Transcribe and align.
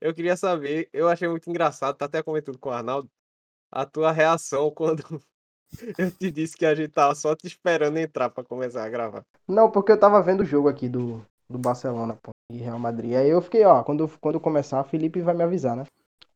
Eu 0.00 0.14
queria 0.14 0.36
saber, 0.36 0.88
eu 0.92 1.08
achei 1.08 1.28
muito 1.28 1.48
engraçado, 1.48 1.96
tá 1.96 2.06
até 2.06 2.22
comentando 2.22 2.58
com 2.58 2.68
o 2.68 2.72
Arnaldo, 2.72 3.10
a 3.70 3.84
tua 3.84 4.12
reação 4.12 4.70
quando 4.74 5.02
eu 5.98 6.10
te 6.10 6.30
disse 6.30 6.56
que 6.56 6.64
a 6.64 6.74
gente 6.74 6.92
tava 6.92 7.14
só 7.14 7.34
te 7.34 7.46
esperando 7.46 7.98
entrar 7.98 8.30
pra 8.30 8.44
começar 8.44 8.84
a 8.84 8.88
gravar. 8.88 9.24
Não, 9.46 9.70
porque 9.70 9.92
eu 9.92 9.98
tava 9.98 10.22
vendo 10.22 10.40
o 10.40 10.46
jogo 10.46 10.68
aqui 10.68 10.88
do, 10.88 11.24
do 11.48 11.58
Barcelona, 11.58 12.18
pô, 12.22 12.30
e 12.52 12.58
Real 12.58 12.78
Madrid. 12.78 13.14
Aí 13.14 13.28
eu 13.28 13.42
fiquei, 13.42 13.64
ó, 13.64 13.82
quando, 13.82 14.08
quando 14.20 14.40
começar, 14.40 14.80
o 14.80 14.84
Felipe 14.84 15.20
vai 15.20 15.34
me 15.34 15.42
avisar, 15.42 15.76
né? 15.76 15.84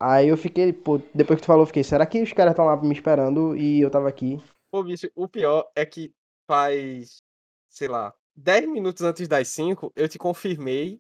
Aí 0.01 0.29
eu 0.29 0.37
fiquei, 0.37 0.73
pô, 0.73 1.01
depois 1.15 1.39
que 1.39 1.43
tu 1.43 1.47
falou, 1.47 1.63
eu 1.63 1.67
fiquei, 1.67 1.83
será 1.83 2.07
que 2.07 2.23
os 2.23 2.33
caras 2.33 2.53
estão 2.53 2.67
lá 2.67 2.77
me 2.77 2.95
esperando 2.95 3.57
e 3.57 3.81
eu 3.81 3.91
tava 3.91 4.09
aqui? 4.09 4.41
Pô, 4.71 4.83
bicho, 4.83 5.11
o 5.15 5.27
pior 5.27 5.69
é 5.75 5.85
que 5.85 6.13
faz, 6.47 7.23
sei 7.69 7.89
lá, 7.89 8.15
10 8.37 8.69
minutos 8.69 9.03
antes 9.03 9.27
das 9.27 9.49
5, 9.49 9.93
eu 9.97 10.09
te 10.09 10.19
confirmei 10.19 10.99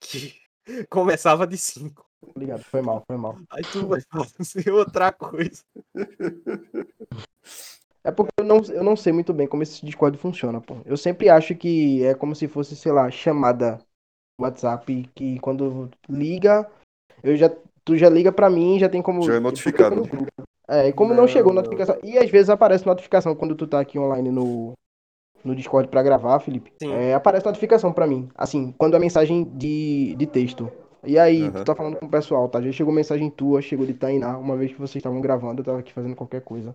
que 0.00 0.43
começava 0.90 1.46
de 1.46 1.56
5. 1.56 2.04
Obrigado, 2.22 2.62
foi 2.62 2.80
mal, 2.80 3.02
foi 3.06 3.16
mal. 3.16 3.36
Aí 3.50 3.62
tu 3.64 3.86
vai 3.86 4.00
fazer 4.00 4.70
outra 4.70 5.12
coisa. 5.12 5.62
É 8.02 8.10
porque 8.10 8.32
eu 8.38 8.44
não, 8.44 8.58
eu 8.64 8.82
não 8.82 8.96
sei 8.96 9.12
muito 9.12 9.32
bem 9.32 9.46
como 9.46 9.62
esse 9.62 9.84
Discord 9.84 10.16
funciona, 10.18 10.60
pô. 10.60 10.76
Eu 10.84 10.96
sempre 10.96 11.28
acho 11.28 11.54
que 11.54 12.04
é 12.04 12.14
como 12.14 12.34
se 12.34 12.48
fosse, 12.48 12.76
sei 12.76 12.92
lá, 12.92 13.10
chamada 13.10 13.78
WhatsApp, 14.38 15.08
que 15.14 15.38
quando 15.40 15.90
liga, 16.08 16.68
eu 17.22 17.36
já, 17.36 17.50
tu 17.84 17.96
já 17.96 18.08
liga 18.08 18.32
pra 18.32 18.50
mim, 18.50 18.78
já 18.78 18.88
tem 18.88 19.00
como... 19.00 19.22
Já 19.22 19.34
é 19.34 19.40
notificado. 19.40 20.02
É, 20.68 20.88
e 20.88 20.92
como 20.92 21.10
não, 21.10 21.22
Não, 21.22 21.28
chegou 21.28 21.52
não. 21.52 21.60
notificação, 21.62 21.98
e 22.02 22.16
às 22.18 22.30
vezes 22.30 22.48
aparece 22.48 22.86
notificação 22.86 23.34
quando 23.34 23.54
tu 23.54 23.66
tá 23.66 23.80
aqui 23.80 23.98
online 23.98 24.30
no, 24.30 24.72
no 25.44 25.54
Discord 25.54 25.88
pra 25.88 26.02
gravar, 26.02 26.40
Felipe, 26.40 26.72
Sim. 26.80 27.04
é, 27.04 27.14
aparece 27.14 27.46
notificação 27.46 27.92
pra 27.92 28.06
mim, 28.06 28.28
assim, 28.34 28.72
quando 28.78 28.96
é 28.96 28.98
mensagem 28.98 29.44
de, 29.44 30.14
de 30.16 30.26
texto. 30.26 30.70
E 31.04 31.18
aí, 31.18 31.50
Aham. 31.50 31.52
tu 31.52 31.64
tá 31.64 31.74
falando 31.74 31.96
com 31.98 32.06
o 32.06 32.10
pessoal, 32.10 32.48
tá? 32.48 32.62
Já 32.62 32.72
chegou 32.72 32.92
mensagem 32.92 33.30
tua, 33.30 33.60
chegou 33.60 33.84
de 33.86 33.92
Tainá, 33.94 34.38
uma 34.38 34.56
vez 34.56 34.72
que 34.72 34.78
vocês 34.78 34.96
estavam 34.96 35.20
gravando, 35.20 35.60
eu 35.60 35.64
tava 35.64 35.80
aqui 35.80 35.92
fazendo 35.92 36.16
qualquer 36.16 36.40
coisa. 36.42 36.74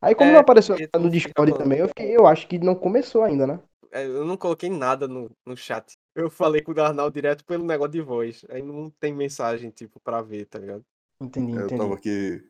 Aí, 0.00 0.14
como 0.14 0.30
É, 0.30 0.32
não 0.32 0.40
apareceu 0.40 0.76
no 1.00 1.10
Discord 1.10 1.52
falando. 1.52 1.58
também, 1.58 1.78
eu, 1.80 1.88
fiquei, 1.88 2.16
eu 2.16 2.26
acho 2.26 2.48
que 2.48 2.58
não 2.58 2.74
começou 2.74 3.22
ainda, 3.22 3.46
né? 3.46 3.60
É, 3.92 4.04
Eu 4.06 4.24
não 4.24 4.36
coloquei 4.36 4.70
nada 4.70 5.08
no, 5.08 5.30
no 5.44 5.56
chat. 5.56 5.96
Eu 6.14 6.30
falei 6.30 6.62
com 6.62 6.72
o 6.72 6.80
Arnaldo 6.80 7.14
direto 7.14 7.44
pelo 7.44 7.64
negócio 7.64 7.92
de 7.92 8.00
voz. 8.00 8.44
Aí 8.50 8.62
não 8.62 8.90
tem 8.90 9.12
mensagem, 9.14 9.70
tipo, 9.70 10.00
pra 10.00 10.22
ver, 10.22 10.46
tá 10.46 10.58
ligado? 10.58 10.84
Entendi, 11.20 11.52
É, 11.52 11.62
eu 11.64 11.70
entendi. 11.70 11.72
tava 11.72 11.94
aqui 11.94 12.42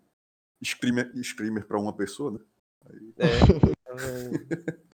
screamer, 0.65 1.13
screamer 1.25 1.67
pra 1.67 1.81
uma 1.81 1.97
pessoa, 1.97 2.33
né? 2.33 2.41
É. 3.19 3.51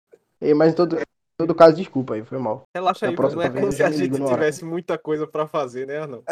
Ei, 0.45 0.53
mas 0.53 0.73
em 0.73 0.75
todo, 0.75 0.97
em 0.97 1.03
todo 1.37 1.55
caso, 1.55 1.75
desculpa 1.75 2.13
aí, 2.13 2.23
foi 2.23 2.37
mal. 2.37 2.63
Relaxa 2.75 3.07
aí, 3.07 3.15
próxima 3.15 3.49
não 3.49 3.57
é 3.57 3.61
como 3.61 3.71
se 3.71 3.81
a 3.81 3.89
gente 3.89 4.23
tivesse 4.23 4.63
muita 4.63 4.97
coisa 4.97 5.25
pra 5.25 5.47
fazer, 5.47 5.87
né, 5.87 5.97
Arnaldo? 5.97 6.25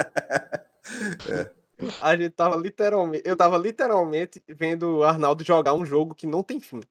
É. 1.30 1.52
A 2.02 2.16
gente 2.16 2.32
tava 2.32 2.56
literalmente. 2.56 3.24
Eu 3.26 3.36
tava 3.36 3.58
literalmente 3.58 4.42
vendo 4.48 4.98
o 4.98 5.04
Arnaldo 5.04 5.44
jogar 5.44 5.74
um 5.74 5.86
jogo 5.86 6.14
que 6.14 6.28
não 6.28 6.44
tem 6.44 6.60
fim. 6.60 6.82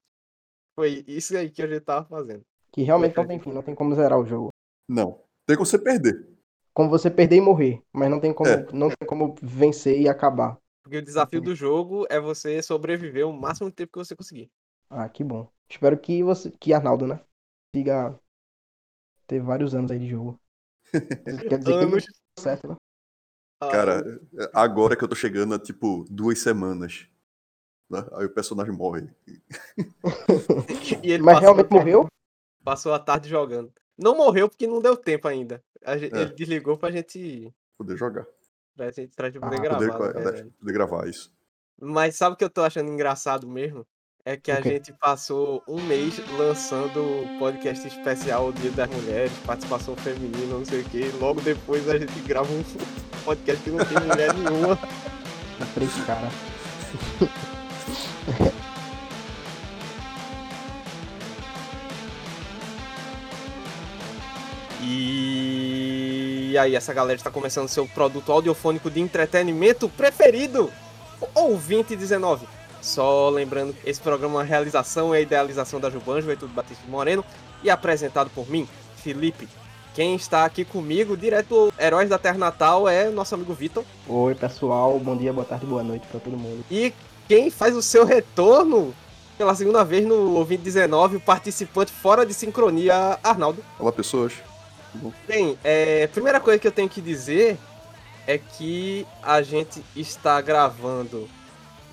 Foi 0.74 1.04
isso 1.06 1.36
aí 1.36 1.50
que 1.50 1.62
a 1.62 1.66
gente 1.66 1.80
tava 1.80 2.04
fazendo. 2.04 2.42
Que 2.72 2.82
realmente 2.82 3.16
não 3.16 3.26
tem 3.26 3.38
fim, 3.38 3.52
não 3.52 3.62
tem 3.62 3.74
como 3.74 3.94
zerar 3.94 4.18
o 4.18 4.26
jogo. 4.26 4.48
Não. 4.88 5.20
Tem 5.46 5.56
como 5.56 5.66
você 5.66 5.78
perder. 5.78 6.26
Como 6.74 6.88
você 6.88 7.10
perder 7.10 7.36
e 7.36 7.40
morrer, 7.40 7.82
mas 7.92 8.10
não 8.10 8.18
tem 8.18 8.32
como, 8.32 8.48
É. 8.48 8.66
não 8.72 8.88
tem 8.88 9.06
como 9.06 9.34
vencer 9.42 10.00
e 10.00 10.08
acabar. 10.08 10.58
Porque 10.82 10.96
o 10.96 11.02
desafio 11.02 11.40
do 11.40 11.54
jogo 11.54 12.06
é 12.10 12.18
você 12.18 12.62
sobreviver 12.62 13.28
o 13.28 13.32
máximo 13.32 13.68
de 13.68 13.76
tempo 13.76 13.92
que 13.92 13.98
você 13.98 14.16
conseguir. 14.16 14.50
Ah, 14.88 15.08
que 15.08 15.22
bom. 15.22 15.48
Espero 15.72 15.98
que 15.98 16.22
você, 16.22 16.50
que 16.50 16.74
Arnaldo, 16.74 17.06
né? 17.06 17.18
Siga 17.74 18.18
ter 19.26 19.40
vários 19.40 19.74
anos 19.74 19.90
aí 19.90 19.98
de 19.98 20.08
jogo. 20.08 20.38
Quer 20.92 21.58
dizer 21.58 21.64
que 21.64 21.70
ele 21.72 21.84
Anos. 21.94 22.04
certo, 22.38 22.68
né? 22.68 22.76
ah, 23.62 23.70
Cara, 23.70 24.20
agora 24.52 24.94
que 24.94 25.02
eu 25.02 25.08
tô 25.08 25.14
chegando 25.14 25.54
a, 25.54 25.58
tipo, 25.58 26.04
duas 26.10 26.38
semanas. 26.40 27.08
né? 27.90 28.00
Aí 28.12 28.26
o 28.26 28.34
personagem 28.34 28.74
morre. 28.74 29.08
e 31.02 31.12
ele 31.12 31.22
Mas 31.22 31.40
realmente 31.40 31.70
morreu? 31.70 32.06
Passou 32.62 32.92
a 32.92 32.98
tarde 32.98 33.28
jogando. 33.30 33.72
Não 33.96 34.14
morreu 34.16 34.48
porque 34.48 34.66
não 34.66 34.80
deu 34.80 34.96
tempo 34.96 35.26
ainda. 35.26 35.62
A 35.84 35.96
gente- 35.96 36.14
É. 36.14 36.22
Ele 36.22 36.34
desligou 36.34 36.76
pra 36.76 36.90
gente, 36.90 37.52
Poder 37.78 37.96
jogar. 37.96 38.26
pra 38.76 38.90
gente, 38.90 39.16
pra 39.16 39.30
gente 39.30 39.40
poder 39.40 39.56
Ah, 39.56 39.60
gravar. 39.62 39.78
Poder, 39.78 40.14
na 40.14 40.20
verdade. 40.20 40.50
poder 40.58 40.72
gravar 40.72 41.08
isso. 41.08 41.32
Mas 41.80 42.16
sabe 42.16 42.34
o 42.34 42.36
que 42.36 42.44
eu 42.44 42.50
tô 42.50 42.62
achando 42.62 42.90
engraçado 42.90 43.48
mesmo? 43.48 43.86
É 44.24 44.36
que 44.36 44.52
a 44.52 44.58
O 44.58 44.60
quê? 44.60 44.70
gente 44.74 44.92
passou 44.92 45.64
um 45.66 45.80
mês 45.82 46.20
lançando 46.38 47.00
o 47.00 47.38
podcast 47.40 47.86
especial 47.88 48.48
o 48.48 48.52
Dia 48.52 48.70
das 48.70 48.88
Mulheres, 48.88 49.32
participação 49.44 49.96
feminina, 49.96 50.58
não 50.58 50.64
sei 50.64 50.82
o 50.82 50.84
quê. 50.84 51.10
Logo 51.20 51.40
depois 51.40 51.88
a 51.88 51.98
gente 51.98 52.20
grava 52.20 52.52
um 52.52 52.62
podcast 53.24 53.62
que 53.64 53.70
não 53.70 53.84
tem 53.84 53.98
mulher 53.98 54.32
nenhuma. 54.38 54.78
Três 55.74 55.92
cara. 56.06 56.28
E 64.84 66.58
aí, 66.58 66.74
essa 66.74 66.92
galera 66.92 67.16
está 67.16 67.30
começando 67.30 67.68
seu 67.68 67.86
produto 67.86 68.32
audiofônico 68.32 68.90
de 68.90 69.00
entretenimento 69.00 69.88
preferido, 69.88 70.72
Ouvinte 71.34 71.94
19. 71.94 72.46
Só 72.82 73.30
lembrando 73.30 73.72
que 73.72 73.88
esse 73.88 74.00
programa 74.00 74.34
é 74.34 74.36
uma 74.38 74.44
realização 74.44 75.14
e 75.14 75.18
a 75.18 75.20
idealização 75.20 75.80
da 75.80 75.88
Juban, 75.88 76.20
Juventude 76.20 76.52
Batista 76.52 76.82
Moreno, 76.88 77.24
e 77.62 77.70
apresentado 77.70 78.28
por 78.30 78.50
mim, 78.50 78.68
Felipe. 78.96 79.48
Quem 79.94 80.16
está 80.16 80.44
aqui 80.44 80.64
comigo, 80.64 81.16
direto 81.16 81.70
do 81.70 81.74
Heróis 81.78 82.08
da 82.08 82.18
Terra 82.18 82.38
Natal, 82.38 82.88
é 82.88 83.08
nosso 83.08 83.34
amigo 83.34 83.54
Vitor. 83.54 83.84
Oi, 84.08 84.34
pessoal. 84.34 84.98
Bom 84.98 85.16
dia, 85.16 85.32
boa 85.32 85.44
tarde, 85.44 85.64
boa 85.64 85.82
noite 85.82 86.06
pra 86.08 86.18
todo 86.18 86.36
mundo. 86.36 86.64
E 86.70 86.92
quem 87.28 87.50
faz 87.50 87.76
o 87.76 87.82
seu 87.82 88.04
retorno 88.04 88.92
pela 89.38 89.54
segunda 89.54 89.84
vez 89.84 90.04
no 90.06 90.34
Ouvinte 90.34 90.62
19, 90.62 91.16
o 91.16 91.20
participante 91.20 91.92
fora 91.92 92.26
de 92.26 92.34
sincronia, 92.34 93.18
Arnaldo. 93.22 93.62
Olá, 93.78 93.92
pessoas. 93.92 94.32
Bem, 95.28 95.56
é, 95.62 96.06
primeira 96.08 96.40
coisa 96.40 96.58
que 96.58 96.66
eu 96.66 96.72
tenho 96.72 96.88
que 96.88 97.00
dizer 97.00 97.58
é 98.26 98.38
que 98.38 99.06
a 99.22 99.40
gente 99.42 99.82
está 99.94 100.40
gravando 100.40 101.28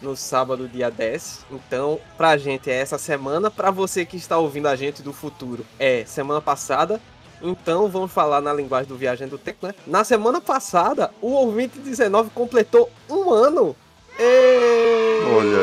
no 0.02 0.16
sábado, 0.16 0.68
dia 0.68 0.90
10. 0.90 1.46
Então, 1.52 2.00
pra 2.18 2.38
gente 2.38 2.70
é 2.70 2.76
essa 2.76 2.98
semana. 2.98 3.52
Pra 3.52 3.72
você 3.72 4.06
que 4.06 4.18
está 4.18 4.38
ouvindo 4.38 4.68
a 4.68 4.76
gente 4.76 5.02
do 5.02 5.14
futuro, 5.14 5.66
é 5.78 6.04
semana 6.06 6.42
passada. 6.42 7.02
Então, 7.42 7.88
vamos 7.88 8.12
falar 8.12 8.42
na 8.42 8.54
linguagem 8.54 8.88
do 8.88 8.98
Viagem 8.98 9.28
do 9.28 9.38
Tempo, 9.38 9.66
né? 9.68 9.74
Na 9.88 10.04
semana 10.04 10.42
passada, 10.42 11.12
o 11.22 11.32
ouvinte 11.32 11.80
19 11.80 12.30
completou 12.32 12.90
um 13.10 13.32
ano. 13.32 13.76
Ê! 14.20 15.22
Olha 15.32 15.60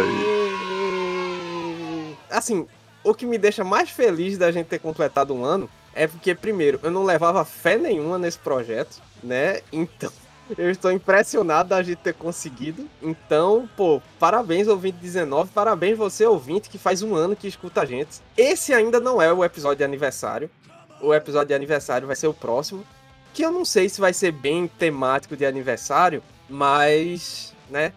Assim, 2.31 2.67
o 3.05 3.15
que 3.15 3.27
me 3.27 3.39
deixa 3.39 3.63
mais 3.63 3.91
feliz 3.91 4.39
da 4.39 4.51
gente 4.51 4.67
ter 4.67 4.79
completado 4.79 5.35
um 5.35 5.45
ano 5.45 5.69
é 5.95 6.07
porque, 6.07 6.35
primeiro, 6.35 6.79
eu 6.83 6.91
não 6.91 7.05
levava 7.05 7.45
fé 7.45 7.77
nenhuma 7.79 8.19
nesse 8.19 8.39
projeto, 8.39 9.01
né? 9.23 9.61
Então, 9.73 10.13
eu 10.57 10.71
estou 10.71 10.93
impressionado 10.93 11.71
da 11.71 11.83
gente 11.83 11.99
ter 11.99 12.15
conseguido. 12.15 12.89
Então, 13.03 13.69
pô, 13.77 14.01
parabéns, 14.19 14.69
ouvinte 14.69 14.99
19. 14.99 15.51
Parabéns 15.51 15.99
você, 15.99 16.25
ouvinte, 16.25 16.69
que 16.69 16.79
faz 16.79 17.03
um 17.03 17.15
ano 17.15 17.35
que 17.35 17.49
escuta 17.49 17.83
a 17.83 17.87
gente. 17.87 18.21
Esse 18.37 18.73
ainda 18.73 19.01
não 19.01 19.21
é 19.21 19.33
o 19.33 19.45
episódio 19.45 19.79
de 19.79 19.85
aniversário. 19.85 20.51
O 21.01 21.13
episódio 21.13 21.49
de 21.49 21.55
aniversário 21.55 22.07
vai 22.07 22.17
ser 22.17 22.29
o 22.29 22.35
próximo. 22.35 22.85
Que 23.35 23.45
eu 23.45 23.51
não 23.51 23.65
sei 23.65 23.89
se 23.89 24.01
vai 24.01 24.13
ser 24.13 24.33
bem 24.33 24.67
temático 24.67 25.37
de 25.37 25.45
aniversário, 25.45 26.23
mas, 26.49 27.53
né? 27.69 27.93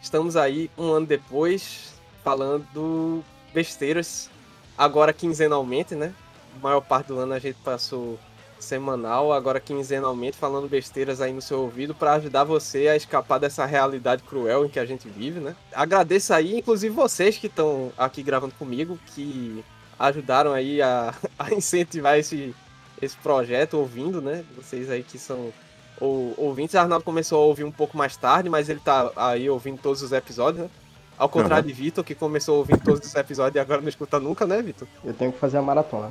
Estamos 0.00 0.36
aí 0.36 0.70
um 0.76 0.90
ano 0.92 1.06
depois 1.06 1.94
falando 2.22 3.24
besteiras. 3.52 4.30
Agora 4.76 5.12
quinzenalmente, 5.12 5.94
né? 5.94 6.12
A 6.56 6.62
maior 6.62 6.80
parte 6.80 7.08
do 7.08 7.18
ano 7.18 7.32
a 7.32 7.38
gente 7.38 7.56
passou 7.64 8.18
semanal, 8.64 9.32
agora 9.32 9.60
quinzenalmente 9.60 10.36
falando 10.36 10.68
besteiras 10.68 11.20
aí 11.20 11.32
no 11.32 11.40
seu 11.40 11.60
ouvido 11.60 11.94
para 11.94 12.14
ajudar 12.14 12.44
você 12.44 12.88
a 12.88 12.96
escapar 12.96 13.38
dessa 13.38 13.64
realidade 13.64 14.22
cruel 14.22 14.64
em 14.64 14.68
que 14.68 14.80
a 14.80 14.84
gente 14.84 15.08
vive, 15.08 15.38
né? 15.38 15.54
Agradeço 15.72 16.32
aí, 16.34 16.58
inclusive 16.58 16.94
vocês 16.94 17.38
que 17.38 17.46
estão 17.46 17.92
aqui 17.96 18.22
gravando 18.22 18.54
comigo, 18.54 18.98
que 19.14 19.64
ajudaram 19.98 20.52
aí 20.52 20.82
a, 20.82 21.14
a 21.38 21.54
incentivar 21.54 22.18
esse, 22.18 22.54
esse 23.00 23.16
projeto, 23.16 23.78
ouvindo, 23.78 24.20
né? 24.20 24.44
Vocês 24.56 24.90
aí 24.90 25.02
que 25.02 25.18
são 25.18 25.52
ou, 26.00 26.34
ouvintes. 26.36 26.74
Arnaldo 26.74 27.04
começou 27.04 27.42
a 27.42 27.46
ouvir 27.46 27.64
um 27.64 27.72
pouco 27.72 27.96
mais 27.96 28.16
tarde, 28.16 28.48
mas 28.48 28.68
ele 28.68 28.80
tá 28.80 29.10
aí 29.16 29.48
ouvindo 29.48 29.78
todos 29.78 30.02
os 30.02 30.12
episódios, 30.12 30.64
né? 30.64 30.70
Ao 31.16 31.28
contrário 31.28 31.66
de 31.68 31.72
Vitor, 31.72 32.02
que 32.02 32.14
começou 32.14 32.56
a 32.56 32.58
ouvir 32.58 32.78
todos 32.80 33.06
os 33.06 33.14
episódios 33.14 33.54
e 33.54 33.58
agora 33.60 33.80
não 33.80 33.88
escuta 33.88 34.18
nunca, 34.18 34.44
né, 34.46 34.60
Vitor? 34.60 34.88
Eu 35.04 35.14
tenho 35.14 35.30
que 35.32 35.38
fazer 35.38 35.58
a 35.58 35.62
maratona. 35.62 36.10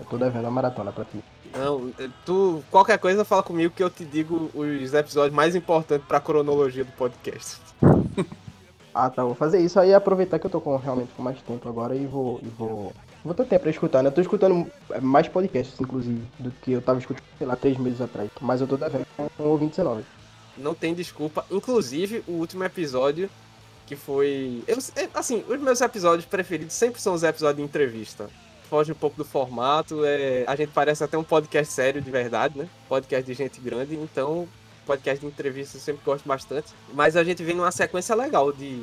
Eu 0.00 0.06
tô 0.06 0.18
devendo 0.18 0.46
a 0.46 0.50
maratona 0.50 0.90
pra 0.90 1.04
ti. 1.04 1.22
Não, 1.56 1.92
tu, 2.24 2.62
qualquer 2.70 2.98
coisa 2.98 3.24
fala 3.24 3.42
comigo 3.42 3.74
que 3.74 3.82
eu 3.82 3.90
te 3.90 4.04
digo 4.04 4.50
os 4.54 4.94
episódios 4.94 5.34
mais 5.34 5.54
importantes 5.54 6.06
pra 6.06 6.20
cronologia 6.20 6.84
do 6.84 6.92
podcast. 6.92 7.60
Ah, 8.94 9.08
tá. 9.08 9.24
Vou 9.24 9.34
fazer 9.34 9.58
isso 9.60 9.80
aí 9.80 9.94
aproveitar 9.94 10.38
que 10.38 10.46
eu 10.46 10.50
tô 10.50 10.60
com, 10.60 10.76
realmente 10.76 11.10
com 11.16 11.22
mais 11.22 11.40
tempo 11.42 11.66
agora 11.68 11.94
e 11.94 12.06
vou. 12.06 12.40
E 12.42 12.48
vou... 12.48 12.92
Vou 13.24 13.34
ter 13.34 13.46
tempo 13.46 13.62
pra 13.62 13.70
escutar, 13.70 14.02
né? 14.02 14.08
Eu 14.08 14.12
tô 14.12 14.20
escutando 14.20 14.66
mais 15.00 15.28
podcasts, 15.28 15.80
inclusive, 15.80 16.20
do 16.40 16.50
que 16.50 16.72
eu 16.72 16.82
tava 16.82 16.98
escutando, 16.98 17.24
sei 17.38 17.46
lá, 17.46 17.54
três 17.54 17.78
meses 17.78 18.00
atrás. 18.00 18.28
Mas 18.40 18.60
eu 18.60 18.66
tô 18.66 18.76
devendo 18.76 19.06
com 19.16 19.42
o 19.42 19.48
ouvinte 19.48 19.76
19. 19.76 20.04
Não 20.58 20.74
tem 20.74 20.92
desculpa. 20.92 21.44
Inclusive, 21.48 22.24
o 22.26 22.32
último 22.32 22.64
episódio, 22.64 23.30
que 23.86 23.94
foi. 23.94 24.64
Eu, 24.66 24.76
é, 24.96 25.08
assim, 25.14 25.44
os 25.48 25.60
meus 25.60 25.80
episódios 25.80 26.26
preferidos 26.26 26.74
sempre 26.74 27.00
são 27.00 27.14
os 27.14 27.22
episódios 27.22 27.58
de 27.58 27.62
entrevista. 27.62 28.28
Foge 28.72 28.90
um 28.90 28.94
pouco 28.94 29.18
do 29.18 29.24
formato. 29.26 30.02
É, 30.02 30.44
a 30.46 30.56
gente 30.56 30.70
parece 30.70 31.04
até 31.04 31.18
um 31.18 31.22
podcast 31.22 31.70
sério 31.70 32.00
de 32.00 32.10
verdade, 32.10 32.56
né? 32.56 32.66
Podcast 32.88 33.22
de 33.22 33.34
gente 33.34 33.60
grande. 33.60 33.94
Então, 33.94 34.48
podcast 34.86 35.20
de 35.20 35.26
entrevista 35.30 35.76
eu 35.76 35.80
sempre 35.82 36.02
gosto 36.02 36.26
bastante. 36.26 36.72
Mas 36.94 37.14
a 37.14 37.22
gente 37.22 37.44
vem 37.44 37.54
numa 37.54 37.70
sequência 37.70 38.14
legal 38.14 38.50
de, 38.50 38.82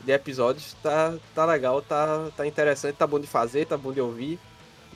de 0.00 0.10
episódios. 0.10 0.74
Tá, 0.82 1.14
tá 1.36 1.44
legal, 1.44 1.80
tá, 1.80 2.32
tá 2.36 2.44
interessante, 2.44 2.96
tá 2.96 3.06
bom 3.06 3.20
de 3.20 3.28
fazer, 3.28 3.64
tá 3.64 3.76
bom 3.76 3.92
de 3.92 4.00
ouvir. 4.00 4.40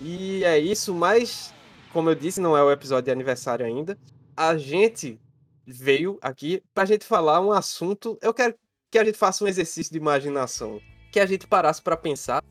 E 0.00 0.42
é 0.42 0.58
isso, 0.58 0.92
mas, 0.92 1.54
como 1.92 2.10
eu 2.10 2.16
disse, 2.16 2.40
não 2.40 2.56
é 2.56 2.64
o 2.64 2.72
episódio 2.72 3.04
de 3.04 3.12
aniversário 3.12 3.64
ainda. 3.64 3.96
A 4.36 4.56
gente 4.56 5.20
veio 5.64 6.18
aqui 6.20 6.60
pra 6.74 6.84
gente 6.84 7.04
falar 7.04 7.40
um 7.40 7.52
assunto. 7.52 8.18
Eu 8.20 8.34
quero 8.34 8.56
que 8.90 8.98
a 8.98 9.04
gente 9.04 9.18
faça 9.18 9.44
um 9.44 9.46
exercício 9.46 9.92
de 9.92 9.98
imaginação. 9.98 10.80
Que 11.12 11.20
a 11.20 11.26
gente 11.26 11.46
parasse 11.46 11.80
para 11.80 11.96
pensar, 11.96 12.42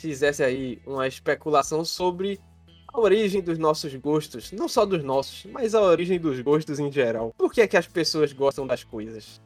fizesse 0.00 0.42
aí 0.42 0.80
uma 0.86 1.06
especulação 1.06 1.84
sobre 1.84 2.40
a 2.92 2.98
origem 2.98 3.40
dos 3.40 3.58
nossos 3.58 3.94
gostos, 3.94 4.50
não 4.52 4.68
só 4.68 4.84
dos 4.84 5.02
nossos, 5.04 5.46
mas 5.52 5.74
a 5.74 5.80
origem 5.80 6.18
dos 6.18 6.40
gostos 6.40 6.78
em 6.78 6.90
geral. 6.90 7.32
Por 7.36 7.52
que 7.52 7.60
é 7.60 7.68
que 7.68 7.76
as 7.76 7.86
pessoas 7.86 8.32
gostam 8.32 8.66
das 8.66 8.82
coisas? 8.82 9.40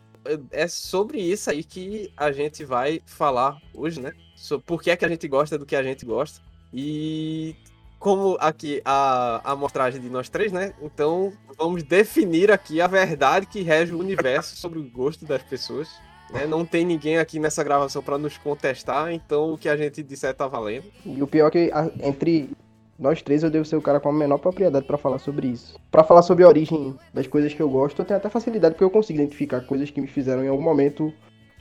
É 0.50 0.66
sobre 0.66 1.20
isso 1.20 1.50
aí 1.50 1.62
que 1.62 2.10
a 2.16 2.32
gente 2.32 2.64
vai 2.64 3.02
falar 3.04 3.60
hoje, 3.74 4.00
né? 4.00 4.12
Sobre 4.34 4.64
por 4.64 4.82
que 4.82 4.90
é 4.90 4.96
que 4.96 5.04
a 5.04 5.08
gente 5.08 5.28
gosta 5.28 5.58
do 5.58 5.66
que 5.66 5.76
a 5.76 5.82
gente 5.82 6.06
gosta. 6.06 6.40
E 6.72 7.54
como 7.98 8.36
aqui 8.40 8.80
a, 8.84 9.42
a 9.44 9.52
amostragem 9.52 10.00
de 10.00 10.08
nós 10.08 10.30
três, 10.30 10.50
né? 10.50 10.74
Então 10.80 11.32
vamos 11.58 11.82
definir 11.82 12.50
aqui 12.50 12.80
a 12.80 12.86
verdade 12.86 13.46
que 13.46 13.60
rege 13.60 13.92
o 13.92 13.98
universo 13.98 14.56
sobre 14.56 14.78
o 14.78 14.90
gosto 14.90 15.26
das 15.26 15.42
pessoas. 15.42 15.88
Né? 16.34 16.46
Não 16.46 16.64
tem 16.64 16.84
ninguém 16.84 17.16
aqui 17.19 17.38
nessa 17.38 17.62
gravação 17.62 18.02
para 18.02 18.19
nos 18.19 18.36
contestar, 18.36 19.12
então 19.12 19.54
o 19.54 19.58
que 19.58 19.69
a 19.69 19.76
gente 19.76 20.02
disser 20.02 20.34
tá 20.34 20.48
valendo. 20.48 20.86
E 21.06 21.22
o 21.22 21.26
pior 21.26 21.46
é 21.46 21.50
que 21.50 21.70
entre 22.02 22.50
nós 22.98 23.22
três 23.22 23.42
eu 23.42 23.50
devo 23.50 23.64
ser 23.64 23.76
o 23.76 23.82
cara 23.82 24.00
com 24.00 24.08
a 24.08 24.12
menor 24.12 24.38
propriedade 24.38 24.84
para 24.84 24.98
falar 24.98 25.19
sobre 25.19 25.46
isso. 25.46 25.78
Para 25.90 26.04
falar 26.04 26.22
sobre 26.22 26.44
a 26.44 26.48
origem 26.48 26.94
das 27.12 27.26
coisas 27.26 27.54
que 27.54 27.62
eu 27.62 27.69
gosto, 27.69 28.02
eu 28.02 28.04
tenho 28.04 28.19
até 28.19 28.28
facilidade 28.28 28.75
porque 28.75 28.84
eu 28.84 28.90
consigo 28.90 29.20
identificar 29.20 29.60
coisas 29.62 29.90
que 29.90 30.00
me 30.00 30.06
fizeram 30.06 30.44
em 30.44 30.48
algum 30.48 30.62
momento 30.62 31.12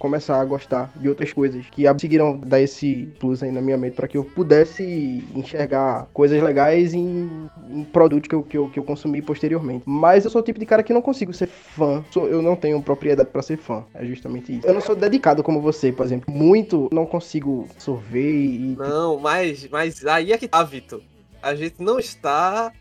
começar 0.04 0.40
a 0.40 0.46
gostar 0.46 0.92
de 0.96 1.08
outras 1.08 1.32
coisas 1.32 1.66
que 1.72 1.88
conseguiram 1.88 2.38
dar 2.38 2.62
esse 2.62 3.12
plus 3.20 3.42
aí 3.42 3.52
na 3.52 3.62
minha 3.62 3.78
mente 3.78 3.96
para 3.96 4.08
que 4.08 4.18
eu 4.18 4.24
pudesse 4.24 5.24
enxergar 5.34 6.08
coisas 6.14 6.42
legais 6.44 6.94
em, 6.94 7.50
em 7.70 7.84
produtos 7.86 8.28
que 8.28 8.36
eu, 8.36 8.44
que, 8.44 8.58
eu, 8.58 8.70
que 8.70 8.78
eu 8.78 8.84
consumi 8.84 9.22
posteriormente. 9.22 9.84
Mas 9.88 10.26
eu 10.26 10.30
sou 10.30 10.42
o 10.42 10.44
tipo 10.44 10.60
de 10.60 10.66
cara 10.66 10.84
que 10.84 10.94
não 10.94 11.02
consigo 11.02 11.34
ser 11.34 11.48
fã, 11.48 12.04
eu 12.16 12.42
não 12.42 12.56
tenho 12.56 12.82
propriedade 12.82 13.30
para 13.30 13.42
ser 13.42 13.58
fã, 13.58 13.86
é 13.94 14.06
justamente 14.06 14.58
isso. 14.58 14.68
Eu 14.68 14.74
não 14.74 14.82
sou 14.82 14.96
dedicado 14.96 15.42
como 15.42 15.62
você, 15.62 15.92
por 15.92 16.06
exemplo, 16.06 16.34
muito 16.34 16.90
não 16.92 17.06
consigo 17.06 17.68
sorver 17.78 18.34
e. 18.34 18.76
Não, 18.78 19.18
mas, 19.18 19.68
mas 19.70 20.06
aí 20.06 20.34
é 20.34 20.38
que 20.38 20.48
tá, 20.48 20.62
Vitor 20.64 21.02
a 21.44 21.54
gente 21.54 21.84
não 21.84 22.00
está 22.00 22.72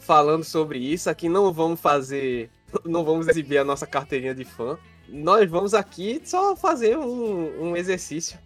falando 0.00 0.42
sobre 0.42 0.78
isso. 0.80 1.08
Aqui 1.08 1.28
não 1.28 1.52
vamos 1.52 1.80
fazer. 1.80 2.50
Não 2.84 3.02
vamos 3.02 3.26
exibir 3.28 3.56
a 3.56 3.64
nossa 3.64 3.86
carteirinha 3.86 4.34
de 4.34 4.44
fã. 4.44 4.76
Nós 5.08 5.48
vamos 5.50 5.74
aqui 5.74 6.20
só 6.24 6.54
fazer 6.54 6.96
um, 6.98 7.70
um 7.70 7.76
exercício 7.76 8.38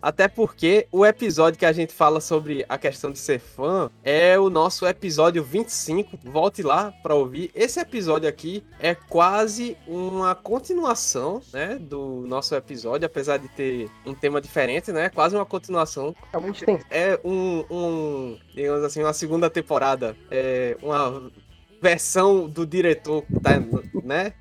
até 0.00 0.28
porque 0.28 0.86
o 0.90 1.04
episódio 1.04 1.58
que 1.58 1.66
a 1.66 1.72
gente 1.72 1.92
fala 1.92 2.20
sobre 2.20 2.64
a 2.68 2.78
questão 2.78 3.10
de 3.10 3.18
ser 3.18 3.40
fã 3.40 3.90
é 4.02 4.38
o 4.38 4.48
nosso 4.48 4.86
episódio 4.86 5.42
25. 5.42 6.18
Volte 6.24 6.62
lá 6.62 6.92
para 7.02 7.14
ouvir. 7.14 7.50
Esse 7.54 7.80
episódio 7.80 8.28
aqui 8.28 8.64
é 8.78 8.94
quase 8.94 9.76
uma 9.86 10.34
continuação, 10.34 11.42
né, 11.52 11.76
do 11.80 12.24
nosso 12.26 12.54
episódio, 12.54 13.06
apesar 13.06 13.38
de 13.38 13.48
ter 13.48 13.90
um 14.06 14.14
tema 14.14 14.40
diferente, 14.40 14.92
né? 14.92 15.08
Quase 15.08 15.34
uma 15.34 15.46
continuação. 15.46 16.14
É 16.90 17.18
um, 17.24 17.64
um 17.70 18.38
digamos 18.54 18.84
assim, 18.84 19.02
uma 19.02 19.12
segunda 19.12 19.50
temporada, 19.50 20.16
é 20.30 20.76
uma 20.82 21.30
versão 21.80 22.48
do 22.48 22.66
diretor, 22.66 23.24
tá, 23.42 23.58
né? 24.02 24.32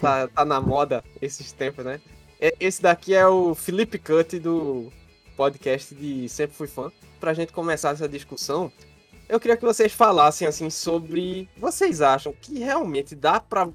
Tá, 0.00 0.28
tá 0.28 0.44
na 0.44 0.60
moda 0.60 1.04
esses 1.20 1.52
tempos, 1.52 1.84
né? 1.84 2.00
É, 2.40 2.54
esse 2.58 2.80
daqui 2.80 3.14
é 3.14 3.26
o 3.26 3.54
Felipe 3.54 3.98
Cut 3.98 4.38
do 4.38 4.90
podcast 5.36 5.94
de 5.94 6.28
Sempre 6.28 6.56
Fui 6.56 6.66
Fã. 6.66 6.90
Pra 7.18 7.34
gente 7.34 7.52
começar 7.52 7.90
essa 7.90 8.08
discussão, 8.08 8.72
eu 9.28 9.38
queria 9.38 9.56
que 9.56 9.64
vocês 9.64 9.92
falassem 9.92 10.48
assim 10.48 10.70
sobre. 10.70 11.48
Vocês 11.56 12.00
acham 12.00 12.32
que 12.32 12.58
realmente 12.58 13.14
dá 13.14 13.38
pra 13.38 13.68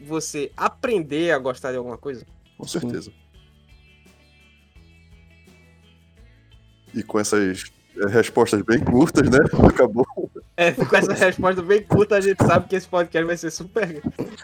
você 0.00 0.50
aprender 0.56 1.30
a 1.32 1.38
gostar 1.38 1.70
de 1.70 1.78
alguma 1.78 1.96
coisa? 1.96 2.26
Com 2.56 2.66
certeza. 2.66 3.12
E 6.92 7.02
com 7.02 7.18
essas 7.20 7.64
respostas 8.10 8.62
bem 8.62 8.80
curtas, 8.80 9.28
né? 9.30 9.38
Acabou. 9.68 10.27
É, 10.58 10.72
com 10.72 10.96
essa 10.96 11.14
resposta 11.14 11.62
bem 11.62 11.80
curta, 11.84 12.16
a 12.16 12.20
gente 12.20 12.44
sabe 12.44 12.66
que 12.66 12.74
esse 12.74 12.88
podcast 12.88 13.24
vai 13.24 13.36
ser 13.36 13.50
super 13.52 14.02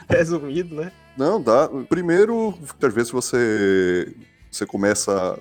resumido, 0.08 0.76
né? 0.76 0.92
Não, 1.16 1.42
dá. 1.42 1.68
Primeiro, 1.88 2.56
às 2.80 2.94
vezes 2.94 3.10
você, 3.10 4.14
você 4.48 4.64
começa, 4.64 5.36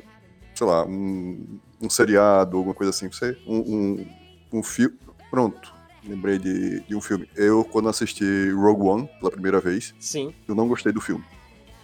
sei 0.55 0.65
lá, 0.65 0.83
um, 0.83 1.59
um 1.79 1.91
seriado, 1.91 2.57
alguma 2.57 2.73
coisa 2.73 2.89
assim, 2.89 3.07
você, 3.07 3.37
um, 3.45 3.57
um, 3.59 4.07
um 4.51 4.63
filme. 4.63 4.97
Pronto. 5.29 5.71
Lembrei 6.07 6.39
de, 6.39 6.79
de 6.79 6.95
um 6.95 7.01
filme. 7.01 7.29
Eu, 7.35 7.63
quando 7.63 7.87
assisti 7.87 8.49
Rogue 8.49 8.81
One 8.81 9.09
pela 9.19 9.29
primeira 9.29 9.61
vez, 9.61 9.93
Sim. 9.99 10.33
eu 10.47 10.55
não 10.55 10.67
gostei 10.67 10.91
do 10.91 10.99
filme 10.99 11.23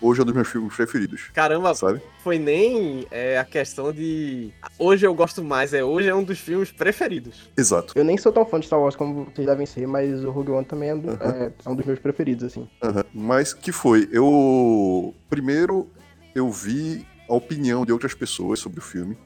hoje 0.02 0.20
é 0.20 0.24
um 0.24 0.26
dos 0.26 0.36
meus 0.36 0.48
filmes 0.48 0.76
preferidos. 0.76 1.30
Caramba, 1.34 1.74
sabe? 1.74 2.02
foi 2.24 2.38
nem 2.38 3.08
é, 3.10 3.38
a 3.38 3.46
questão 3.46 3.92
de. 3.92 4.52
Hoje 4.78 5.06
eu 5.06 5.14
gosto 5.14 5.44
mais, 5.44 5.74
é 5.74 5.84
hoje 5.84 6.08
é 6.08 6.16
um 6.16 6.24
dos 6.24 6.40
filmes 6.40 6.72
preferidos. 6.72 7.50
Exato. 7.58 7.94
Eu 7.98 8.04
nem 8.04 8.18
sou 8.18 8.32
tão 8.32 8.46
fã 8.46 8.60
de 8.60 8.66
Star 8.66 8.80
Wars 8.80 8.96
como 8.96 9.26
vocês 9.26 9.48
devem 9.48 9.66
ser, 9.66 9.88
mas 9.88 10.24
o 10.24 10.30
Rogue 10.32 10.52
One 10.52 10.66
também 10.66 10.90
é, 10.90 10.96
do, 10.96 11.12
uh 11.12 11.18
-huh. 11.18 11.34
é, 11.34 11.52
é 11.66 11.70
um 11.70 11.76
dos 11.76 11.86
meus 11.86 12.00
preferidos, 12.00 12.44
assim. 12.44 12.68
Uh 12.84 12.88
-huh. 12.88 13.06
Mas 13.14 13.54
que 13.54 13.72
foi? 13.72 14.08
Eu. 14.12 15.14
Primeiro, 15.30 15.90
eu 16.36 16.52
vi 16.52 17.06
a 17.28 17.34
opinião 17.34 17.86
de 17.86 17.92
outras 17.92 18.14
pessoas 18.14 18.60
sobre 18.60 18.80
o 18.80 18.84
filme. 18.84 19.18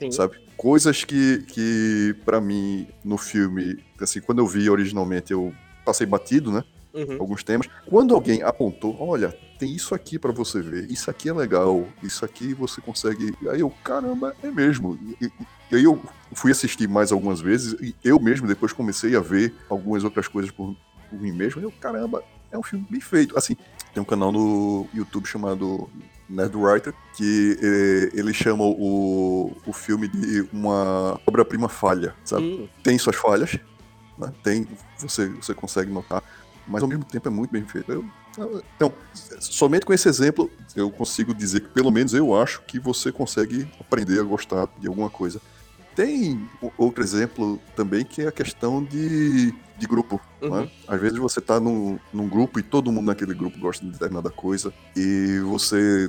Sim. 0.00 0.10
Sabe? 0.10 0.36
Coisas 0.56 1.04
que, 1.04 1.44
que 1.48 2.14
para 2.24 2.40
mim, 2.40 2.86
no 3.04 3.18
filme, 3.18 3.78
assim, 4.00 4.20
quando 4.20 4.38
eu 4.38 4.46
vi 4.46 4.68
originalmente, 4.70 5.32
eu 5.32 5.52
passei 5.84 6.06
batido, 6.06 6.52
né? 6.52 6.64
Uhum. 6.94 7.16
Alguns 7.20 7.42
temas. 7.44 7.68
Quando 7.88 8.14
alguém 8.14 8.42
apontou, 8.42 8.96
olha, 9.00 9.36
tem 9.58 9.74
isso 9.74 9.94
aqui 9.94 10.18
para 10.18 10.32
você 10.32 10.60
ver, 10.60 10.90
isso 10.90 11.10
aqui 11.10 11.28
é 11.28 11.32
legal, 11.32 11.86
isso 12.02 12.24
aqui 12.24 12.54
você 12.54 12.80
consegue. 12.80 13.34
Aí 13.50 13.60
eu, 13.60 13.70
caramba, 13.82 14.34
é 14.42 14.50
mesmo. 14.50 14.98
E, 15.20 15.26
e, 15.26 15.32
e 15.72 15.76
aí 15.76 15.84
eu 15.84 16.00
fui 16.32 16.52
assistir 16.52 16.88
mais 16.88 17.10
algumas 17.10 17.40
vezes, 17.40 17.74
e 17.80 17.94
eu 18.04 18.20
mesmo 18.20 18.46
depois 18.46 18.72
comecei 18.72 19.16
a 19.16 19.20
ver 19.20 19.54
algumas 19.68 20.04
outras 20.04 20.28
coisas 20.28 20.50
por, 20.50 20.76
por 21.10 21.20
mim 21.20 21.32
mesmo. 21.32 21.60
E 21.60 21.64
eu, 21.64 21.72
caramba, 21.72 22.22
é 22.50 22.56
um 22.56 22.62
filme 22.62 22.86
bem 22.88 23.00
feito. 23.00 23.36
Assim, 23.36 23.56
tem 23.92 24.00
um 24.00 24.06
canal 24.06 24.30
no 24.30 24.86
YouTube 24.94 25.26
chamado 25.26 25.90
Nerdwriter, 26.28 26.94
que 27.14 27.58
eh, 27.60 28.10
ele 28.18 28.32
chama 28.32 28.64
o, 28.64 29.56
o 29.66 29.72
filme 29.72 30.06
de 30.08 30.48
uma 30.52 31.20
obra-prima 31.26 31.68
falha, 31.68 32.14
sabe? 32.24 32.44
Hum. 32.44 32.68
Tem 32.82 32.98
suas 32.98 33.16
falhas, 33.16 33.58
né? 34.16 34.32
tem, 34.42 34.68
você, 34.98 35.28
você 35.28 35.54
consegue 35.54 35.90
notar, 35.90 36.22
mas 36.66 36.82
ao 36.82 36.88
mesmo 36.88 37.04
tempo 37.04 37.28
é 37.28 37.30
muito 37.30 37.50
bem 37.50 37.64
feito. 37.64 37.90
Eu, 37.90 38.04
então, 38.76 38.92
somente 39.40 39.84
com 39.84 39.92
esse 39.92 40.08
exemplo, 40.08 40.50
eu 40.74 40.90
consigo 40.90 41.34
dizer 41.34 41.60
que, 41.60 41.68
pelo 41.68 41.90
menos 41.90 42.14
eu 42.14 42.40
acho 42.40 42.62
que 42.62 42.78
você 42.78 43.10
consegue 43.10 43.68
aprender 43.80 44.20
a 44.20 44.22
gostar 44.22 44.68
de 44.78 44.86
alguma 44.86 45.10
coisa. 45.10 45.40
Tem 45.94 46.48
outro 46.76 47.02
exemplo 47.02 47.60
também 47.74 48.04
que 48.04 48.22
é 48.22 48.28
a 48.28 48.32
questão 48.32 48.84
de, 48.84 49.52
de 49.76 49.86
grupo. 49.86 50.20
Uhum. 50.40 50.62
Né? 50.62 50.70
Às 50.86 51.00
vezes 51.00 51.18
você 51.18 51.40
está 51.40 51.58
num, 51.58 51.98
num 52.12 52.28
grupo 52.28 52.60
e 52.60 52.62
todo 52.62 52.92
mundo 52.92 53.06
naquele 53.06 53.34
grupo 53.34 53.58
gosta 53.58 53.84
de 53.84 53.90
determinada 53.90 54.30
coisa 54.30 54.72
e 54.94 55.40
você 55.40 56.08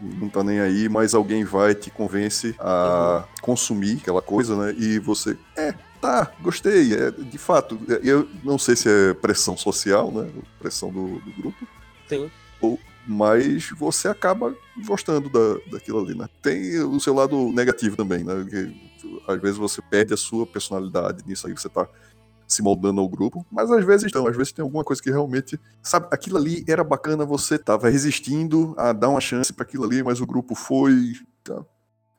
não 0.00 0.28
tá 0.28 0.42
nem 0.42 0.60
aí, 0.60 0.88
mas 0.88 1.14
alguém 1.14 1.44
vai 1.44 1.74
te 1.74 1.90
convence 1.90 2.54
a 2.58 3.18
uhum. 3.18 3.34
consumir 3.42 3.98
aquela 4.00 4.22
coisa, 4.22 4.56
né? 4.56 4.74
E 4.76 4.98
você, 4.98 5.36
é, 5.56 5.74
tá, 6.00 6.32
gostei. 6.40 6.94
É, 6.94 7.10
de 7.10 7.38
fato, 7.38 7.78
é, 7.88 8.00
eu 8.02 8.28
não 8.44 8.58
sei 8.58 8.76
se 8.76 8.88
é 8.88 9.14
pressão 9.14 9.56
social, 9.56 10.10
né? 10.10 10.30
Pressão 10.58 10.90
do, 10.92 11.18
do 11.20 11.32
grupo. 11.32 11.66
Sim. 12.08 12.30
Ou, 12.60 12.78
mas 13.06 13.70
você 13.70 14.08
acaba 14.08 14.54
gostando 14.84 15.28
da, 15.28 15.60
daquilo 15.70 16.00
ali, 16.00 16.16
né? 16.16 16.28
Tem 16.42 16.78
o 16.80 16.98
seu 16.98 17.14
lado 17.14 17.52
negativo 17.52 17.96
também, 17.96 18.24
né? 18.24 18.44
Que, 18.48 18.86
às 19.28 19.40
vezes 19.40 19.56
você 19.56 19.80
perde 19.82 20.12
a 20.14 20.16
sua 20.16 20.46
personalidade 20.46 21.24
nisso 21.26 21.46
aí, 21.46 21.52
você 21.52 21.68
tá 21.68 21.88
se 22.46 22.62
moldando 22.62 23.00
ao 23.00 23.08
grupo, 23.08 23.44
mas 23.50 23.70
às 23.70 23.84
vezes 23.84 24.12
não, 24.12 24.26
às 24.26 24.36
vezes 24.36 24.52
tem 24.52 24.62
alguma 24.62 24.84
coisa 24.84 25.02
que 25.02 25.10
realmente, 25.10 25.58
sabe, 25.82 26.06
aquilo 26.12 26.36
ali 26.36 26.64
era 26.68 26.84
bacana, 26.84 27.24
você 27.24 27.58
tava 27.58 27.88
resistindo 27.88 28.72
a 28.78 28.92
dar 28.92 29.08
uma 29.08 29.20
chance 29.20 29.52
para 29.52 29.64
aquilo 29.64 29.84
ali, 29.84 30.02
mas 30.02 30.20
o 30.20 30.26
grupo 30.26 30.54
foi, 30.54 31.14
tá, 31.42 31.64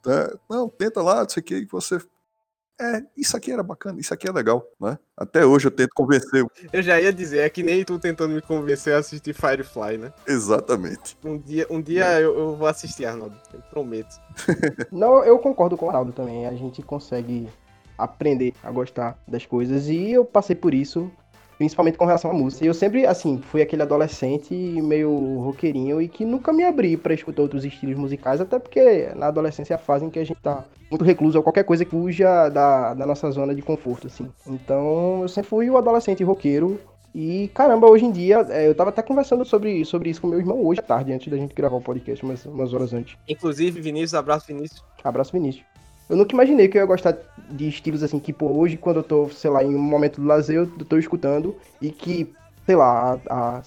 tá, 0.04 0.38
não, 0.50 0.68
tenta 0.68 1.02
lá, 1.02 1.22
não 1.22 1.30
sei 1.30 1.42
o 1.42 1.44
que, 1.44 1.66
você 1.72 2.02
é, 2.80 3.04
isso 3.16 3.36
aqui 3.36 3.52
era 3.52 3.64
bacana, 3.64 4.00
isso 4.00 4.14
aqui 4.14 4.28
é 4.28 4.32
legal, 4.32 4.64
né? 4.80 5.00
Até 5.16 5.46
hoje 5.46 5.68
eu 5.68 5.72
tento 5.72 5.90
convencer. 5.96 6.46
Eu 6.72 6.82
já 6.82 7.02
ia 7.02 7.12
dizer, 7.12 7.40
é 7.40 7.50
que 7.50 7.64
nem 7.64 7.84
tu 7.84 7.98
tentando 7.98 8.36
me 8.36 8.42
convencer 8.42 8.94
a 8.94 9.00
assistir 9.00 9.34
Firefly, 9.34 9.98
né? 9.98 10.14
Exatamente. 10.28 11.18
Um 11.24 11.38
dia, 11.38 11.66
um 11.70 11.82
dia 11.82 12.20
eu, 12.22 12.38
eu 12.38 12.56
vou 12.56 12.68
assistir, 12.68 13.06
Arnaldo, 13.06 13.36
eu 13.54 13.62
prometo. 13.72 14.16
Não, 14.92 15.24
eu 15.24 15.40
concordo 15.40 15.76
com 15.76 15.86
o 15.88 15.90
Arnaldo 15.90 16.12
também. 16.12 16.46
A 16.46 16.54
gente 16.54 16.84
consegue 16.84 17.50
aprender 17.98 18.54
a 18.62 18.70
gostar 18.70 19.18
das 19.28 19.46
coisas 19.46 19.88
e 19.88 20.12
eu 20.12 20.24
passei 20.24 20.56
por 20.56 20.74
isso 20.74 21.12
principalmente 21.58 21.98
com 21.98 22.06
relação 22.06 22.32
à 22.32 22.34
música. 22.34 22.66
Eu 22.66 22.74
sempre, 22.74 23.06
assim, 23.06 23.40
fui 23.40 23.62
aquele 23.62 23.82
adolescente 23.82 24.54
meio 24.54 25.40
roqueirinho 25.40 26.02
e 26.02 26.08
que 26.08 26.24
nunca 26.24 26.54
me 26.54 26.64
abri 26.64 26.96
para 26.96 27.14
escutar 27.14 27.42
outros 27.42 27.66
estilos 27.66 27.98
musicais, 27.98 28.40
até 28.40 28.60
porque 28.60 29.10
na 29.16 29.28
adolescência 29.28 29.74
é 29.74 29.76
a 29.76 29.80
fase 29.80 30.06
em 30.06 30.10
que 30.10 30.20
a 30.20 30.24
gente 30.24 30.40
tá 30.42 30.64
muito 30.90 31.04
recluso 31.04 31.38
a 31.38 31.44
qualquer 31.44 31.64
coisa 31.64 31.84
que 31.84 31.92
fuja 31.92 32.50
da, 32.50 32.94
da 32.94 33.06
nossa 33.06 33.30
zona 33.32 33.54
de 33.54 33.62
conforto, 33.62 34.08
assim. 34.08 34.30
Então, 34.46 35.22
eu 35.24 35.28
sempre 35.28 35.50
fui 35.50 35.70
o 35.70 35.78
adolescente 35.78 36.24
roqueiro 36.24 36.80
e 37.14 37.50
caramba, 37.54 37.90
hoje 37.90 38.06
em 38.06 38.12
dia, 38.12 38.46
é, 38.50 38.68
eu 38.68 38.76
tava 38.76 38.92
até 38.92 39.02
conversando 39.02 39.44
sobre, 39.44 39.84
sobre 39.86 40.10
isso 40.12 40.22
com 40.22 40.28
meu 40.28 40.40
irmão 40.40 40.64
hoje 40.64 40.80
à 40.80 40.84
tarde, 40.84 41.12
antes 41.12 41.28
da 41.28 41.38
gente 41.38 41.56
gravar 41.56 41.78
o 41.78 41.82
podcast, 41.82 42.24
umas, 42.24 42.46
umas 42.46 42.74
horas 42.74 42.94
antes. 42.94 43.18
Inclusive, 43.28 43.82
Vinícius, 43.82 44.14
abraço, 44.14 44.48
Vinícius. 44.48 44.84
Abraço, 45.04 45.32
Vinícius. 45.32 45.66
Eu 46.10 46.16
nunca 46.16 46.34
imaginei 46.34 46.68
que 46.68 46.78
eu 46.78 46.82
ia 46.82 46.86
gostar 46.86 47.18
de 47.50 47.68
estilos 47.68 48.04
assim, 48.04 48.20
que, 48.20 48.32
pô, 48.32 48.48
hoje, 48.48 48.78
quando 48.78 48.98
eu 48.98 49.04
tô, 49.04 49.30
sei 49.30 49.52
lá, 49.52 49.64
em 49.64 49.76
um 49.76 49.80
momento 49.80 50.22
do 50.22 50.28
lazer, 50.28 50.58
eu 50.58 50.68
tô 50.86 50.98
escutando, 50.98 51.56
e 51.82 51.92
que, 51.92 52.34
sei 52.66 52.76
lá, 52.76 53.20
há 53.30 53.62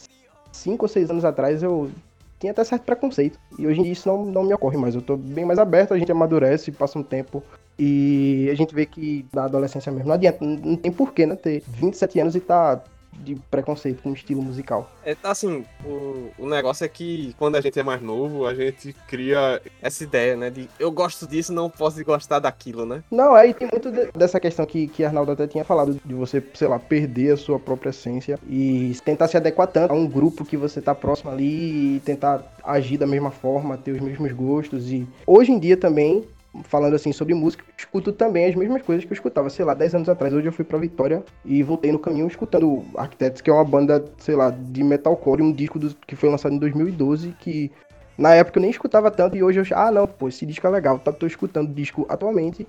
cinco 0.52 0.85
ou 0.85 0.88
seis 0.88 1.11
anos 1.11 1.25
atrás 1.25 1.62
eu 1.62 1.90
tinha 2.38 2.52
até 2.52 2.64
certo 2.64 2.85
preconceito. 2.85 3.38
E 3.59 3.66
hoje 3.66 3.80
em 3.80 3.82
dia 3.85 3.92
isso 3.92 4.09
não, 4.09 4.25
não 4.25 4.42
me 4.42 4.54
ocorre 4.54 4.78
mais. 4.78 4.94
Eu 4.94 5.02
tô 5.02 5.16
bem 5.16 5.44
mais 5.44 5.59
aberto, 5.59 5.92
a 5.92 5.99
gente 5.99 6.11
amadurece, 6.11 6.73
passa 6.73 6.99
um 6.99 7.02
tempo. 7.02 7.42
E 7.78 8.49
a 8.50 8.54
gente 8.54 8.75
vê 8.75 8.87
que 8.87 9.26
na 9.32 9.44
adolescência 9.44 9.92
mesmo, 9.92 10.09
não 10.09 10.14
adianta, 10.14 10.44
não 10.44 10.76
tem 10.76 10.90
porquê, 10.90 11.26
né? 11.26 11.37
Ter 11.37 11.62
27 11.66 12.20
anos 12.20 12.35
e 12.35 12.40
tá 12.40 12.82
de 13.12 13.35
preconceito 13.50 14.02
com 14.02 14.11
o 14.11 14.14
estilo 14.14 14.43
musical. 14.43 14.90
É, 15.05 15.17
assim, 15.23 15.64
o, 15.85 16.31
o 16.38 16.47
negócio 16.49 16.85
é 16.85 16.88
que 16.88 17.35
quando 17.38 17.57
a 17.57 17.61
gente 17.61 17.79
é 17.79 17.83
mais 17.83 18.00
novo, 18.00 18.47
a 18.47 18.55
gente 18.55 18.93
cria 19.09 19.61
essa 19.83 20.02
ideia, 20.05 20.37
né? 20.37 20.50
De 20.50 20.69
eu 20.79 20.90
gosto 20.90 21.26
disso, 21.26 21.52
não 21.52 21.69
posso 21.69 22.02
gostar 22.05 22.38
daquilo, 22.38 22.87
né? 22.87 23.02
Não, 23.11 23.35
aí 23.35 23.52
tem 23.52 23.69
muito 23.71 23.90
de, 23.90 24.11
dessa 24.12 24.40
questão 24.40 24.64
que, 24.64 24.88
que 24.88 25.05
Arnaldo 25.05 25.33
até 25.33 25.47
tinha 25.47 25.64
falado, 25.64 26.00
de 26.05 26.14
você, 26.14 26.43
sei 26.55 26.69
lá, 26.69 26.79
perder 26.79 27.35
a 27.35 27.37
sua 27.37 27.59
própria 27.59 27.90
essência 27.90 28.38
e 28.49 28.97
tentar 29.05 29.29
se 29.29 29.37
adequar 29.37 29.69
tanto 29.69 29.93
a 29.93 29.97
um 29.97 30.07
grupo 30.07 30.45
que 30.45 30.57
você 30.57 30.81
tá 30.81 30.95
próximo 30.95 31.31
ali 31.31 31.97
e 31.97 32.00
tentar 32.00 32.45
agir 32.64 32.97
da 32.97 33.07
mesma 33.07 33.31
forma, 33.31 33.76
ter 33.76 33.93
os 33.93 34.00
mesmos 34.00 34.33
gostos. 34.33 34.90
E 34.90 35.07
hoje 35.26 35.52
em 35.52 35.59
dia 35.59 35.76
também 35.76 36.25
falando 36.64 36.95
assim 36.95 37.12
sobre 37.12 37.35
música, 37.35 37.64
escuto 37.76 38.12
também 38.12 38.47
as 38.47 38.54
mesmas 38.54 38.83
coisas 38.83 39.04
que 39.04 39.12
eu 39.12 39.14
escutava, 39.14 39.49
sei 39.50 39.64
lá, 39.64 39.75
10 39.75 39.95
anos 39.95 40.09
atrás. 40.09 40.33
Hoje 40.35 40.47
eu 40.47 40.52
fui 40.52 40.64
pra 40.64 40.78
Vitória 40.78 41.25
e 41.45 41.62
voltei 41.62 41.92
no 41.92 41.99
caminho 41.99 42.26
escutando 42.26 42.85
Architects, 42.97 43.40
que 43.40 43.50
é 43.50 43.52
uma 43.52 43.64
banda, 43.64 44.04
sei 44.19 44.35
lá, 44.35 44.50
de 44.50 44.83
metalcore, 44.83 45.42
um 45.42 45.52
disco 45.52 45.78
do, 45.78 45.95
que 46.07 46.16
foi 46.16 46.28
lançado 46.28 46.54
em 46.54 46.59
2012, 46.59 47.35
que 47.38 47.71
na 48.19 48.35
época 48.35 48.59
eu 48.59 48.62
nem 48.62 48.71
escutava 48.71 49.11
tanto 49.11 49.37
e 49.37 49.42
hoje 49.42 49.61
eu, 49.61 49.64
ah, 49.76 49.90
não, 49.90 50.07
pô, 50.07 50.28
esse 50.28 50.45
disco 50.45 50.66
é 50.66 50.71
legal, 50.71 50.99
tá, 50.99 51.12
tô 51.12 51.26
escutando 51.26 51.73
disco 51.73 52.04
atualmente. 52.09 52.66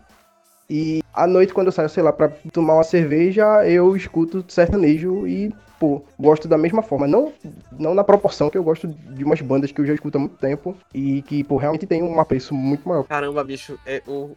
E 0.72 1.04
à 1.14 1.28
noite, 1.28 1.54
quando 1.54 1.68
eu 1.68 1.74
saio, 1.74 1.90
sei 1.90 2.02
lá, 2.02 2.14
pra 2.14 2.30
tomar 2.54 2.76
uma 2.76 2.84
cerveja, 2.84 3.68
eu 3.68 3.94
escuto 3.94 4.46
sertanejo 4.48 5.28
e 5.28 5.54
pô, 5.78 6.02
gosto 6.18 6.48
da 6.48 6.58
mesma 6.58 6.82
forma. 6.82 7.06
Não, 7.06 7.34
não 7.78 7.94
na 7.94 8.06
proporção 8.06 8.50
que 8.50 8.58
eu 8.58 8.64
gosto 8.64 8.88
de 8.88 9.22
umas 9.22 9.42
bandas 9.42 9.70
que 9.74 9.82
eu 9.82 9.86
já 9.86 9.94
escuto 9.94 10.18
há 10.18 10.22
muito 10.22 10.38
tempo 10.38 10.78
e 10.94 11.24
que, 11.24 11.44
pô, 11.44 11.58
realmente 11.58 11.86
tem 11.86 12.02
um 12.02 12.18
apreço 12.22 12.54
muito 12.54 12.88
maior. 12.88 13.04
Caramba, 13.04 13.44
bicho, 13.44 13.78
é 13.86 14.02
o. 14.08 14.32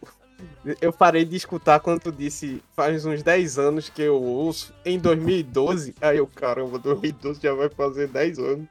Eu 0.81 0.91
parei 0.91 1.23
de 1.23 1.37
escutar 1.37 1.79
quando 1.79 2.01
tu 2.01 2.11
disse 2.11 2.61
faz 2.75 3.05
uns 3.05 3.23
10 3.23 3.57
anos 3.57 3.87
que 3.87 4.01
eu 4.01 4.21
ouço 4.21 4.73
em 4.83 4.99
2012. 4.99 5.95
Aí 6.01 6.17
eu, 6.17 6.27
caramba, 6.27 6.77
2012 6.77 7.39
já 7.41 7.53
vai 7.53 7.69
fazer 7.69 8.09
10 8.09 8.39
anos. 8.39 8.67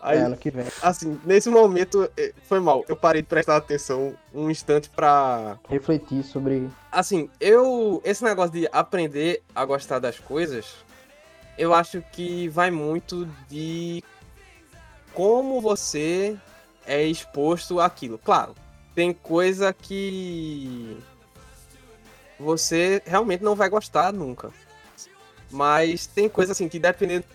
Aí, 0.00 0.18
é, 0.18 0.22
ano 0.22 0.36
que 0.36 0.50
vem. 0.50 0.66
Assim, 0.80 1.20
nesse 1.24 1.48
momento 1.48 2.08
é, 2.16 2.32
foi 2.44 2.60
mal. 2.60 2.84
Eu 2.88 2.96
parei 2.96 3.22
de 3.22 3.28
prestar 3.28 3.56
atenção 3.56 4.14
um 4.32 4.50
instante 4.50 4.90
pra. 4.90 5.58
Refletir 5.68 6.22
sobre. 6.22 6.68
Assim, 6.90 7.28
eu. 7.40 8.00
Esse 8.04 8.22
negócio 8.24 8.52
de 8.52 8.68
aprender 8.72 9.42
a 9.54 9.64
gostar 9.64 9.98
das 9.98 10.18
coisas 10.18 10.82
eu 11.56 11.74
acho 11.74 12.02
que 12.12 12.48
vai 12.48 12.70
muito 12.70 13.28
de 13.48 14.02
como 15.12 15.60
você 15.60 16.36
é 16.86 17.04
exposto 17.04 17.80
àquilo. 17.80 18.18
Claro, 18.18 18.54
tem 18.94 19.12
coisa 19.12 19.72
que 19.72 20.96
você 22.38 23.02
realmente 23.04 23.44
não 23.44 23.54
vai 23.54 23.68
gostar 23.68 24.12
nunca. 24.12 24.50
Mas 25.50 26.06
tem 26.06 26.28
coisa 26.28 26.52
assim 26.52 26.68
que 26.68 26.78
dependendo. 26.78 27.26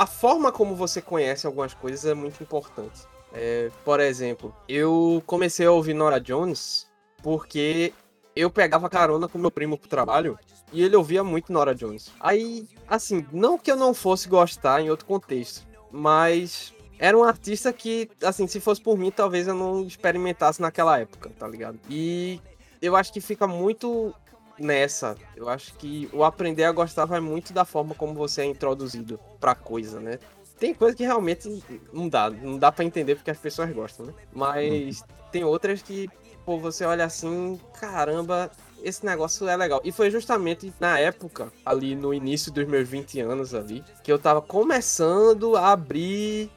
A 0.00 0.06
forma 0.06 0.50
como 0.50 0.74
você 0.74 1.02
conhece 1.02 1.46
algumas 1.46 1.74
coisas 1.74 2.06
é 2.06 2.14
muito 2.14 2.42
importante. 2.42 3.02
É, 3.34 3.70
por 3.84 4.00
exemplo, 4.00 4.56
eu 4.66 5.22
comecei 5.26 5.66
a 5.66 5.72
ouvir 5.72 5.92
Nora 5.92 6.18
Jones 6.18 6.88
porque 7.22 7.92
eu 8.34 8.48
pegava 8.48 8.88
carona 8.88 9.28
com 9.28 9.36
meu 9.36 9.50
primo 9.50 9.76
pro 9.76 9.90
trabalho 9.90 10.38
e 10.72 10.82
ele 10.82 10.96
ouvia 10.96 11.22
muito 11.22 11.52
Nora 11.52 11.74
Jones. 11.74 12.10
Aí, 12.18 12.66
assim, 12.88 13.26
não 13.30 13.58
que 13.58 13.70
eu 13.70 13.76
não 13.76 13.92
fosse 13.92 14.26
gostar 14.26 14.80
em 14.80 14.88
outro 14.88 15.04
contexto, 15.04 15.66
mas 15.92 16.72
era 16.98 17.14
um 17.14 17.22
artista 17.22 17.70
que, 17.70 18.08
assim, 18.22 18.46
se 18.46 18.58
fosse 18.58 18.80
por 18.80 18.96
mim, 18.96 19.10
talvez 19.10 19.48
eu 19.48 19.54
não 19.54 19.82
experimentasse 19.82 20.62
naquela 20.62 20.98
época, 20.98 21.30
tá 21.38 21.46
ligado? 21.46 21.78
E 21.90 22.40
eu 22.80 22.96
acho 22.96 23.12
que 23.12 23.20
fica 23.20 23.46
muito 23.46 24.14
nessa. 24.60 25.16
Eu 25.34 25.48
acho 25.48 25.74
que 25.74 26.08
o 26.12 26.22
aprender 26.22 26.64
a 26.64 26.72
gostar 26.72 27.06
vai 27.06 27.20
muito 27.20 27.52
da 27.52 27.64
forma 27.64 27.94
como 27.94 28.14
você 28.14 28.42
é 28.42 28.44
introduzido 28.44 29.18
pra 29.40 29.54
coisa, 29.54 29.98
né? 29.98 30.18
Tem 30.58 30.74
coisa 30.74 30.94
que 30.94 31.02
realmente 31.02 31.62
não 31.92 32.08
dá, 32.08 32.28
não 32.28 32.58
dá 32.58 32.70
para 32.70 32.84
entender 32.84 33.14
porque 33.14 33.30
as 33.30 33.38
pessoas 33.38 33.72
gostam, 33.72 34.06
né? 34.06 34.14
Mas 34.32 35.02
tem 35.32 35.42
outras 35.42 35.80
que, 35.80 36.08
pô, 36.44 36.58
você 36.58 36.84
olha 36.84 37.06
assim, 37.06 37.58
caramba, 37.80 38.50
esse 38.82 39.04
negócio 39.04 39.48
é 39.48 39.56
legal. 39.56 39.80
E 39.82 39.90
foi 39.90 40.10
justamente 40.10 40.72
na 40.78 40.98
época, 40.98 41.50
ali 41.64 41.94
no 41.94 42.12
início 42.12 42.52
dos 42.52 42.66
meus 42.68 42.86
20 42.86 43.20
anos 43.20 43.54
ali, 43.54 43.82
que 44.04 44.12
eu 44.12 44.18
tava 44.18 44.42
começando 44.42 45.56
a 45.56 45.72
abrir 45.72 46.50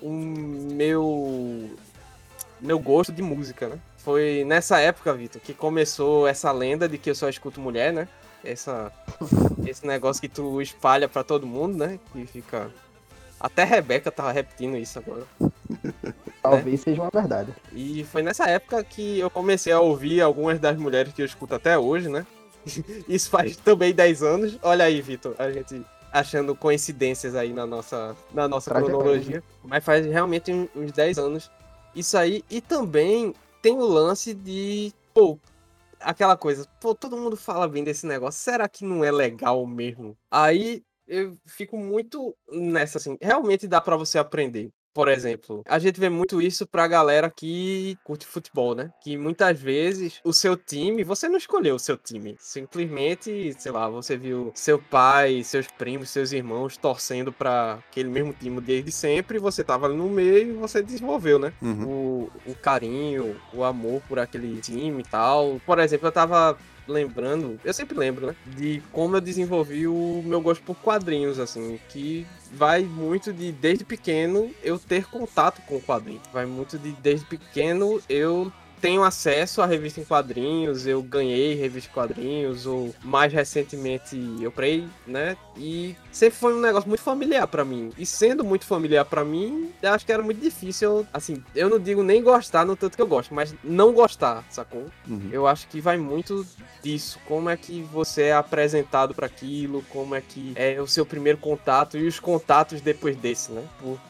o 0.00 0.10
meu 0.10 1.70
meu 2.60 2.78
gosto 2.78 3.12
de 3.12 3.22
música, 3.22 3.68
né? 3.68 3.80
Foi 4.04 4.44
nessa 4.44 4.78
época, 4.80 5.12
Vitor, 5.12 5.40
que 5.40 5.52
começou 5.52 6.26
essa 6.26 6.50
lenda 6.50 6.88
de 6.88 6.96
que 6.96 7.10
eu 7.10 7.14
só 7.14 7.28
escuto 7.28 7.60
mulher, 7.60 7.92
né? 7.92 8.08
Essa 8.42 8.90
esse 9.66 9.86
negócio 9.86 10.20
que 10.22 10.28
tu 10.28 10.60
espalha 10.60 11.08
para 11.08 11.22
todo 11.22 11.46
mundo, 11.46 11.76
né? 11.76 11.98
Que 12.12 12.26
fica 12.26 12.70
até 13.38 13.64
Rebeca 13.64 14.10
tava 14.10 14.32
repetindo 14.32 14.76
isso 14.76 14.98
agora. 14.98 15.26
Talvez 16.42 16.80
seja 16.80 17.02
uma 17.02 17.10
verdade. 17.10 17.54
E 17.72 18.04
foi 18.04 18.22
nessa 18.22 18.46
época 18.46 18.82
que 18.84 19.18
eu 19.18 19.30
comecei 19.30 19.72
a 19.72 19.80
ouvir 19.80 20.20
algumas 20.20 20.58
das 20.58 20.76
mulheres 20.76 21.12
que 21.12 21.20
eu 21.20 21.26
escuto 21.26 21.54
até 21.54 21.78
hoje, 21.78 22.08
né? 22.08 22.26
Isso 23.08 23.30
faz 23.30 23.56
também 23.56 23.94
10 23.94 24.22
anos. 24.22 24.58
Olha 24.62 24.84
aí, 24.84 25.00
Vitor, 25.00 25.34
a 25.38 25.50
gente 25.50 25.82
achando 26.12 26.54
coincidências 26.54 27.34
aí 27.34 27.52
na 27.52 27.66
nossa, 27.66 28.16
na 28.32 28.48
nossa 28.48 28.70
cronologia. 28.70 29.42
Mas 29.64 29.84
faz 29.84 30.04
realmente 30.06 30.52
uns 30.74 30.92
10 30.92 31.18
anos 31.18 31.50
isso 31.94 32.16
aí. 32.16 32.44
E 32.50 32.60
também 32.60 33.34
tem 33.62 33.74
o 33.74 33.86
lance 33.86 34.34
de, 34.34 34.92
pô, 35.14 35.38
aquela 36.00 36.36
coisa, 36.36 36.66
pô, 36.80 36.94
todo 36.94 37.16
mundo 37.16 37.36
fala 37.36 37.68
bem 37.68 37.84
desse 37.84 38.06
negócio, 38.06 38.40
será 38.40 38.68
que 38.68 38.84
não 38.84 39.04
é 39.04 39.10
legal 39.10 39.66
mesmo? 39.66 40.16
Aí 40.30 40.82
eu 41.06 41.36
fico 41.46 41.76
muito 41.76 42.36
nessa, 42.50 42.98
assim, 42.98 43.18
realmente 43.20 43.66
dá 43.66 43.80
para 43.80 43.96
você 43.96 44.18
aprender 44.18 44.70
por 45.00 45.08
exemplo, 45.08 45.62
a 45.66 45.78
gente 45.78 45.98
vê 45.98 46.10
muito 46.10 46.42
isso 46.42 46.66
pra 46.66 46.86
galera 46.86 47.32
que 47.34 47.96
curte 48.04 48.26
futebol, 48.26 48.74
né? 48.74 48.92
Que 49.02 49.16
muitas 49.16 49.58
vezes 49.58 50.20
o 50.22 50.30
seu 50.30 50.58
time, 50.58 51.02
você 51.02 51.26
não 51.26 51.38
escolheu 51.38 51.76
o 51.76 51.78
seu 51.78 51.96
time. 51.96 52.36
Simplesmente, 52.38 53.54
sei 53.58 53.72
lá, 53.72 53.88
você 53.88 54.14
viu 54.18 54.52
seu 54.54 54.78
pai, 54.78 55.42
seus 55.42 55.66
primos, 55.68 56.10
seus 56.10 56.32
irmãos 56.32 56.76
torcendo 56.76 57.32
para 57.32 57.78
aquele 57.88 58.10
mesmo 58.10 58.34
time 58.34 58.60
desde 58.60 58.92
sempre, 58.92 59.38
você 59.38 59.64
tava 59.64 59.86
ali 59.86 59.96
no 59.96 60.10
meio 60.10 60.50
e 60.50 60.52
você 60.52 60.82
desenvolveu, 60.82 61.38
né? 61.38 61.54
Uhum. 61.62 61.86
O, 61.86 62.30
o 62.50 62.54
carinho, 62.54 63.40
o 63.54 63.64
amor 63.64 64.02
por 64.06 64.18
aquele 64.18 64.60
time 64.60 65.00
e 65.00 65.08
tal. 65.08 65.58
Por 65.64 65.78
exemplo, 65.78 66.08
eu 66.08 66.12
tava 66.12 66.58
lembrando, 66.90 67.58
eu 67.64 67.72
sempre 67.72 67.96
lembro, 67.96 68.26
né? 68.26 68.36
De 68.46 68.82
como 68.92 69.16
eu 69.16 69.20
desenvolvi 69.20 69.86
o 69.86 70.22
meu 70.24 70.40
gosto 70.40 70.62
por 70.62 70.76
quadrinhos, 70.76 71.38
assim, 71.38 71.78
que 71.88 72.26
vai 72.52 72.82
muito 72.82 73.32
de 73.32 73.52
desde 73.52 73.84
pequeno 73.84 74.50
eu 74.62 74.78
ter 74.78 75.06
contato 75.06 75.62
com 75.62 75.76
o 75.76 75.82
quadrinho. 75.82 76.20
Vai 76.32 76.46
muito 76.46 76.78
de 76.78 76.92
desde 76.92 77.26
pequeno 77.26 78.00
eu 78.08 78.52
tenho 78.80 79.02
acesso 79.02 79.60
à 79.60 79.66
revista 79.66 80.00
em 80.00 80.04
quadrinhos, 80.04 80.86
eu 80.86 81.02
ganhei 81.02 81.54
revista 81.54 81.90
em 81.90 81.94
quadrinhos, 81.94 82.66
ou 82.66 82.94
mais 83.02 83.32
recentemente 83.32 84.16
eu 84.40 84.52
comprei, 84.60 84.86
né? 85.06 85.36
E 85.56 85.96
sempre 86.12 86.38
foi 86.38 86.54
um 86.54 86.60
negócio 86.60 86.88
muito 86.88 87.02
familiar 87.02 87.46
para 87.46 87.64
mim. 87.64 87.90
E 87.96 88.04
sendo 88.04 88.44
muito 88.44 88.66
familiar 88.66 89.04
para 89.04 89.24
mim, 89.24 89.72
eu 89.82 89.92
acho 89.92 90.04
que 90.04 90.12
era 90.12 90.22
muito 90.22 90.40
difícil, 90.40 91.06
assim, 91.12 91.42
eu 91.54 91.68
não 91.68 91.78
digo 91.78 92.02
nem 92.02 92.22
gostar 92.22 92.64
no 92.64 92.76
tanto 92.76 92.96
que 92.96 93.02
eu 93.02 93.06
gosto, 93.06 93.34
mas 93.34 93.54
não 93.64 93.92
gostar, 93.92 94.44
sacou? 94.50 94.86
Uhum. 95.08 95.28
Eu 95.32 95.46
acho 95.46 95.66
que 95.68 95.80
vai 95.80 95.96
muito 95.96 96.46
disso, 96.82 97.18
como 97.26 97.48
é 97.48 97.56
que 97.56 97.82
você 97.82 98.24
é 98.24 98.32
apresentado 98.34 99.14
para 99.14 99.26
aquilo, 99.26 99.84
como 99.90 100.14
é 100.14 100.20
que 100.20 100.52
é 100.56 100.80
o 100.80 100.86
seu 100.86 101.04
primeiro 101.06 101.38
contato 101.38 101.96
e 101.96 102.06
os 102.06 102.20
contatos 102.20 102.80
depois 102.80 103.16
desse, 103.16 103.52
né? 103.52 103.64
Porque 103.78 104.09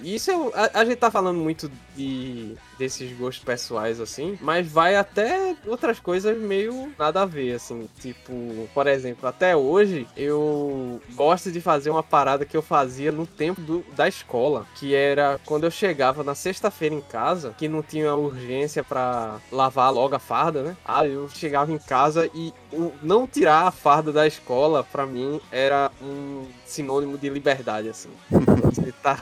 isso 0.00 0.30
é, 0.30 0.34
a, 0.54 0.80
a 0.80 0.84
gente 0.84 0.96
tá 0.96 1.10
falando 1.10 1.38
muito 1.38 1.70
de 1.96 2.54
desses 2.78 3.10
gostos 3.16 3.42
pessoais 3.42 4.00
assim, 4.00 4.38
mas 4.40 4.70
vai 4.70 4.96
até 4.96 5.56
outras 5.66 5.98
coisas 5.98 6.36
meio 6.38 6.92
nada 6.98 7.22
a 7.22 7.26
ver 7.26 7.54
assim, 7.54 7.88
tipo, 8.00 8.68
por 8.74 8.86
exemplo, 8.86 9.28
até 9.28 9.56
hoje 9.56 10.06
eu 10.16 11.00
gosto 11.14 11.50
de 11.50 11.60
fazer 11.60 11.90
uma 11.90 12.02
parada 12.02 12.44
que 12.44 12.56
eu 12.56 12.62
fazia 12.62 13.10
no 13.10 13.26
tempo 13.26 13.60
do, 13.60 13.84
da 13.94 14.06
escola, 14.06 14.66
que 14.76 14.94
era 14.94 15.40
quando 15.44 15.64
eu 15.64 15.70
chegava 15.70 16.22
na 16.22 16.34
sexta-feira 16.34 16.94
em 16.94 17.00
casa, 17.00 17.54
que 17.56 17.68
não 17.68 17.82
tinha 17.82 18.14
urgência 18.14 18.84
para 18.84 19.38
lavar 19.50 19.92
logo 19.92 20.14
a 20.14 20.18
farda, 20.18 20.62
né? 20.62 20.76
Ah, 20.84 21.06
eu 21.06 21.28
chegava 21.28 21.72
em 21.72 21.78
casa 21.78 22.30
e 22.34 22.52
o 22.72 22.92
não 23.02 23.26
tirar 23.26 23.66
a 23.66 23.70
farda 23.70 24.12
da 24.12 24.26
escola 24.26 24.84
para 24.84 25.06
mim 25.06 25.40
era 25.50 25.90
um 26.02 26.46
sinônimo 26.66 27.16
de 27.16 27.28
liberdade 27.28 27.88
assim. 27.88 28.10
Você 28.74 28.92
tá 28.92 29.20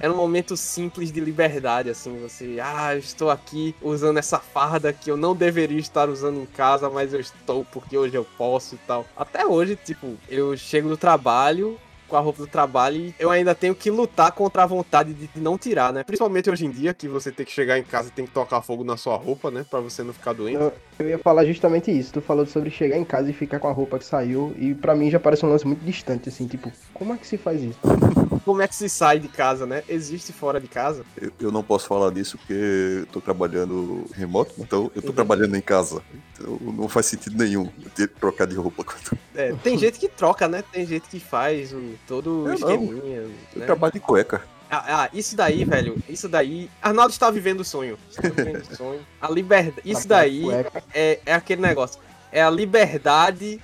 era 0.00 0.12
um 0.12 0.16
momento 0.16 0.56
simples 0.56 1.12
de 1.12 1.20
liberdade, 1.20 1.90
assim, 1.90 2.18
você, 2.20 2.58
ah, 2.62 2.94
eu 2.94 2.98
estou 2.98 3.30
aqui 3.30 3.74
usando 3.82 4.16
essa 4.16 4.38
farda 4.38 4.92
que 4.92 5.10
eu 5.10 5.16
não 5.16 5.34
deveria 5.34 5.78
estar 5.78 6.08
usando 6.08 6.40
em 6.40 6.46
casa, 6.46 6.88
mas 6.88 7.12
eu 7.12 7.20
estou 7.20 7.64
porque 7.66 7.98
hoje 7.98 8.14
eu 8.14 8.24
posso 8.24 8.76
e 8.76 8.78
tal. 8.86 9.06
Até 9.16 9.46
hoje, 9.46 9.76
tipo, 9.76 10.16
eu 10.28 10.56
chego 10.56 10.88
do 10.88 10.96
trabalho, 10.96 11.78
com 12.08 12.16
a 12.16 12.20
roupa 12.20 12.38
do 12.42 12.46
trabalho 12.48 12.96
e 12.96 13.14
eu 13.18 13.30
ainda 13.30 13.54
tenho 13.54 13.74
que 13.74 13.90
lutar 13.90 14.32
contra 14.32 14.62
a 14.62 14.66
vontade 14.66 15.12
de 15.12 15.28
não 15.36 15.58
tirar, 15.58 15.92
né? 15.92 16.02
Principalmente 16.02 16.50
hoje 16.50 16.64
em 16.66 16.70
dia, 16.70 16.94
que 16.94 17.06
você 17.06 17.30
tem 17.30 17.44
que 17.44 17.52
chegar 17.52 17.78
em 17.78 17.84
casa 17.84 18.08
e 18.08 18.10
tem 18.10 18.26
que 18.26 18.32
tocar 18.32 18.62
fogo 18.62 18.82
na 18.82 18.96
sua 18.96 19.16
roupa, 19.16 19.50
né? 19.50 19.64
Pra 19.68 19.80
você 19.80 20.02
não 20.02 20.12
ficar 20.12 20.32
doente. 20.32 20.56
Eu, 20.56 20.72
eu 20.98 21.08
ia 21.10 21.18
falar 21.18 21.44
justamente 21.44 21.90
isso. 21.96 22.12
Tu 22.12 22.20
falou 22.22 22.46
sobre 22.46 22.70
chegar 22.70 22.96
em 22.96 23.04
casa 23.04 23.30
e 23.30 23.32
ficar 23.32 23.58
com 23.60 23.68
a 23.68 23.72
roupa 23.72 23.98
que 23.98 24.04
saiu. 24.04 24.54
E 24.58 24.74
pra 24.74 24.94
mim 24.94 25.10
já 25.10 25.20
parece 25.20 25.44
um 25.44 25.50
lance 25.50 25.66
muito 25.66 25.84
distante, 25.84 26.28
assim. 26.30 26.46
Tipo, 26.46 26.72
como 26.94 27.12
é 27.12 27.16
que 27.18 27.26
se 27.26 27.36
faz 27.36 27.62
isso? 27.62 27.78
Como 28.44 28.62
é 28.62 28.68
que 28.68 28.74
se 28.74 28.88
sai 28.88 29.18
de 29.18 29.28
casa, 29.28 29.66
né? 29.66 29.82
Existe 29.86 30.32
fora 30.32 30.58
de 30.58 30.68
casa? 30.68 31.04
Eu, 31.20 31.30
eu 31.38 31.52
não 31.52 31.62
posso 31.62 31.86
falar 31.86 32.10
disso 32.10 32.38
porque 32.38 32.54
eu 33.00 33.06
tô 33.06 33.20
trabalhando 33.20 34.06
remoto, 34.14 34.54
então 34.58 34.90
eu 34.94 35.02
tô 35.02 35.08
Uhum. 35.08 35.14
trabalhando 35.14 35.54
em 35.54 35.60
casa. 35.60 36.00
Então 36.38 36.58
não 36.60 36.88
faz 36.88 37.06
sentido 37.06 37.36
nenhum 37.36 37.68
eu 37.82 37.90
ter 37.90 38.08
trocar 38.08 38.46
de 38.46 38.54
roupa. 38.54 38.84
quando 38.84 39.18
É, 39.34 39.52
tem 39.62 39.76
gente 39.78 39.98
que 39.98 40.08
troca, 40.08 40.48
né? 40.48 40.62
Tem 40.72 40.86
gente 40.86 41.08
que 41.08 41.18
faz 41.18 41.72
o, 41.72 41.94
todo 42.06 42.44
o 42.44 42.48
Eu 42.48 42.54
esqueminha. 42.54 43.16
Eu 43.16 43.30
né? 43.56 43.66
trabalho 43.66 43.92
de 43.92 44.00
cueca. 44.00 44.42
Ah, 44.70 45.04
ah, 45.04 45.10
isso 45.14 45.34
daí, 45.34 45.64
velho, 45.64 45.96
isso 46.08 46.28
daí. 46.28 46.70
Arnaldo 46.82 47.10
está 47.10 47.30
vivendo 47.30 47.60
o 47.60 47.64
sonho. 47.64 47.98
Está 48.10 48.28
vivendo 48.28 48.62
o 48.70 48.76
sonho. 48.76 49.00
A 49.20 49.30
liberdade. 49.30 49.80
Isso 49.84 50.06
daí 50.06 50.44
é, 50.92 51.20
é 51.24 51.34
aquele 51.34 51.62
negócio. 51.62 51.98
É 52.30 52.42
a 52.42 52.50
liberdade 52.50 53.60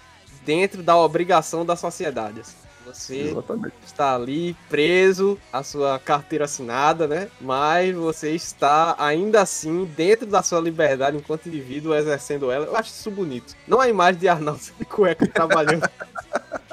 dentro 0.47 0.83
da 0.83 0.97
obrigação 0.97 1.64
da 1.64 1.76
sociedade. 1.76 2.40
assim. 2.40 2.63
Você 2.87 3.31
Exatamente. 3.31 3.75
está 3.85 4.14
ali 4.14 4.57
preso 4.69 5.38
à 5.53 5.62
sua 5.62 5.99
carteira 5.99 6.45
assinada, 6.45 7.07
né? 7.07 7.29
Mas 7.41 7.95
você 7.95 8.31
está 8.31 8.95
ainda 8.99 9.43
assim 9.43 9.85
dentro 9.97 10.26
da 10.26 10.43
sua 10.43 10.61
liberdade 10.61 11.17
enquanto 11.17 11.49
indivíduo 11.49 11.95
exercendo 11.95 12.50
ela. 12.50 12.67
Eu 12.67 12.76
acho 12.76 12.91
isso 12.91 13.11
bonito. 13.11 13.55
Não 13.67 13.81
a 13.81 13.88
imagem 13.88 14.21
de 14.21 14.29
Arnaldo 14.29 14.61
de 14.79 14.85
cueca 14.85 15.26
trabalhando. 15.26 15.88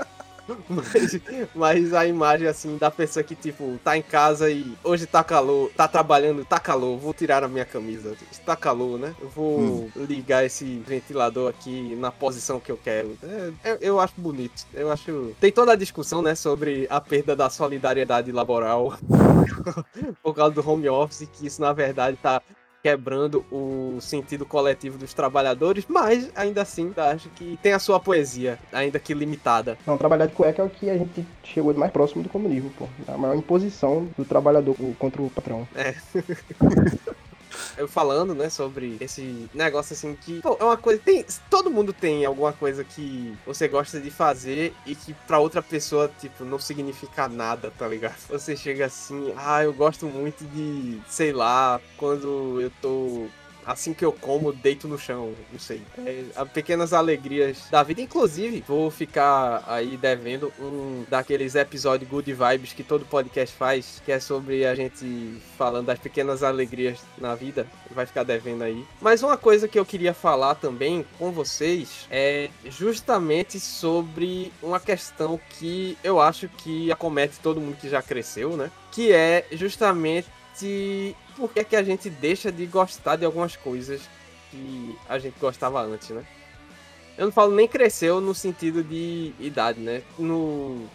Mas, 0.69 1.19
mas 1.53 1.93
a 1.93 2.05
imagem 2.05 2.47
assim 2.47 2.77
da 2.77 2.89
pessoa 2.89 3.23
que 3.23 3.35
tipo 3.35 3.79
tá 3.83 3.97
em 3.97 4.01
casa 4.01 4.49
e 4.49 4.73
hoje 4.83 5.05
tá 5.05 5.23
calor, 5.23 5.69
tá 5.75 5.87
trabalhando, 5.87 6.45
tá 6.45 6.59
calor, 6.59 6.97
vou 6.97 7.13
tirar 7.13 7.43
a 7.43 7.47
minha 7.47 7.65
camisa. 7.65 8.15
Tá 8.45 8.55
calor, 8.55 8.97
né? 8.97 9.13
Eu 9.21 9.29
vou 9.29 9.91
ligar 9.95 10.45
esse 10.45 10.79
ventilador 10.87 11.49
aqui 11.49 11.95
na 11.95 12.11
posição 12.11 12.59
que 12.59 12.71
eu 12.71 12.77
quero. 12.77 13.17
É, 13.23 13.71
eu, 13.71 13.77
eu 13.81 13.99
acho 13.99 14.13
bonito. 14.17 14.65
Eu 14.73 14.91
acho 14.91 15.35
tem 15.39 15.51
toda 15.51 15.73
a 15.73 15.75
discussão, 15.75 16.21
né, 16.21 16.35
sobre 16.35 16.87
a 16.89 16.99
perda 16.99 17.35
da 17.35 17.49
solidariedade 17.49 18.31
laboral 18.31 18.97
por 20.21 20.33
causa 20.33 20.53
do 20.53 20.67
home 20.67 20.89
office, 20.89 21.27
que 21.31 21.47
isso 21.47 21.61
na 21.61 21.73
verdade 21.73 22.17
tá 22.21 22.41
quebrando 22.81 23.45
o 23.51 23.99
sentido 24.01 24.45
coletivo 24.45 24.97
dos 24.97 25.13
trabalhadores, 25.13 25.85
mas 25.87 26.29
ainda 26.35 26.61
assim 26.61 26.91
acho 26.97 27.29
que 27.29 27.57
tem 27.61 27.73
a 27.73 27.79
sua 27.79 27.99
poesia, 27.99 28.57
ainda 28.71 28.99
que 28.99 29.13
limitada. 29.13 29.77
Não, 29.85 29.97
trabalhar 29.97 30.25
de 30.25 30.33
cueca 30.33 30.61
é 30.61 30.65
o 30.65 30.69
que 30.69 30.89
a 30.89 30.97
gente 30.97 31.25
chegou 31.43 31.73
mais 31.73 31.91
próximo 31.91 32.23
do 32.23 32.29
comunismo, 32.29 32.71
pô. 32.77 32.87
É 33.07 33.13
a 33.13 33.17
maior 33.17 33.35
imposição 33.35 34.07
do 34.17 34.25
trabalhador 34.25 34.75
contra 34.97 35.21
o 35.21 35.29
patrão. 35.29 35.67
Eu 35.75 36.23
falando, 37.87 38.33
né, 38.33 38.49
sobre 38.49 38.97
esse 38.99 39.49
negócio 39.53 39.93
assim 39.93 40.15
que 40.15 40.41
pô, 40.41 40.57
é 40.59 40.63
uma 40.63 40.77
coisa. 40.77 41.01
Tem, 41.03 41.25
todo 41.49 41.71
mundo 41.71 41.93
tem 41.93 42.25
alguma 42.25 42.53
coisa 42.53 42.83
que 42.83 43.35
você 43.45 43.67
gosta 43.67 43.99
de 43.99 44.11
fazer 44.11 44.73
e 44.85 44.95
que 44.95 45.13
pra 45.13 45.39
outra 45.39 45.61
pessoa, 45.61 46.11
tipo, 46.19 46.43
não 46.43 46.59
significa 46.59 47.27
nada, 47.27 47.71
tá 47.77 47.87
ligado? 47.87 48.17
Você 48.29 48.55
chega 48.55 48.85
assim, 48.85 49.33
ah, 49.37 49.63
eu 49.63 49.73
gosto 49.73 50.05
muito 50.05 50.43
de, 50.45 50.99
sei 51.07 51.31
lá, 51.31 51.79
quando 51.97 52.59
eu 52.61 52.71
tô. 52.81 53.27
Assim 53.65 53.93
que 53.93 54.03
eu 54.03 54.11
como, 54.11 54.51
deito 54.51 54.87
no 54.87 54.97
chão, 54.97 55.33
não 55.51 55.59
sei. 55.59 55.81
É, 56.05 56.45
pequenas 56.45 56.93
alegrias 56.93 57.67
da 57.69 57.83
vida. 57.83 58.01
Inclusive, 58.01 58.63
vou 58.67 58.89
ficar 58.89 59.63
aí 59.67 59.97
devendo 59.97 60.51
um 60.59 61.05
daqueles 61.09 61.55
episódios 61.55 62.09
good 62.09 62.33
vibes 62.33 62.73
que 62.73 62.83
todo 62.83 63.05
podcast 63.05 63.55
faz, 63.55 64.01
que 64.05 64.11
é 64.11 64.19
sobre 64.19 64.65
a 64.65 64.73
gente 64.75 65.41
falando 65.57 65.87
das 65.87 65.99
pequenas 65.99 66.43
alegrias 66.43 66.99
na 67.17 67.35
vida. 67.35 67.67
Vai 67.91 68.05
ficar 68.05 68.23
devendo 68.23 68.63
aí. 68.63 68.85
Mas 68.99 69.21
uma 69.21 69.37
coisa 69.37 69.67
que 69.67 69.77
eu 69.77 69.85
queria 69.85 70.13
falar 70.13 70.55
também 70.55 71.05
com 71.17 71.31
vocês 71.31 72.07
é 72.09 72.49
justamente 72.65 73.59
sobre 73.59 74.51
uma 74.61 74.79
questão 74.79 75.39
que 75.49 75.97
eu 76.03 76.19
acho 76.19 76.47
que 76.49 76.91
acomete 76.91 77.39
todo 77.39 77.61
mundo 77.61 77.77
que 77.77 77.89
já 77.89 78.01
cresceu, 78.01 78.55
né? 78.57 78.71
Que 78.91 79.11
é 79.11 79.45
justamente 79.51 80.27
por 81.35 81.51
que, 81.53 81.59
é 81.59 81.63
que 81.63 81.75
a 81.75 81.83
gente 81.83 82.09
deixa 82.09 82.51
de 82.51 82.65
gostar 82.67 83.15
de 83.15 83.25
algumas 83.25 83.55
coisas 83.55 84.09
que 84.49 84.99
a 85.07 85.17
gente 85.19 85.39
gostava 85.39 85.81
antes, 85.81 86.09
né? 86.09 86.25
Eu 87.17 87.25
não 87.25 87.31
falo 87.31 87.53
nem 87.55 87.67
cresceu 87.67 88.21
no 88.21 88.33
sentido 88.33 88.83
de 88.83 89.33
idade, 89.39 89.79
né? 89.79 90.03
No 90.17 90.91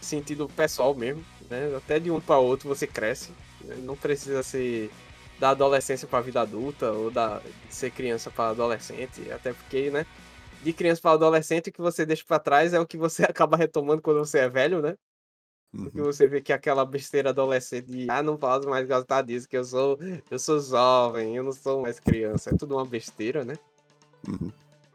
sentido 0.00 0.48
pessoal 0.48 0.94
mesmo, 0.94 1.26
né? 1.48 1.74
Até 1.76 2.00
de 2.00 2.10
um 2.10 2.20
para 2.20 2.38
outro 2.38 2.68
você 2.68 2.86
cresce. 2.86 3.32
né? 3.60 3.76
Não 3.78 3.96
precisa 3.96 4.42
ser 4.42 4.92
da 5.38 5.50
adolescência 5.50 6.08
para 6.08 6.18
a 6.18 6.22
vida 6.22 6.40
adulta 6.40 6.92
ou 6.92 7.10
da 7.10 7.42
ser 7.68 7.90
criança 7.92 8.30
para 8.30 8.50
adolescente, 8.50 9.30
até 9.32 9.52
porque, 9.54 9.90
né? 9.90 10.06
De 10.60 10.72
criança 10.72 11.00
para 11.02 11.12
adolescente 11.12 11.70
o 11.70 11.72
que 11.72 11.80
você 11.80 12.04
deixa 12.06 12.24
para 12.26 12.40
trás 12.40 12.74
é 12.74 12.80
o 12.80 12.86
que 12.86 12.98
você 12.98 13.24
acaba 13.26 13.56
retomando 13.56 14.02
quando 14.02 14.18
você 14.20 14.40
é 14.40 14.48
velho, 14.50 14.82
né? 14.82 14.96
Porque 15.76 16.00
Uhum. 16.00 16.06
você 16.06 16.26
vê 16.26 16.40
que 16.40 16.52
aquela 16.52 16.84
besteira 16.84 17.30
adolescente 17.30 17.86
de 17.86 18.06
ah, 18.10 18.22
não 18.22 18.36
posso 18.36 18.68
mais 18.68 18.88
gostar 18.88 19.22
disso, 19.22 19.48
que 19.48 19.56
eu 19.56 19.64
sou, 19.64 19.98
eu 20.30 20.38
sou 20.38 20.58
jovem, 20.60 21.36
eu 21.36 21.44
não 21.44 21.52
sou 21.52 21.82
mais 21.82 22.00
criança. 22.00 22.50
É 22.50 22.56
tudo 22.56 22.74
uma 22.76 22.86
besteira, 22.86 23.44
né? 23.44 23.54
Uhum. 24.26 24.50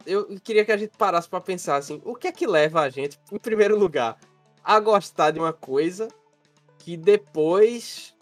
Eu 0.06 0.26
queria 0.44 0.66
que 0.66 0.72
a 0.72 0.78
gente 0.78 0.98
parasse 0.98 1.30
pra 1.30 1.40
pensar 1.40 1.76
assim, 1.78 2.02
o 2.04 2.16
que 2.16 2.28
é 2.28 2.32
que 2.32 2.46
leva 2.48 2.82
a 2.82 2.90
gente, 2.90 3.18
em 3.32 3.38
primeiro 3.38 3.78
lugar, 3.78 4.18
a 4.64 4.80
gostar 4.80 5.32
de 5.32 5.40
uma 5.40 5.54
coisa 5.54 6.08
que 6.80 6.98
depois 6.98 8.14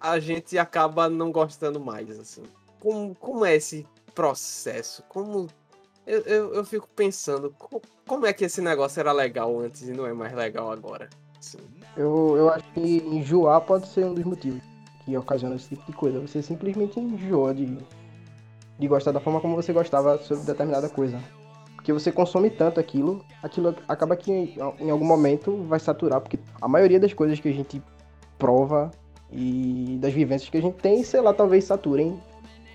a 0.00 0.18
gente 0.18 0.58
acaba 0.58 1.08
não 1.08 1.30
gostando 1.30 1.78
mais, 1.78 2.18
assim. 2.18 2.42
Como, 2.80 3.14
como 3.14 3.44
é 3.44 3.54
esse 3.54 3.86
processo? 4.14 5.02
Como. 5.08 5.46
Eu, 6.04 6.20
eu, 6.22 6.54
eu 6.54 6.64
fico 6.64 6.88
pensando, 6.88 7.54
co- 7.56 7.80
como 8.08 8.26
é 8.26 8.32
que 8.32 8.44
esse 8.44 8.60
negócio 8.60 8.98
era 8.98 9.12
legal 9.12 9.60
antes 9.60 9.82
e 9.82 9.92
não 9.92 10.04
é 10.04 10.12
mais 10.12 10.32
legal 10.34 10.72
agora? 10.72 11.08
Assim. 11.38 11.58
Eu, 11.96 12.36
eu 12.36 12.50
acho 12.50 12.64
que 12.72 12.80
enjoar 12.80 13.60
pode 13.60 13.86
ser 13.88 14.04
um 14.04 14.14
dos 14.14 14.24
motivos 14.24 14.62
que 15.04 15.16
ocasiona 15.16 15.56
esse 15.56 15.70
tipo 15.70 15.84
de 15.86 15.92
coisa. 15.92 16.20
Você 16.20 16.42
simplesmente 16.42 16.98
enjoa 16.98 17.54
de, 17.54 17.78
de 18.78 18.88
gostar 18.88 19.12
da 19.12 19.20
forma 19.20 19.40
como 19.40 19.56
você 19.56 19.72
gostava 19.72 20.18
sobre 20.18 20.44
determinada 20.44 20.88
coisa. 20.88 21.20
Porque 21.74 21.92
você 21.92 22.12
consome 22.12 22.48
tanto 22.48 22.78
aquilo, 22.78 23.24
aquilo 23.42 23.74
acaba 23.88 24.14
que 24.14 24.30
em, 24.30 24.90
algum 24.90 25.04
momento 25.04 25.64
vai 25.64 25.80
saturar, 25.80 26.20
porque 26.20 26.38
a 26.60 26.68
maioria 26.68 27.00
das 27.00 27.12
coisas 27.12 27.40
que 27.40 27.48
a 27.48 27.52
gente 27.52 27.82
prova 28.38 28.92
e 29.32 29.98
das 30.00 30.12
vivências 30.12 30.48
que 30.48 30.58
a 30.58 30.62
gente 30.62 30.76
tem, 30.76 31.02
sei 31.02 31.20
lá, 31.20 31.34
talvez 31.34 31.64
saturem. 31.64 32.20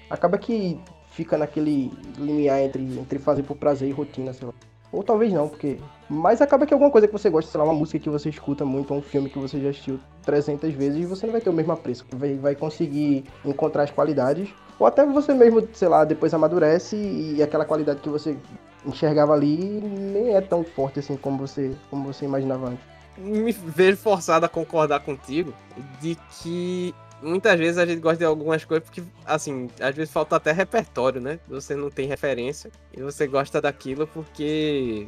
Acaba 0.09 0.37
que 0.37 0.79
fica 1.11 1.37
naquele 1.37 1.91
limiar 2.17 2.59
entre, 2.59 2.83
entre 2.99 3.17
fazer 3.17 3.43
por 3.43 3.55
prazer 3.55 3.87
e 3.87 3.91
rotina, 3.91 4.33
sei 4.33 4.47
lá. 4.47 4.53
Ou 4.91 5.03
talvez 5.03 5.31
não, 5.33 5.49
porque. 5.49 5.77
Mas 6.09 6.41
acaba 6.41 6.65
que 6.65 6.73
alguma 6.73 6.89
coisa 6.89 7.07
que 7.07 7.13
você 7.13 7.29
gosta, 7.29 7.51
sei 7.51 7.59
lá, 7.59 7.65
uma 7.65 7.73
música 7.73 7.99
que 7.99 8.09
você 8.09 8.29
escuta 8.29 8.63
muito, 8.63 8.91
ou 8.91 8.99
um 8.99 9.01
filme 9.01 9.29
que 9.29 9.37
você 9.37 9.59
já 9.59 9.69
assistiu 9.69 9.99
300 10.23 10.73
vezes, 10.73 11.07
você 11.07 11.25
não 11.25 11.33
vai 11.33 11.41
ter 11.41 11.49
o 11.49 11.53
mesmo 11.53 11.73
apreço. 11.73 12.05
Vai, 12.13 12.35
vai 12.35 12.55
conseguir 12.55 13.25
encontrar 13.43 13.83
as 13.83 13.91
qualidades. 13.91 14.49
Ou 14.79 14.87
até 14.87 15.05
você 15.05 15.33
mesmo, 15.33 15.67
sei 15.73 15.87
lá, 15.87 16.05
depois 16.05 16.33
amadurece 16.33 16.95
e 16.95 17.41
aquela 17.43 17.65
qualidade 17.65 17.99
que 17.99 18.09
você 18.09 18.37
enxergava 18.85 19.33
ali 19.33 19.81
nem 19.81 20.35
é 20.35 20.41
tão 20.41 20.63
forte 20.63 20.99
assim 20.99 21.17
como 21.17 21.39
você, 21.39 21.75
como 21.89 22.05
você 22.13 22.25
imaginava 22.25 22.69
antes. 22.69 22.85
Me 23.17 23.51
vejo 23.51 23.97
forçado 23.97 24.45
a 24.45 24.49
concordar 24.49 24.99
contigo 24.99 25.51
de 25.99 26.15
que 26.39 26.93
muitas 27.21 27.57
vezes 27.57 27.77
a 27.77 27.85
gente 27.85 27.99
gosta 27.99 28.17
de 28.17 28.25
algumas 28.25 28.63
coisas 28.65 28.83
porque, 28.83 29.03
assim, 29.25 29.69
às 29.79 29.95
vezes 29.95 30.11
falta 30.11 30.35
até 30.35 30.51
repertório, 30.51 31.19
né? 31.21 31.39
Você 31.47 31.75
não 31.75 31.89
tem 31.89 32.07
referência 32.07 32.71
e 32.95 33.01
você 33.01 33.27
gosta 33.27 33.61
daquilo 33.61 34.07
porque, 34.07 35.07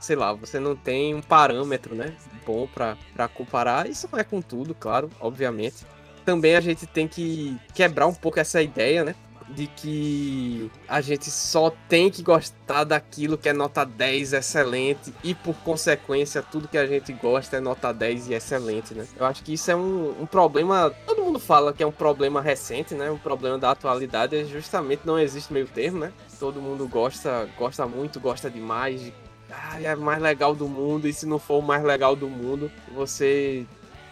sei 0.00 0.16
lá, 0.16 0.32
você 0.32 0.58
não 0.58 0.76
tem 0.76 1.14
um 1.14 1.22
parâmetro, 1.22 1.94
né? 1.94 2.14
Bom 2.46 2.66
pra 2.66 2.96
comparar. 3.34 3.88
Isso 3.88 4.08
não 4.10 4.18
é 4.18 4.24
com 4.24 4.40
tudo, 4.40 4.74
claro, 4.74 5.10
obviamente. 5.20 5.84
Também 6.24 6.56
a 6.56 6.60
gente 6.60 6.86
tem 6.86 7.08
que 7.08 7.58
quebrar 7.74 8.06
um 8.06 8.14
pouco 8.14 8.38
essa 8.38 8.60
ideia, 8.62 9.04
né? 9.04 9.14
De 9.50 9.66
que 9.66 10.70
a 10.86 11.00
gente 11.00 11.30
só 11.30 11.72
tem 11.88 12.10
que 12.10 12.22
gostar 12.22 12.84
daquilo 12.84 13.38
que 13.38 13.48
é 13.48 13.52
nota 13.52 13.84
10 13.84 14.34
excelente 14.34 15.12
e 15.24 15.34
por 15.34 15.54
consequência 15.56 16.42
tudo 16.42 16.68
que 16.68 16.76
a 16.76 16.86
gente 16.86 17.12
gosta 17.12 17.56
é 17.56 17.60
nota 17.60 17.92
10 17.92 18.28
e 18.28 18.34
excelente, 18.34 18.94
né? 18.94 19.06
Eu 19.16 19.26
acho 19.26 19.42
que 19.42 19.54
isso 19.54 19.70
é 19.70 19.76
um, 19.76 20.22
um 20.22 20.26
problema, 20.26 20.92
todo 21.06 21.22
mundo 21.22 21.38
fala 21.38 21.72
que 21.72 21.82
é 21.82 21.86
um 21.86 21.92
problema 21.92 22.40
recente, 22.40 22.94
né? 22.94 23.10
Um 23.10 23.18
problema 23.18 23.58
da 23.58 23.70
atualidade 23.70 24.36
é 24.36 24.44
justamente 24.44 25.02
não 25.04 25.18
existe 25.18 25.52
meio 25.52 25.66
termo, 25.66 25.98
né? 25.98 26.12
Todo 26.38 26.60
mundo 26.60 26.86
gosta, 26.86 27.48
gosta 27.58 27.86
muito, 27.86 28.20
gosta 28.20 28.50
demais, 28.50 29.12
ah, 29.50 29.80
é 29.80 29.94
mais 29.96 30.20
legal 30.20 30.54
do 30.54 30.68
mundo 30.68 31.08
e 31.08 31.12
se 31.12 31.26
não 31.26 31.38
for 31.38 31.58
o 31.58 31.62
mais 31.62 31.82
legal 31.82 32.14
do 32.14 32.28
mundo, 32.28 32.70
você 32.94 33.66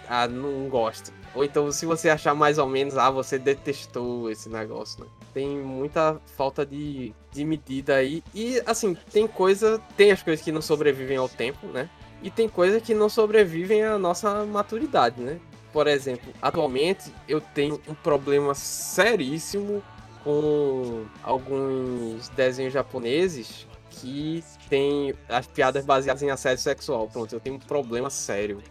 ah, 0.09 0.27
não 0.27 0.69
gosta. 0.69 1.13
Ou 1.35 1.45
então, 1.45 1.71
se 1.71 1.85
você 1.85 2.09
achar 2.09 2.35
mais 2.35 2.57
ou 2.57 2.67
menos, 2.67 2.97
ah, 2.97 3.11
você 3.11 3.39
detestou 3.39 4.31
esse 4.31 4.49
negócio, 4.49 5.05
né? 5.05 5.11
Tem 5.37 5.59
muita 5.59 6.19
falta 6.35 6.65
de, 6.65 7.13
de 7.31 7.45
medida 7.45 7.97
aí. 7.97 8.25
E, 8.35 8.59
assim, 8.65 8.97
tem 9.13 9.27
coisa. 9.27 9.79
Tem 9.95 10.11
as 10.11 10.23
coisas 10.23 10.43
que 10.43 10.51
não 10.51 10.63
sobrevivem 10.63 11.19
ao 11.19 11.29
tempo, 11.29 11.67
né? 11.67 11.91
E 12.23 12.31
tem 12.31 12.49
coisas 12.49 12.83
que 12.83 12.95
não 12.95 13.11
sobrevivem 13.11 13.85
à 13.85 13.99
nossa 13.99 14.47
maturidade, 14.47 15.21
né? 15.21 15.39
Por 15.75 15.89
exemplo, 15.89 16.33
atualmente 16.41 17.13
eu 17.29 17.39
tenho 17.39 17.79
um 17.87 17.93
problema 17.93 18.55
seríssimo 18.55 19.83
com 20.25 21.05
alguns 21.23 22.31
desenhos 22.31 22.73
japoneses 22.73 23.66
que 24.01 24.43
tem 24.69 25.15
as 25.29 25.47
piadas 25.47 25.85
baseadas 25.85 26.23
em 26.23 26.31
assédio 26.31 26.63
sexual. 26.63 27.09
Pronto, 27.09 27.33
eu 27.33 27.41
tenho 27.41 27.57
um 27.57 27.59
problema 27.59 28.11
sério. 28.11 28.63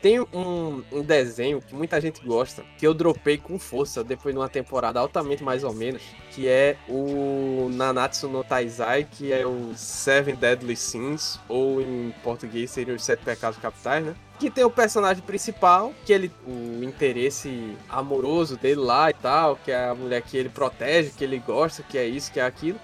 Tem 0.00 0.20
um, 0.20 0.82
um 0.92 1.02
desenho 1.02 1.60
que 1.60 1.74
muita 1.74 2.00
gente 2.00 2.24
gosta, 2.24 2.62
que 2.78 2.86
eu 2.86 2.94
dropei 2.94 3.38
com 3.38 3.58
força 3.58 4.04
depois 4.04 4.34
de 4.34 4.40
uma 4.40 4.48
temporada 4.48 5.00
altamente 5.00 5.42
mais 5.42 5.64
ou 5.64 5.72
menos, 5.72 6.02
que 6.30 6.48
é 6.48 6.76
o 6.88 7.68
Nanatsu 7.72 8.28
no 8.28 8.44
Taizai, 8.44 9.04
que 9.10 9.32
é 9.32 9.46
o 9.46 9.72
Seven 9.74 10.34
Deadly 10.34 10.76
Sins, 10.76 11.38
ou 11.48 11.80
em 11.80 12.14
português 12.22 12.70
seria 12.70 12.94
os 12.94 13.04
Sete 13.04 13.24
Pecados 13.24 13.58
Capitais, 13.58 14.04
né? 14.04 14.14
que 14.38 14.50
tem 14.50 14.64
o 14.64 14.70
personagem 14.70 15.22
principal, 15.22 15.92
que 16.04 16.12
ele 16.14 16.32
o 16.46 16.82
interesse 16.82 17.76
amoroso 17.86 18.56
dele 18.56 18.80
lá 18.80 19.10
e 19.10 19.12
tal, 19.12 19.56
que 19.56 19.70
é 19.70 19.90
a 19.90 19.94
mulher 19.94 20.22
que 20.22 20.34
ele 20.34 20.48
protege, 20.48 21.10
que 21.10 21.22
ele 21.22 21.38
gosta, 21.38 21.82
que 21.82 21.98
é 21.98 22.06
isso, 22.06 22.32
que 22.32 22.40
é 22.40 22.44
aquilo. 22.44 22.80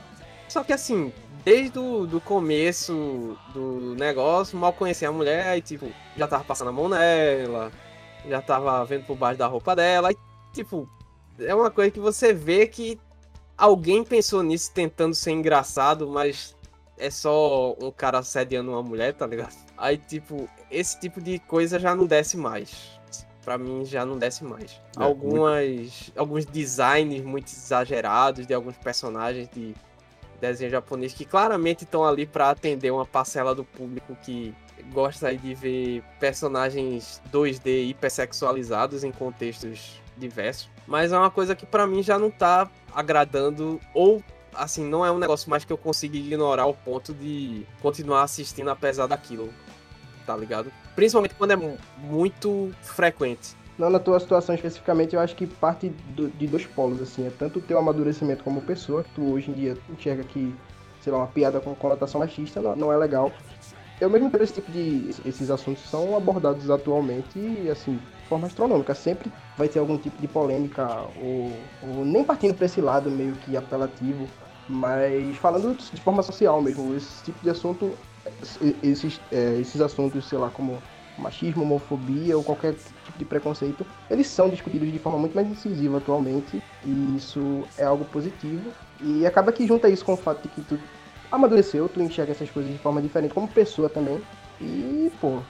Só 0.49 0.63
que 0.63 0.73
assim, 0.73 1.13
desde 1.47 1.79
o 1.79 2.09
do 2.09 2.21
começo 2.21 3.39
do 3.55 3.95
negócio, 3.95 4.59
mal 4.59 4.73
conhecia 4.73 5.09
a 5.09 5.13
mulher, 5.13 5.47
aí, 5.47 5.63
tipo, 5.63 5.89
já 6.17 6.27
tava 6.27 6.43
passando 6.43 6.71
a 6.71 6.73
mão 6.73 6.89
nela, 6.89 7.71
já 8.29 8.43
tava 8.43 8.85
vendo 8.85 9.07
por 9.07 9.17
baixo 9.17 9.39
da 9.39 9.47
roupa 9.47 9.77
dela, 9.77 10.09
aí, 10.09 10.17
tipo, 10.53 10.89
é 11.39 11.55
uma 11.55 11.71
coisa 11.71 11.93
que 11.93 12.01
você 12.01 12.33
vê 12.35 12.67
que 12.67 12.99
alguém 13.57 14.03
pensou 14.03 14.43
nisso 14.43 14.73
tentando 14.75 15.15
ser 15.15 15.31
engraçado, 15.31 16.09
mas 16.09 16.57
é 16.99 17.11
só 17.11 17.77
um 17.81 17.93
cara 17.93 18.19
assediando 18.19 18.73
uma 18.73 18.83
mulher, 18.83 19.15
tá 19.15 19.25
ligado? 19.25 19.55
Aí, 19.79 19.99
tipo, 19.99 20.49
esse 20.69 20.99
tipo 20.99 21.21
de 21.21 21.39
coisa 21.39 21.79
já 21.79 21.95
não 21.95 22.07
desce 22.07 22.37
mais. 22.37 22.99
Pra 23.45 23.57
mim 23.57 23.85
já 23.85 24.05
não 24.05 24.19
desce 24.19 24.43
mais. 24.43 24.81
É, 24.99 25.05
Algumas, 25.05 25.65
muito... 25.65 26.13
Alguns 26.17 26.45
designs 26.45 27.23
muito 27.23 27.47
exagerados 27.47 28.49
de 28.49 28.53
alguns 28.53 28.77
personagens 28.79 29.49
de 29.49 29.77
desenho 30.41 30.71
japonês 30.71 31.13
que 31.13 31.25
claramente 31.25 31.85
estão 31.85 32.05
ali 32.05 32.27
para 32.27 32.51
atender 32.51 32.91
uma 32.91 33.07
parcela 33.07 33.55
do 33.55 33.65
público 33.65 34.17
que 34.23 34.55
gosta 34.93 35.35
de 35.37 35.55
ver 35.55 36.03
personagens 36.21 37.21
2D 37.33 37.91
hipersexualizados 37.91 39.05
em 39.05 39.13
contextos 39.13 40.01
diversos. 40.17 40.69
Mas 40.87 41.13
é 41.13 41.19
uma 41.19 41.31
coisa 41.31 41.55
que 41.55 41.67
para 41.67 41.87
mim 41.87 42.03
já 42.03 42.19
não 42.19 42.31
tá 42.31 42.71
agradando 42.95 43.81
ou 43.93 44.23
assim, 44.55 44.85
não 44.85 45.05
é 45.05 45.11
um 45.11 45.19
negócio 45.19 45.51
mais 45.51 45.65
que 45.65 45.73
eu 45.73 45.77
consigo 45.77 46.17
ignorar 46.17 46.63
ao 46.63 46.75
ponto 46.75 47.13
de 47.13 47.67
continuar 47.83 48.23
assistindo 48.23 48.71
apesar 48.71 49.07
daquilo. 49.07 49.53
Tá 50.25 50.37
ligado? 50.37 50.73
Principalmente 50.95 51.35
quando 51.35 51.53
é 51.53 51.79
muito 51.99 52.73
frequente. 52.83 53.55
Não, 53.79 53.91
na 53.91 53.99
tua 53.99 54.19
situação 54.19 54.55
especificamente, 54.55 55.15
eu 55.15 55.21
acho 55.21 55.37
que 55.37 55.47
parte 55.47 55.91
do, 56.15 56.29
de 56.29 56.47
dois 56.47 56.65
polos, 56.65 57.01
assim. 57.01 57.27
É 57.27 57.31
tanto 57.31 57.59
o 57.59 57.63
teu 57.63 57.79
amadurecimento 57.79 58.43
como 58.43 58.63
pessoa, 58.63 59.05
que 59.05 59.11
tu 59.11 59.33
hoje 59.33 59.51
em 59.51 59.55
dia 59.55 59.77
enxerga 59.91 60.25
que, 60.25 60.55
sei 61.03 61.13
lá, 61.13 61.19
uma 61.19 61.27
piada 61.27 61.61
com 61.61 61.75
conotação 61.75 62.21
machista 62.21 62.61
não, 62.61 62.75
não 62.75 62.93
é 62.93 62.97
legal. 62.97 63.31
Eu 64.01 64.09
mesmo 64.09 64.29
entendo 64.29 64.45
esse 64.45 64.55
tipo 64.55 64.71
de... 64.73 65.11
Esses 65.25 65.51
assuntos 65.51 65.83
são 65.89 66.17
abordados 66.17 66.71
atualmente, 66.71 67.69
assim, 67.71 67.97
de 67.97 68.29
forma 68.29 68.47
astronômica. 68.47 68.95
Sempre 68.95 69.31
vai 69.59 69.69
ter 69.69 69.79
algum 69.79 69.99
tipo 69.99 70.21
de 70.21 70.29
polêmica, 70.29 71.05
ou, 71.23 71.53
ou 71.83 72.05
nem 72.05 72.25
partindo 72.25 72.55
para 72.55 72.67
esse 72.67 72.81
lado 72.81 73.11
meio 73.11 73.33
que 73.37 73.57
apelativo, 73.57 74.27
mas 74.69 75.37
falando 75.37 75.77
de 75.77 76.01
forma 76.01 76.23
social 76.23 76.61
mesmo. 76.63 76.95
Esse 76.95 77.25
tipo 77.25 77.39
de 77.43 77.51
assunto, 77.51 77.93
esses, 78.83 79.21
é, 79.31 79.59
esses 79.61 79.81
assuntos, 79.81 80.27
sei 80.29 80.39
lá, 80.39 80.51
como 80.51 80.83
machismo, 81.19 81.63
homofobia 81.63 82.37
ou 82.37 82.45
qualquer 82.45 82.75
tipo 83.07 83.19
de 83.19 83.25
preconceito, 83.25 83.87
eles 84.11 84.27
são 84.27 84.49
discutidos 84.49 84.93
de 84.93 84.99
forma 84.99 85.19
muito 85.19 85.35
mais 85.35 85.49
incisiva 85.49 85.99
atualmente 85.99 86.63
e 86.85 87.17
isso 87.17 87.65
é 87.79 87.85
algo 87.85 88.05
positivo. 88.05 88.71
E 89.01 89.27
acaba 89.27 89.53
que 89.53 89.67
junta 89.67 89.89
isso 89.89 90.05
com 90.05 90.15
o 90.15 90.17
fato 90.17 90.43
de 90.43 90.49
que 90.49 90.61
tu 90.63 90.79
amadureceu, 91.31 91.89
tu 91.89 92.01
enxerga 92.01 92.33
essas 92.33 92.51
coisas 92.51 92.71
de 92.71 92.79
forma 92.79 93.01
diferente 93.01 93.35
como 93.35 93.49
pessoa 93.49 93.89
também 93.89 94.21
e, 94.61 95.11
pô, 95.21 95.41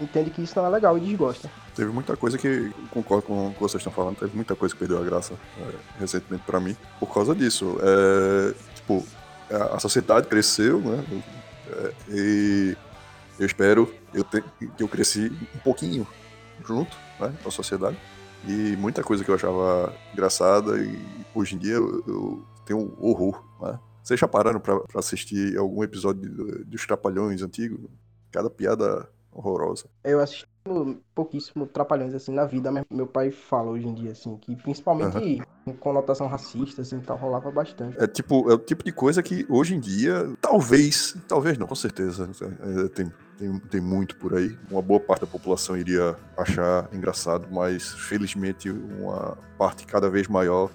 entende 0.00 0.30
que 0.30 0.42
isso 0.42 0.58
não 0.58 0.66
é 0.66 0.70
legal 0.70 0.96
e 0.96 1.00
desgosta. 1.00 1.50
Teve 1.74 1.90
muita 1.90 2.16
coisa 2.16 2.36
que, 2.36 2.70
concordo 2.90 3.26
com 3.26 3.48
o 3.48 3.54
que 3.54 3.60
vocês 3.60 3.80
estão 3.80 3.92
falando, 3.92 4.16
teve 4.16 4.34
muita 4.34 4.54
coisa 4.54 4.74
que 4.74 4.78
perdeu 4.78 4.98
a 4.98 5.04
graça 5.04 5.34
é, 5.58 5.74
recentemente 5.98 6.44
para 6.44 6.60
mim 6.60 6.76
por 7.00 7.12
causa 7.12 7.34
disso. 7.34 7.78
É, 7.80 8.54
tipo, 8.74 9.04
a 9.72 9.78
sociedade 9.78 10.26
cresceu, 10.26 10.80
né? 10.80 11.04
É, 11.70 11.92
e 12.10 12.76
eu 13.38 13.46
espero 13.46 13.92
eu 14.12 14.24
te, 14.24 14.42
que 14.76 14.82
eu 14.82 14.88
cresci 14.88 15.32
um 15.54 15.58
pouquinho 15.58 16.06
junto 16.64 16.96
né, 17.20 17.34
com 17.42 17.48
a 17.48 17.52
sociedade. 17.52 17.98
E 18.46 18.76
muita 18.76 19.02
coisa 19.02 19.24
que 19.24 19.30
eu 19.30 19.34
achava 19.34 19.94
engraçada 20.12 20.76
e 20.78 20.98
hoje 21.34 21.54
em 21.54 21.58
dia 21.58 21.74
eu, 21.74 22.02
eu 22.06 22.46
tenho 22.64 22.92
horror. 22.98 23.42
Né? 23.60 23.78
Vocês 24.02 24.18
já 24.18 24.26
pararam 24.26 24.60
para 24.60 24.82
assistir 24.96 25.56
algum 25.56 25.82
episódio 25.84 26.64
dos 26.64 26.86
Trapalhões 26.86 27.42
antigos? 27.42 27.78
Cada 28.32 28.50
piada 28.50 29.08
horrorosa. 29.30 29.86
Eu 30.04 30.20
assisti 30.20 30.46
pouquíssimo 31.14 31.66
Trapalhões 31.66 32.14
assim 32.14 32.32
na 32.32 32.44
vida, 32.44 32.70
mas 32.70 32.84
meu 32.90 33.06
pai 33.06 33.30
fala 33.30 33.70
hoje 33.70 33.86
em 33.86 33.94
dia 33.94 34.12
assim 34.12 34.36
que 34.36 34.54
principalmente 34.56 35.16
uhum. 35.16 35.40
com 35.64 35.74
conotação 35.74 36.26
racista 36.26 36.82
assim, 36.82 37.00
tal 37.00 37.16
rolava 37.16 37.50
bastante. 37.50 38.00
É 38.00 38.06
tipo, 38.06 38.50
é 38.50 38.54
o 38.54 38.58
tipo 38.58 38.84
de 38.84 38.92
coisa 38.92 39.22
que 39.22 39.46
hoje 39.48 39.74
em 39.74 39.80
dia, 39.80 40.32
talvez, 40.40 41.16
talvez 41.26 41.58
não, 41.58 41.66
com 41.66 41.74
certeza, 41.74 42.30
é, 42.60 42.88
tem, 42.88 43.12
tem, 43.42 43.58
tem 43.58 43.80
muito 43.80 44.14
por 44.16 44.34
aí. 44.36 44.56
Uma 44.70 44.80
boa 44.80 45.00
parte 45.00 45.22
da 45.22 45.26
população 45.26 45.76
iria 45.76 46.16
achar 46.36 46.88
engraçado, 46.92 47.48
mas 47.50 47.92
felizmente 47.92 48.70
uma 48.70 49.36
parte 49.58 49.84
cada 49.84 50.08
vez 50.08 50.28
maior 50.28 50.70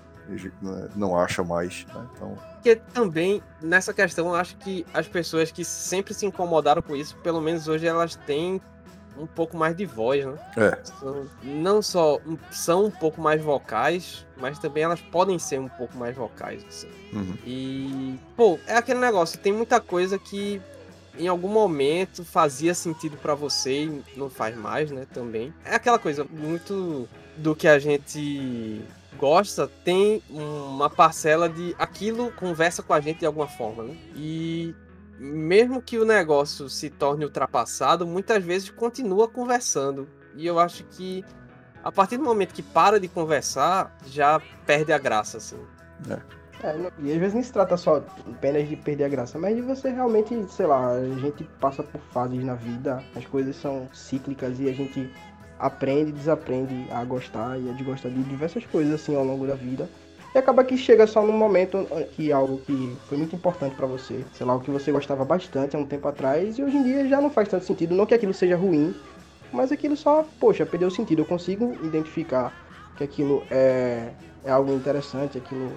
né, 0.61 0.89
não 0.93 1.17
acha 1.17 1.41
mais, 1.43 1.85
né? 1.93 2.05
Então... 2.13 2.37
Porque 2.55 2.75
também, 2.93 3.41
nessa 3.61 3.93
questão, 3.93 4.27
eu 4.27 4.35
acho 4.35 4.57
que 4.57 4.85
as 4.93 5.07
pessoas 5.07 5.49
que 5.51 5.63
sempre 5.63 6.13
se 6.13 6.25
incomodaram 6.25 6.81
com 6.81 6.93
isso, 6.93 7.15
pelo 7.17 7.39
menos 7.39 7.69
hoje 7.69 7.87
elas 7.87 8.17
têm 8.27 8.61
um 9.17 9.25
pouco 9.25 9.55
mais 9.55 9.75
de 9.75 9.85
voz, 9.85 10.25
né? 10.25 10.37
É. 10.57 10.77
Não 11.43 11.81
só 11.81 12.19
são 12.51 12.85
um 12.85 12.91
pouco 12.91 13.21
mais 13.21 13.41
vocais, 13.41 14.27
mas 14.35 14.59
também 14.59 14.83
elas 14.83 14.99
podem 14.99 15.39
ser 15.39 15.59
um 15.59 15.69
pouco 15.69 15.97
mais 15.97 16.15
vocais, 16.15 16.63
assim. 16.67 16.89
Uhum. 17.13 17.37
E, 17.45 18.19
pô, 18.35 18.59
é 18.67 18.75
aquele 18.75 18.99
negócio, 18.99 19.39
tem 19.39 19.53
muita 19.53 19.79
coisa 19.79 20.19
que 20.19 20.61
em 21.17 21.27
algum 21.27 21.49
momento 21.49 22.23
fazia 22.23 22.73
sentido 22.73 23.17
para 23.17 23.33
você 23.35 23.83
e 23.83 24.03
não 24.15 24.29
faz 24.29 24.55
mais, 24.55 24.91
né, 24.91 25.05
também. 25.13 25.53
É 25.65 25.75
aquela 25.75 25.99
coisa, 25.99 26.23
muito 26.23 27.07
do 27.35 27.55
que 27.55 27.67
a 27.67 27.79
gente 27.79 28.81
gosta 29.17 29.67
tem 29.83 30.21
uma 30.29 30.89
parcela 30.89 31.49
de 31.49 31.75
aquilo 31.79 32.31
conversa 32.31 32.83
com 32.83 32.93
a 32.93 32.99
gente 32.99 33.19
de 33.19 33.25
alguma 33.25 33.47
forma, 33.47 33.83
né? 33.83 33.97
E 34.15 34.75
mesmo 35.19 35.81
que 35.81 35.97
o 35.97 36.05
negócio 36.05 36.69
se 36.69 36.89
torne 36.89 37.25
ultrapassado, 37.25 38.05
muitas 38.05 38.43
vezes 38.43 38.69
continua 38.69 39.27
conversando. 39.27 40.07
E 40.35 40.45
eu 40.45 40.59
acho 40.59 40.83
que 40.83 41.25
a 41.83 41.91
partir 41.91 42.17
do 42.17 42.23
momento 42.23 42.53
que 42.53 42.61
para 42.61 42.99
de 42.99 43.07
conversar, 43.07 43.95
já 44.05 44.41
perde 44.65 44.91
a 44.91 44.97
graça, 44.97 45.37
assim. 45.37 45.57
É, 46.09 46.19
não- 46.63 46.91
e 46.99 47.11
às 47.11 47.17
vezes 47.17 47.33
não 47.33 47.43
se 47.43 47.53
trata 47.53 47.77
só 47.77 48.03
apenas 48.31 48.67
de 48.67 48.75
perder 48.75 49.05
a 49.05 49.09
graça, 49.09 49.37
mas 49.37 49.55
de 49.55 49.61
você 49.61 49.89
realmente, 49.89 50.35
sei 50.49 50.65
lá, 50.65 50.91
a 50.91 51.19
gente 51.19 51.43
passa 51.59 51.83
por 51.83 52.01
fases 52.11 52.43
na 52.43 52.55
vida, 52.55 53.03
as 53.15 53.25
coisas 53.25 53.55
são 53.55 53.87
cíclicas 53.93 54.59
e 54.59 54.67
a 54.69 54.73
gente 54.73 55.09
aprende 55.59 56.09
e 56.09 56.13
desaprende 56.13 56.87
a 56.91 57.03
gostar 57.03 57.59
e 57.59 57.69
a 57.69 57.73
desgostar 57.73 58.11
de 58.11 58.23
diversas 58.23 58.65
coisas 58.65 58.93
assim 58.93 59.15
ao 59.15 59.23
longo 59.23 59.45
da 59.45 59.55
vida. 59.55 59.89
E 60.35 60.37
acaba 60.37 60.63
que 60.63 60.77
chega 60.77 61.07
só 61.07 61.23
num 61.25 61.37
momento 61.37 61.87
que 62.11 62.31
algo 62.31 62.59
que 62.59 62.95
foi 63.07 63.17
muito 63.17 63.35
importante 63.35 63.75
pra 63.75 63.87
você, 63.87 64.23
sei 64.33 64.45
lá, 64.45 64.55
o 64.55 64.59
que 64.59 64.69
você 64.69 64.91
gostava 64.91 65.23
bastante 65.23 65.75
há 65.75 65.79
um 65.79 65.85
tempo 65.85 66.07
atrás 66.07 66.57
e 66.57 66.63
hoje 66.63 66.77
em 66.77 66.83
dia 66.83 67.07
já 67.07 67.21
não 67.21 67.29
faz 67.29 67.47
tanto 67.47 67.65
sentido, 67.65 67.95
não 67.95 68.05
que 68.05 68.13
aquilo 68.13 68.33
seja 68.33 68.55
ruim, 68.55 68.93
mas 69.51 69.71
aquilo 69.71 69.95
só, 69.95 70.25
poxa, 70.39 70.65
perdeu 70.65 70.89
o 70.89 70.91
sentido. 70.91 71.21
Eu 71.21 71.25
consigo 71.25 71.75
identificar 71.81 72.53
que 72.95 73.03
aquilo 73.03 73.43
é, 73.49 74.11
é 74.43 74.51
algo 74.51 74.73
interessante, 74.73 75.37
aquilo 75.37 75.71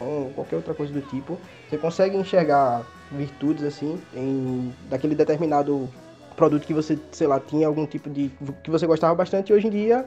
ou 0.00 0.30
qualquer 0.30 0.56
outra 0.56 0.74
coisa 0.74 0.92
do 0.92 1.00
tipo. 1.02 1.38
Você 1.68 1.78
consegue 1.78 2.16
enxergar 2.16 2.84
virtudes 3.10 3.64
assim 3.64 4.00
em 4.14 4.72
daquele 4.88 5.14
determinado 5.14 5.88
produto 6.36 6.66
que 6.66 6.74
você, 6.74 6.98
sei 7.12 7.26
lá, 7.26 7.38
tinha 7.38 7.66
algum 7.66 7.86
tipo 7.86 8.10
de 8.10 8.30
que 8.62 8.70
você 8.70 8.86
gostava 8.86 9.14
bastante 9.14 9.50
e 9.50 9.54
hoje 9.54 9.68
em 9.68 9.70
dia 9.70 10.04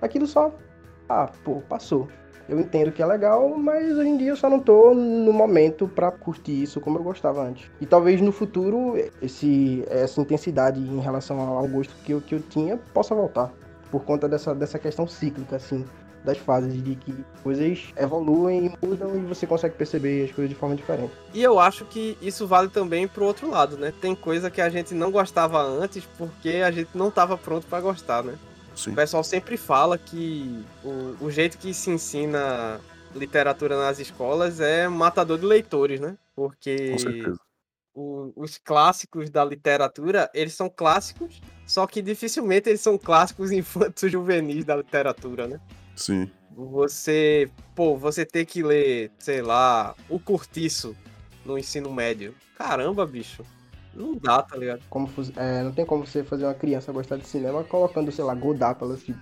aquilo 0.00 0.26
só 0.26 0.52
ah, 1.08 1.28
pô, 1.44 1.60
passou. 1.68 2.08
Eu 2.48 2.58
entendo 2.58 2.90
que 2.90 3.02
é 3.02 3.06
legal, 3.06 3.56
mas 3.56 3.96
hoje 3.96 4.08
em 4.08 4.16
dia 4.16 4.30
eu 4.30 4.36
só 4.36 4.50
não 4.50 4.58
tô 4.58 4.92
no 4.94 5.32
momento 5.32 5.86
pra 5.86 6.10
curtir 6.10 6.62
isso 6.62 6.80
como 6.80 6.98
eu 6.98 7.02
gostava 7.02 7.42
antes. 7.42 7.70
E 7.80 7.86
talvez 7.86 8.20
no 8.20 8.32
futuro 8.32 8.94
esse 9.20 9.84
essa 9.88 10.20
intensidade 10.20 10.80
em 10.80 11.00
relação 11.00 11.40
ao 11.40 11.66
gosto 11.68 11.94
que 12.04 12.12
eu, 12.12 12.20
que 12.20 12.34
eu 12.34 12.40
tinha 12.40 12.76
possa 12.76 13.14
voltar 13.14 13.52
por 13.90 14.04
conta 14.04 14.28
dessa, 14.28 14.54
dessa 14.54 14.78
questão 14.78 15.06
cíclica 15.06 15.56
assim 15.56 15.84
das 16.24 16.36
fases 16.38 16.82
de 16.82 16.94
que 16.96 17.14
coisas 17.42 17.88
evoluem 17.96 18.66
e 18.82 18.86
mudam 18.86 19.16
e 19.16 19.20
você 19.20 19.46
consegue 19.46 19.74
perceber 19.76 20.24
as 20.26 20.32
coisas 20.32 20.48
de 20.50 20.54
forma 20.54 20.76
diferente. 20.76 21.12
E 21.32 21.42
eu 21.42 21.58
acho 21.58 21.84
que 21.86 22.16
isso 22.20 22.46
vale 22.46 22.68
também 22.68 23.08
pro 23.08 23.24
outro 23.24 23.48
lado, 23.50 23.76
né? 23.78 23.92
Tem 24.00 24.14
coisa 24.14 24.50
que 24.50 24.60
a 24.60 24.68
gente 24.68 24.94
não 24.94 25.10
gostava 25.10 25.62
antes 25.62 26.04
porque 26.18 26.56
a 26.64 26.70
gente 26.70 26.90
não 26.94 27.10
tava 27.10 27.38
pronto 27.38 27.66
pra 27.66 27.80
gostar, 27.80 28.22
né? 28.22 28.38
Sim. 28.76 28.92
O 28.92 28.94
pessoal 28.94 29.24
sempre 29.24 29.56
fala 29.56 29.96
que 29.98 30.64
o, 30.84 31.24
o 31.24 31.30
jeito 31.30 31.58
que 31.58 31.72
se 31.74 31.90
ensina 31.90 32.80
literatura 33.14 33.76
nas 33.76 33.98
escolas 33.98 34.60
é 34.60 34.88
matador 34.88 35.38
de 35.38 35.44
leitores, 35.46 36.00
né? 36.00 36.16
Porque 36.36 36.94
o- 37.94 38.32
os 38.36 38.56
clássicos 38.58 39.28
da 39.30 39.44
literatura, 39.44 40.30
eles 40.32 40.54
são 40.54 40.68
clássicos, 40.70 41.40
só 41.66 41.86
que 41.86 42.00
dificilmente 42.00 42.68
eles 42.68 42.80
são 42.80 42.96
clássicos 42.96 43.50
infantos 43.52 44.10
juvenis 44.10 44.64
da 44.64 44.76
literatura, 44.76 45.46
né? 45.48 45.60
Sim. 46.00 46.30
Você, 46.56 47.48
pô, 47.74 47.96
você 47.96 48.24
ter 48.24 48.46
que 48.46 48.62
ler, 48.62 49.12
sei 49.18 49.42
lá, 49.42 49.94
o 50.08 50.18
Curtiço 50.18 50.96
no 51.44 51.58
ensino 51.58 51.92
médio. 51.92 52.34
Caramba, 52.56 53.06
bicho. 53.06 53.44
Não 53.94 54.16
dá, 54.16 54.42
tá 54.42 54.56
ligado? 54.56 54.82
Como, 54.88 55.10
é, 55.36 55.62
não 55.62 55.72
tem 55.72 55.84
como 55.84 56.06
você 56.06 56.24
fazer 56.24 56.44
uma 56.44 56.54
criança 56.54 56.92
gostar 56.92 57.16
de 57.16 57.26
cinema 57.26 57.64
colocando, 57.64 58.10
sei 58.10 58.24
lá, 58.24 58.34
Godard 58.34 58.78
pra 58.78 58.86
ela 58.86 58.94
assistir. 58.94 59.16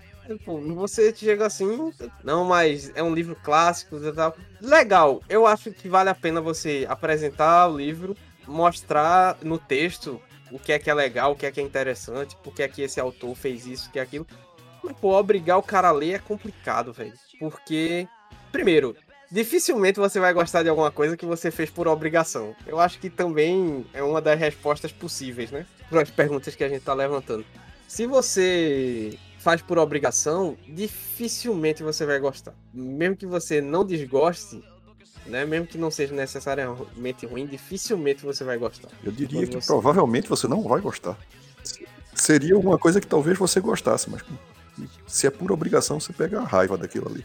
Pô, 0.44 0.60
Você 0.60 1.14
chega 1.14 1.46
assim, 1.46 1.92
não, 2.22 2.44
mas 2.44 2.92
é 2.94 3.02
um 3.02 3.14
livro 3.14 3.34
clássico 3.42 3.96
e 3.96 4.12
tal. 4.12 4.36
Legal, 4.60 5.22
eu 5.28 5.46
acho 5.46 5.72
que 5.72 5.88
vale 5.88 6.10
a 6.10 6.14
pena 6.14 6.40
você 6.40 6.86
apresentar 6.88 7.66
o 7.68 7.76
livro, 7.76 8.14
mostrar 8.46 9.38
no 9.42 9.58
texto 9.58 10.20
o 10.52 10.58
que 10.58 10.72
é 10.72 10.78
que 10.78 10.90
é 10.90 10.94
legal, 10.94 11.32
o 11.32 11.36
que 11.36 11.46
é 11.46 11.50
que 11.50 11.60
é 11.60 11.64
interessante, 11.64 12.36
por 12.36 12.54
que 12.54 12.62
é 12.62 12.68
que 12.68 12.82
esse 12.82 13.00
autor 13.00 13.34
fez 13.34 13.66
isso, 13.66 13.90
que 13.90 13.98
é 13.98 14.02
aquilo. 14.02 14.26
Pô, 14.94 15.16
obrigar 15.18 15.58
o 15.58 15.62
cara 15.62 15.88
a 15.88 15.92
ler 15.92 16.14
é 16.14 16.18
complicado, 16.18 16.92
velho. 16.92 17.12
Porque, 17.38 18.06
primeiro, 18.50 18.96
dificilmente 19.30 19.98
você 19.98 20.18
vai 20.18 20.32
gostar 20.32 20.62
de 20.62 20.68
alguma 20.68 20.90
coisa 20.90 21.16
que 21.16 21.26
você 21.26 21.50
fez 21.50 21.70
por 21.70 21.86
obrigação. 21.88 22.54
Eu 22.66 22.80
acho 22.80 22.98
que 22.98 23.08
também 23.10 23.86
é 23.92 24.02
uma 24.02 24.20
das 24.20 24.38
respostas 24.38 24.92
possíveis, 24.92 25.50
né? 25.50 25.66
Para 25.88 26.02
as 26.02 26.10
perguntas 26.10 26.54
que 26.54 26.64
a 26.64 26.68
gente 26.68 26.82
tá 26.82 26.94
levantando. 26.94 27.44
Se 27.86 28.06
você 28.06 29.18
faz 29.38 29.62
por 29.62 29.78
obrigação, 29.78 30.56
dificilmente 30.68 31.82
você 31.82 32.04
vai 32.04 32.18
gostar. 32.18 32.54
Mesmo 32.74 33.16
que 33.16 33.24
você 33.26 33.60
não 33.60 33.84
desgoste, 33.84 34.62
né? 35.26 35.44
Mesmo 35.46 35.66
que 35.66 35.78
não 35.78 35.90
seja 35.90 36.14
necessariamente 36.14 37.24
ruim, 37.24 37.46
dificilmente 37.46 38.24
você 38.24 38.44
vai 38.44 38.58
gostar. 38.58 38.88
Eu 39.02 39.12
diria 39.12 39.40
Quando 39.40 39.48
que 39.48 39.54
você- 39.60 39.66
provavelmente 39.66 40.28
você 40.28 40.46
não 40.48 40.62
vai 40.62 40.80
gostar. 40.80 41.16
Seria 42.14 42.54
alguma 42.54 42.76
coisa 42.78 43.00
que 43.00 43.06
talvez 43.06 43.38
você 43.38 43.60
gostasse, 43.60 44.10
mas 44.10 44.22
se 45.06 45.26
é 45.26 45.30
por 45.30 45.50
obrigação, 45.52 45.98
você 45.98 46.12
pega 46.12 46.40
a 46.40 46.44
raiva 46.44 46.76
daquilo 46.76 47.08
ali. 47.08 47.24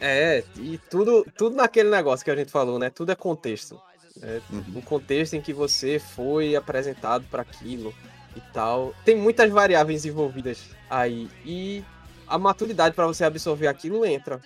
É, 0.00 0.44
e 0.56 0.78
tudo, 0.90 1.26
tudo 1.36 1.56
naquele 1.56 1.90
negócio 1.90 2.24
que 2.24 2.30
a 2.30 2.36
gente 2.36 2.50
falou, 2.50 2.78
né? 2.78 2.88
Tudo 2.90 3.10
é 3.10 3.14
contexto. 3.14 3.80
né? 4.16 4.40
Uhum. 4.50 4.78
O 4.78 4.82
contexto 4.82 5.34
em 5.34 5.40
que 5.40 5.52
você 5.52 5.98
foi 5.98 6.54
apresentado 6.54 7.24
para 7.30 7.42
aquilo 7.42 7.92
e 8.36 8.40
tal. 8.52 8.94
Tem 9.04 9.16
muitas 9.16 9.50
variáveis 9.50 10.04
envolvidas 10.04 10.60
aí. 10.88 11.28
E 11.44 11.84
a 12.26 12.38
maturidade 12.38 12.94
para 12.94 13.06
você 13.06 13.24
absorver 13.24 13.66
aquilo 13.66 14.04
entra 14.06 14.40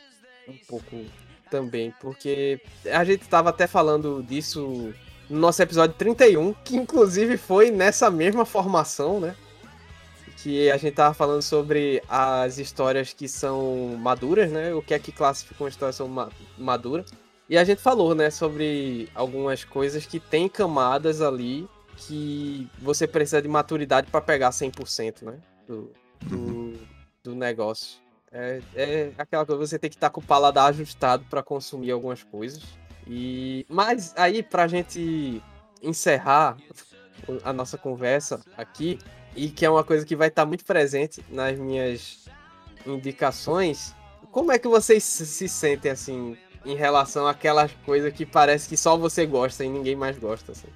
um 0.49 0.57
pouco 0.67 1.05
também. 1.51 1.93
Porque 2.01 2.61
a 2.91 3.05
gente 3.05 3.29
tava 3.29 3.51
até 3.51 3.67
falando 3.67 4.23
disso 4.23 4.95
no 5.29 5.39
nosso 5.39 5.63
episódio 5.63 5.95
31, 5.97 6.55
que 6.65 6.77
inclusive 6.77 7.37
foi 7.37 7.71
nessa 7.71 8.11
mesma 8.11 8.45
formação, 8.45 9.21
né? 9.21 9.35
Que 10.43 10.71
a 10.71 10.77
gente 10.77 10.95
tava 10.95 11.15
falando 11.15 11.41
sobre 11.43 12.03
as 12.09 12.59
histórias 12.59 13.13
que 13.13 13.29
são 13.29 13.97
maduras, 13.99 14.51
né? 14.51 14.75
O 14.75 14.83
que 14.83 14.93
é 14.93 14.99
que 14.99 15.13
classifica 15.13 15.63
uma 15.63 15.69
história 15.71 15.95
como 15.97 16.13
ma- 16.13 16.31
madura. 16.59 17.05
E 17.49 17.57
a 17.57 17.65
gente 17.65 17.81
falou, 17.81 18.15
né, 18.15 18.31
sobre 18.31 19.09
algumas 19.15 19.63
coisas 19.63 20.07
que 20.07 20.19
tem 20.19 20.49
camadas 20.49 21.21
ali 21.21 21.69
que 21.97 22.69
você 22.81 23.07
precisa 23.07 23.41
de 23.41 23.49
maturidade 23.49 24.11
para 24.11 24.21
pegar 24.21 24.51
100%, 24.51 25.23
né? 25.23 25.39
Do, 25.69 25.93
do, 26.23 26.73
do 27.23 27.35
negócio. 27.35 28.01
É, 28.33 28.61
é 28.75 29.13
aquela 29.19 29.45
coisa, 29.45 29.61
você 29.67 29.79
tem 29.79 29.91
que 29.91 29.97
estar 29.97 30.11
com 30.11 30.21
o 30.21 30.25
paladar 30.25 30.71
ajustado 30.71 31.25
para 31.29 31.43
consumir 31.43 31.91
algumas 31.91 32.23
coisas. 32.25 32.63
E 33.07 33.67
mas 33.69 34.15
aí 34.17 34.43
pra 34.43 34.67
gente 34.67 35.43
encerrar 35.83 36.57
a 37.45 37.53
nossa 37.53 37.77
conversa 37.77 38.41
aqui 38.57 38.99
e 39.35 39.49
que 39.49 39.65
é 39.65 39.71
uma 39.71 39.85
coisa 39.85 40.05
que 40.05 40.17
vai 40.17 40.29
estar 40.29 40.45
muito 40.45 40.65
presente 40.65 41.25
nas 41.31 41.59
minhas 41.59 42.27
indicações, 42.87 43.95
como 44.31 44.53
é 44.53 44.59
que 44.59 44.69
vocês 44.69 45.05
se 45.05 45.27
se 45.27 45.49
sentem 45.49 45.91
assim 45.91 46.37
em 46.65 46.77
relação 46.77 47.27
àquelas 47.27 47.73
coisas 47.85 48.13
que 48.13 48.25
parece 48.25 48.69
que 48.69 48.77
só 48.77 48.97
você 48.97 49.27
gosta 49.27 49.65
e 49.65 49.69
ninguém 49.69 49.97
mais 49.97 50.19
gosta 50.19 50.53
assim? 50.53 50.69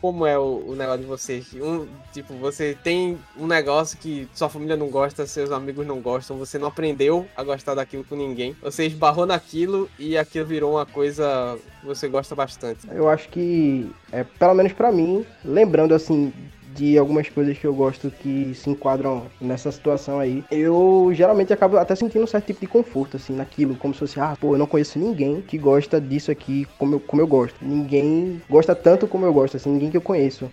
Como 0.00 0.26
é 0.26 0.38
o, 0.38 0.62
o 0.66 0.74
negócio 0.74 1.00
de 1.00 1.06
vocês? 1.06 1.54
Um, 1.54 1.86
tipo, 2.12 2.34
você 2.34 2.76
tem 2.84 3.18
um 3.38 3.46
negócio 3.46 3.96
que 3.96 4.28
sua 4.34 4.50
família 4.50 4.76
não 4.76 4.88
gosta, 4.88 5.26
seus 5.26 5.50
amigos 5.50 5.86
não 5.86 5.98
gostam, 6.00 6.36
você 6.36 6.58
não 6.58 6.68
aprendeu 6.68 7.26
a 7.34 7.42
gostar 7.42 7.74
daquilo 7.74 8.04
com 8.04 8.14
ninguém. 8.14 8.54
Você 8.60 8.84
esbarrou 8.84 9.24
naquilo 9.24 9.88
e 9.98 10.18
aquilo 10.18 10.44
virou 10.44 10.72
uma 10.72 10.84
coisa 10.84 11.58
que 11.80 11.86
você 11.86 12.06
gosta 12.06 12.34
bastante. 12.34 12.86
Eu 12.90 13.08
acho 13.08 13.30
que, 13.30 13.90
é, 14.12 14.24
pelo 14.24 14.52
menos 14.52 14.74
pra 14.74 14.92
mim, 14.92 15.24
lembrando 15.42 15.94
assim 15.94 16.34
de 16.74 16.98
algumas 16.98 17.28
coisas 17.28 17.56
que 17.58 17.66
eu 17.66 17.74
gosto 17.74 18.10
que 18.10 18.54
se 18.54 18.68
enquadram 18.68 19.26
nessa 19.40 19.70
situação 19.70 20.18
aí, 20.18 20.44
eu 20.50 21.10
geralmente 21.12 21.52
acabo 21.52 21.76
até 21.78 21.94
sentindo 21.94 22.24
um 22.24 22.26
certo 22.26 22.46
tipo 22.46 22.60
de 22.60 22.66
conforto 22.66 23.16
assim 23.16 23.34
naquilo, 23.34 23.76
como 23.76 23.94
se 23.94 24.00
fosse, 24.00 24.20
ah, 24.20 24.34
pô, 24.38 24.54
eu 24.54 24.58
não 24.58 24.66
conheço 24.66 24.98
ninguém 24.98 25.40
que 25.40 25.56
gosta 25.58 26.00
disso 26.00 26.30
aqui 26.30 26.66
como 26.78 26.94
eu, 26.96 27.00
como 27.00 27.22
eu 27.22 27.26
gosto. 27.26 27.56
Ninguém 27.64 28.40
gosta 28.48 28.74
tanto 28.74 29.06
como 29.06 29.24
eu 29.24 29.32
gosto, 29.32 29.56
assim, 29.56 29.70
ninguém 29.70 29.90
que 29.90 29.96
eu 29.96 30.02
conheço. 30.02 30.50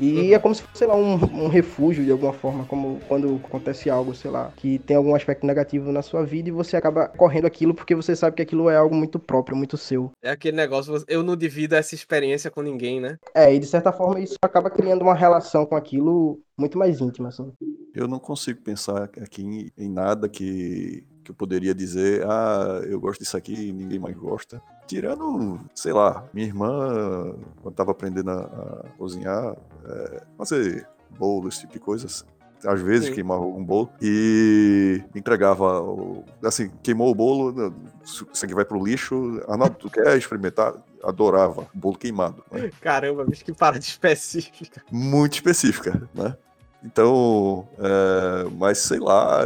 E 0.00 0.32
é 0.32 0.38
como 0.38 0.54
se 0.54 0.62
fosse, 0.62 0.78
sei 0.78 0.86
lá, 0.86 0.96
um, 0.96 1.14
um 1.44 1.48
refúgio 1.48 2.04
de 2.04 2.10
alguma 2.10 2.32
forma, 2.32 2.64
como 2.64 2.98
quando 3.06 3.40
acontece 3.44 3.90
algo, 3.90 4.14
sei 4.14 4.30
lá, 4.30 4.50
que 4.56 4.78
tem 4.78 4.96
algum 4.96 5.14
aspecto 5.14 5.46
negativo 5.46 5.92
na 5.92 6.02
sua 6.02 6.24
vida 6.24 6.48
e 6.48 6.52
você 6.52 6.76
acaba 6.76 7.08
correndo 7.08 7.46
aquilo 7.46 7.74
porque 7.74 7.94
você 7.94 8.16
sabe 8.16 8.36
que 8.36 8.42
aquilo 8.42 8.70
é 8.70 8.76
algo 8.76 8.94
muito 8.94 9.18
próprio, 9.18 9.56
muito 9.56 9.76
seu. 9.76 10.10
É 10.22 10.30
aquele 10.30 10.56
negócio, 10.56 11.04
eu 11.06 11.22
não 11.22 11.36
divido 11.36 11.74
essa 11.74 11.94
experiência 11.94 12.50
com 12.50 12.62
ninguém, 12.62 13.00
né? 13.00 13.18
É, 13.34 13.54
e 13.54 13.58
de 13.58 13.66
certa 13.66 13.92
forma 13.92 14.20
isso 14.20 14.36
acaba 14.42 14.70
criando 14.70 15.02
uma 15.02 15.14
relação 15.14 15.66
com 15.66 15.76
aquilo 15.76 16.40
muito 16.58 16.78
mais 16.78 17.00
íntima, 17.00 17.28
assim. 17.28 17.52
Eu 17.94 18.06
não 18.06 18.18
consigo 18.18 18.60
pensar 18.60 19.10
aqui 19.20 19.42
em, 19.42 19.70
em 19.76 19.88
nada 19.88 20.28
que, 20.28 21.04
que 21.30 21.32
eu 21.32 21.34
poderia 21.34 21.74
dizer, 21.74 22.24
ah, 22.26 22.80
eu 22.84 23.00
gosto 23.00 23.20
disso 23.20 23.36
aqui 23.36 23.72
ninguém 23.72 23.98
mais 23.98 24.16
gosta. 24.16 24.60
Tirando, 24.86 25.60
sei 25.74 25.92
lá, 25.92 26.24
minha 26.34 26.46
irmã, 26.46 27.34
quando 27.62 27.72
estava 27.74 27.92
aprendendo 27.92 28.30
a, 28.30 28.40
a 28.40 28.88
cozinhar, 28.98 29.56
é, 29.86 30.22
fazer 30.36 30.86
bolo, 31.10 31.48
esse 31.48 31.60
tipo 31.60 31.72
de 31.74 31.78
coisas, 31.78 32.24
às 32.64 32.80
vezes 32.80 33.08
Sim. 33.08 33.14
queimava 33.14 33.42
algum 33.42 33.64
bolo 33.64 33.90
e 34.02 35.02
entregava, 35.14 35.80
o- 35.80 36.24
assim, 36.44 36.70
queimou 36.82 37.10
o 37.10 37.14
bolo, 37.14 37.72
isso 38.04 38.26
aqui 38.42 38.54
vai 38.54 38.64
pro 38.64 38.84
lixo, 38.84 39.40
Arnaldo, 39.48 39.76
tu 39.76 39.88
quer 39.90 40.16
experimentar? 40.18 40.74
Adorava, 41.02 41.66
bolo 41.72 41.96
queimado, 41.96 42.44
né? 42.52 42.70
Caramba, 42.80 43.24
bicho, 43.24 43.44
que 43.44 43.54
parada 43.54 43.78
específica. 43.82 44.82
muito 44.90 45.34
específica, 45.34 46.06
né? 46.14 46.36
Então, 46.84 47.66
é, 47.78 48.50
mas 48.58 48.78
sei 48.78 48.98
lá, 48.98 49.42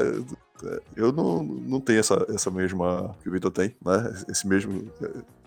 eu 0.97 1.13
não, 1.13 1.43
não 1.43 1.81
tenho 1.81 2.01
essa, 2.01 2.25
essa 2.29 2.51
mesma 2.51 3.15
que 3.23 3.29
o 3.29 3.33
Vitor 3.33 3.51
tem, 3.51 3.75
né? 3.85 4.15
Esse 4.29 4.47
mesmo, 4.47 4.91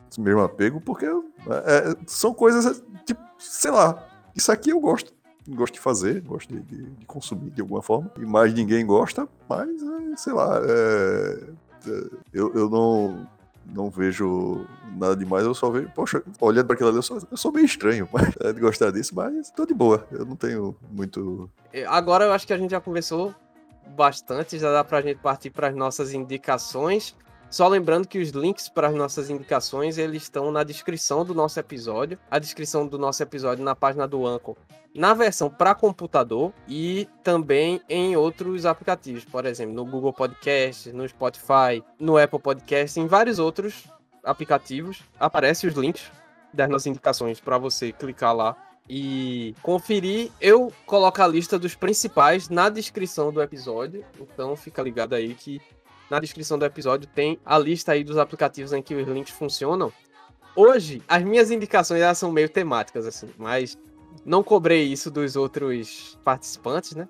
esse 0.09 0.19
mesmo 0.21 0.41
apego, 0.41 0.79
porque 0.81 1.05
é, 1.05 1.95
são 2.05 2.33
coisas, 2.33 2.83
tipo, 3.05 3.21
sei 3.39 3.71
lá, 3.71 4.03
isso 4.35 4.51
aqui 4.51 4.69
eu 4.69 4.79
gosto. 4.79 5.13
Gosto 5.49 5.75
de 5.75 5.79
fazer, 5.79 6.19
gosto 6.21 6.53
de, 6.53 6.59
de- 6.61 6.89
de 6.91 7.05
consumir 7.05 7.49
de 7.51 7.61
alguma 7.61 7.81
forma. 7.81 8.11
E 8.17 8.25
mais 8.25 8.53
ninguém 8.53 8.85
gosta, 8.85 9.27
mas, 9.47 9.69
é, 9.81 10.15
sei 10.17 10.33
lá, 10.33 10.59
é, 10.61 11.39
é, 11.87 12.03
eu, 12.33 12.53
eu 12.53 12.69
não, 12.69 13.25
não 13.73 13.89
vejo 13.89 14.65
nada 14.97 15.15
demais, 15.15 15.45
eu 15.45 15.53
só 15.53 15.69
vejo, 15.69 15.89
poxa, 15.95 16.21
olhando 16.41 16.65
para 16.65 16.73
aquilo 16.73 16.89
ali, 16.89 16.97
eu 16.97 17.01
sou, 17.03 17.17
eu 17.31 17.37
sou 17.37 17.51
meio 17.53 17.65
estranho 17.65 18.09
mas, 18.11 18.33
é, 18.41 18.51
de 18.51 18.59
gostar 18.59 18.91
disso, 18.91 19.15
mas 19.15 19.49
tô 19.51 19.65
de 19.65 19.73
boa. 19.73 20.05
Eu 20.11 20.25
não 20.25 20.35
tenho 20.35 20.75
muito. 20.91 21.49
É, 21.71 21.85
Agora 21.85 22.25
eu 22.25 22.33
acho 22.33 22.45
que 22.45 22.51
a 22.53 22.57
gente 22.57 22.71
já 22.71 22.81
conversou 22.81 23.33
bastante, 23.95 24.59
já 24.59 24.71
dá 24.71 24.83
pra 24.83 25.01
gente 25.01 25.19
partir 25.19 25.49
para 25.49 25.67
as 25.67 25.75
nossas 25.75 26.13
indicações. 26.13 27.15
Só 27.49 27.67
lembrando 27.67 28.07
que 28.07 28.19
os 28.19 28.29
links 28.29 28.67
para 28.67 28.89
as 28.89 28.95
nossas 28.95 29.29
indicações 29.29 29.97
eles 29.97 30.23
estão 30.23 30.51
na 30.51 30.63
descrição 30.63 31.23
do 31.23 31.33
nosso 31.33 31.59
episódio, 31.59 32.19
a 32.29 32.39
descrição 32.39 32.85
do 32.85 32.97
nosso 32.97 33.23
episódio 33.23 33.63
na 33.63 33.73
página 33.73 34.05
do 34.05 34.27
Anchor, 34.27 34.57
na 34.93 35.13
versão 35.13 35.49
para 35.49 35.73
computador 35.73 36.51
e 36.67 37.07
também 37.23 37.81
em 37.87 38.17
outros 38.17 38.65
aplicativos, 38.65 39.23
por 39.23 39.45
exemplo, 39.45 39.73
no 39.73 39.85
Google 39.85 40.11
Podcast, 40.11 40.91
no 40.91 41.07
Spotify, 41.07 41.81
no 41.97 42.17
Apple 42.17 42.39
Podcast, 42.39 42.99
em 42.99 43.07
vários 43.07 43.39
outros 43.39 43.85
aplicativos 44.23 45.01
aparecem 45.17 45.69
os 45.69 45.75
links 45.75 46.11
das 46.53 46.67
nossas 46.69 46.87
indicações 46.87 47.39
para 47.39 47.57
você 47.57 47.93
clicar 47.93 48.35
lá 48.35 48.55
e 48.89 49.53
conferir. 49.61 50.31
Eu 50.39 50.71
coloco 50.85 51.21
a 51.21 51.27
lista 51.27 51.59
dos 51.59 51.75
principais 51.75 52.49
na 52.49 52.69
descrição 52.69 53.31
do 53.31 53.41
episódio, 53.41 54.05
então 54.19 54.55
fica 54.55 54.81
ligado 54.81 55.13
aí 55.13 55.33
que 55.33 55.61
na 56.09 56.19
descrição 56.19 56.57
do 56.57 56.65
episódio 56.65 57.07
tem 57.13 57.39
a 57.45 57.57
lista 57.57 57.91
aí 57.91 58.03
dos 58.03 58.17
aplicativos 58.17 58.71
em 58.73 58.81
que 58.81 58.95
os 58.95 59.07
links 59.07 59.33
funcionam. 59.33 59.91
Hoje, 60.55 61.03
as 61.07 61.23
minhas 61.23 61.51
indicações 61.51 62.01
elas 62.01 62.17
são 62.17 62.31
meio 62.31 62.49
temáticas, 62.49 63.05
assim, 63.05 63.29
mas 63.37 63.77
não 64.25 64.41
cobrei 64.41 64.83
isso 64.83 65.11
dos 65.11 65.35
outros 65.35 66.17
participantes, 66.23 66.95
né? 66.95 67.07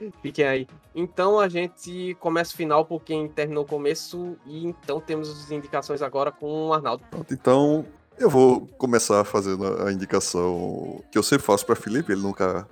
Fiquem 0.22 0.46
aí. 0.46 0.66
Então 0.94 1.38
a 1.38 1.48
gente 1.48 2.16
começa 2.18 2.52
o 2.52 2.56
final 2.56 2.84
por 2.84 3.02
quem 3.02 3.28
terminou 3.28 3.64
o 3.64 3.66
começo, 3.66 4.36
e 4.46 4.66
então 4.66 5.00
temos 5.00 5.30
as 5.30 5.50
indicações 5.50 6.02
agora 6.02 6.32
com 6.32 6.68
o 6.68 6.72
Arnaldo. 6.72 7.04
Pronto, 7.10 7.32
então, 7.32 7.86
eu 8.18 8.28
vou 8.30 8.66
começar 8.78 9.24
fazendo 9.24 9.82
a 9.86 9.92
indicação 9.92 11.02
que 11.10 11.18
eu 11.18 11.22
sempre 11.22 11.44
faço 11.46 11.64
para 11.64 11.76
Felipe, 11.76 12.12
ele 12.12 12.22
nunca, 12.22 12.66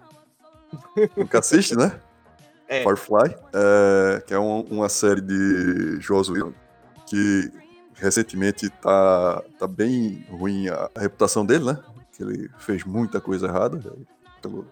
nunca 1.17 1.39
assiste, 1.39 1.77
né? 1.77 1.99
É. 2.69 2.83
Firefly, 2.83 3.33
é, 3.55 4.21
que 4.27 4.35
é 4.35 4.39
um- 4.41 4.63
uma 4.63 4.89
série 4.89 5.21
de 5.21 6.01
Whedon, 6.11 6.53
que 7.09 7.49
recentemente 7.95 8.69
tá, 8.69 9.41
tá 9.57 9.69
bem 9.69 10.27
ruim 10.29 10.69
a, 10.69 10.91
a 10.93 11.01
reputação 11.01 11.47
dele, 11.47 11.65
né? 11.65 11.79
Que 12.11 12.25
ele 12.25 12.51
fez 12.59 12.83
muita 12.83 13.21
coisa 13.21 13.47
errada. 13.47 13.81
Pelo, 14.43 14.67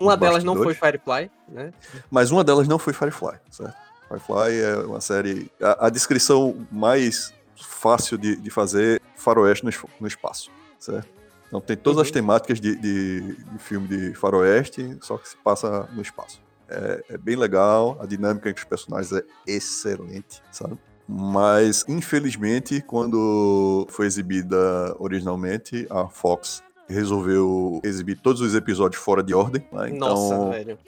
Uma 0.00 0.16
delas 0.16 0.42
não 0.42 0.56
foi. 0.56 0.74
Firefly, 0.74 1.30
né? 1.48 1.72
Mas 2.10 2.32
uma 2.32 2.42
delas 2.42 2.66
não 2.66 2.80
foi 2.80 2.92
Firefly, 2.92 3.38
certo? 3.48 3.76
Firefly 4.08 4.60
é 4.60 4.76
uma 4.78 5.00
série. 5.00 5.48
A, 5.62 5.86
a 5.86 5.88
descrição 5.88 6.66
mais 6.68 7.32
fácil 7.54 8.18
de, 8.18 8.34
de 8.34 8.50
fazer 8.50 8.99
faroeste 9.20 9.64
no, 9.64 9.70
no 10.00 10.06
espaço, 10.06 10.50
certo? 10.78 11.08
Então 11.48 11.60
tem 11.60 11.76
todas 11.76 12.00
as 12.00 12.08
Uhum. 12.08 12.14
temáticas 12.14 12.60
de, 12.60 12.76
de- 12.76 13.34
de 13.36 13.58
filme 13.58 13.88
de 13.88 14.14
faroeste, 14.14 14.96
só 15.00 15.18
que 15.18 15.28
se 15.28 15.36
passa 15.38 15.88
no 15.92 16.00
espaço. 16.02 16.40
É, 16.68 17.04
é 17.10 17.18
bem 17.18 17.34
legal, 17.34 17.98
a 18.00 18.06
dinâmica 18.06 18.48
entre 18.48 18.62
os 18.62 18.68
personagens 18.68 19.12
é 19.12 19.24
excelente, 19.46 20.40
sabe? 20.52 20.78
Mas, 21.08 21.84
infelizmente, 21.88 22.80
quando 22.80 23.84
foi 23.90 24.06
exibida 24.06 24.94
originalmente, 25.00 25.84
a 25.90 26.06
Fox 26.08 26.62
resolveu 26.88 27.80
exibir 27.82 28.16
todos 28.20 28.40
os 28.40 28.54
episódios 28.54 29.02
fora 29.02 29.20
de 29.22 29.34
ordem. 29.34 29.66
né? 29.72 29.88
Então, 29.90 30.08
Nossa, 30.08 30.50
velho. 30.50 30.78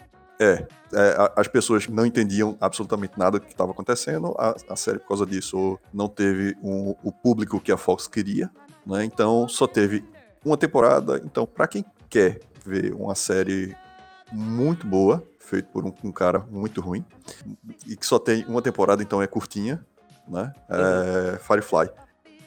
É, 0.42 0.66
é, 0.92 1.32
as 1.36 1.46
pessoas 1.48 1.86
não 1.88 2.04
entendiam 2.04 2.56
absolutamente 2.60 3.18
nada 3.18 3.38
do 3.38 3.44
que 3.44 3.52
estava 3.52 3.70
acontecendo. 3.72 4.34
A, 4.38 4.54
a 4.68 4.76
série, 4.76 4.98
por 4.98 5.08
causa 5.08 5.24
disso, 5.26 5.78
não 5.92 6.08
teve 6.08 6.56
um- 6.62 6.94
o 7.02 7.12
público 7.12 7.60
que 7.60 7.70
a 7.72 7.76
Fox 7.76 8.06
queria, 8.08 8.50
né? 8.86 9.04
Então, 9.04 9.48
só 9.48 9.66
teve 9.66 10.04
uma 10.44 10.56
temporada. 10.56 11.20
Então, 11.24 11.46
para 11.46 11.66
quem 11.68 11.84
quer 12.10 12.40
ver 12.64 12.92
uma 12.94 13.14
série 13.14 13.74
muito 14.30 14.86
boa, 14.86 15.22
feita 15.38 15.68
por 15.72 15.84
um, 15.84 15.92
um 16.04 16.12
cara 16.12 16.40
muito 16.50 16.80
ruim, 16.80 17.04
e 17.86 17.96
que 17.96 18.06
só 18.06 18.18
tem 18.18 18.44
uma 18.46 18.62
temporada, 18.62 19.02
então 19.02 19.22
é 19.22 19.26
curtinha, 19.26 19.84
né? 20.28 20.52
É, 20.68 21.38
Firefly. 21.38 21.90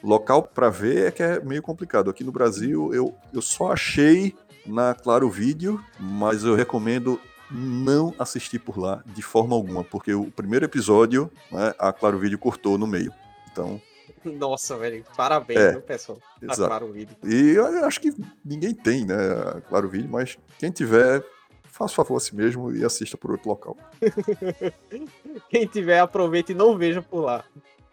Local 0.02 0.42
para 0.42 0.68
ver 0.70 1.06
é 1.06 1.10
que 1.10 1.22
é 1.22 1.40
meio 1.40 1.62
complicado. 1.62 2.10
Aqui 2.10 2.22
no 2.22 2.30
Brasil, 2.32 2.92
eu, 2.94 3.14
eu 3.32 3.42
só 3.42 3.72
achei 3.72 4.34
na 4.64 4.94
Claro 4.94 5.28
Vídeo, 5.30 5.82
mas 5.98 6.44
eu 6.44 6.54
recomendo 6.54 7.20
não 7.50 8.14
assistir 8.18 8.58
por 8.58 8.78
lá 8.78 9.02
de 9.06 9.22
forma 9.22 9.54
alguma, 9.54 9.84
porque 9.84 10.12
o 10.14 10.30
primeiro 10.30 10.64
episódio, 10.64 11.30
né, 11.50 11.74
a 11.78 11.92
Claro 11.92 12.18
Vídeo 12.18 12.38
cortou 12.38 12.76
no 12.78 12.86
meio. 12.86 13.12
Então, 13.50 13.80
Nossa, 14.24 14.76
velho. 14.76 15.04
Parabéns, 15.16 15.60
É, 15.60 15.70
viu, 15.72 15.80
pessoal? 15.82 16.18
exato. 16.42 16.64
Aclaram 16.64 16.88
o 16.88 16.92
vídeo. 16.92 17.16
E 17.24 17.50
eu 17.50 17.84
acho 17.84 18.00
que 18.00 18.12
ninguém 18.44 18.74
tem, 18.74 19.04
né, 19.04 19.14
a 19.14 19.60
Claro 19.60 19.88
Vídeo, 19.88 20.08
mas 20.10 20.36
quem 20.58 20.70
tiver, 20.70 21.24
faça 21.64 21.92
o 21.92 21.96
favor 21.96 22.16
a 22.16 22.20
si 22.20 22.34
mesmo 22.34 22.72
e 22.74 22.84
assista 22.84 23.16
por 23.16 23.30
outro 23.30 23.48
local. 23.48 23.76
Quem 25.50 25.66
tiver, 25.66 25.98
aproveita 26.00 26.52
e 26.52 26.54
não 26.54 26.76
veja 26.76 27.02
por 27.02 27.20
lá. 27.20 27.44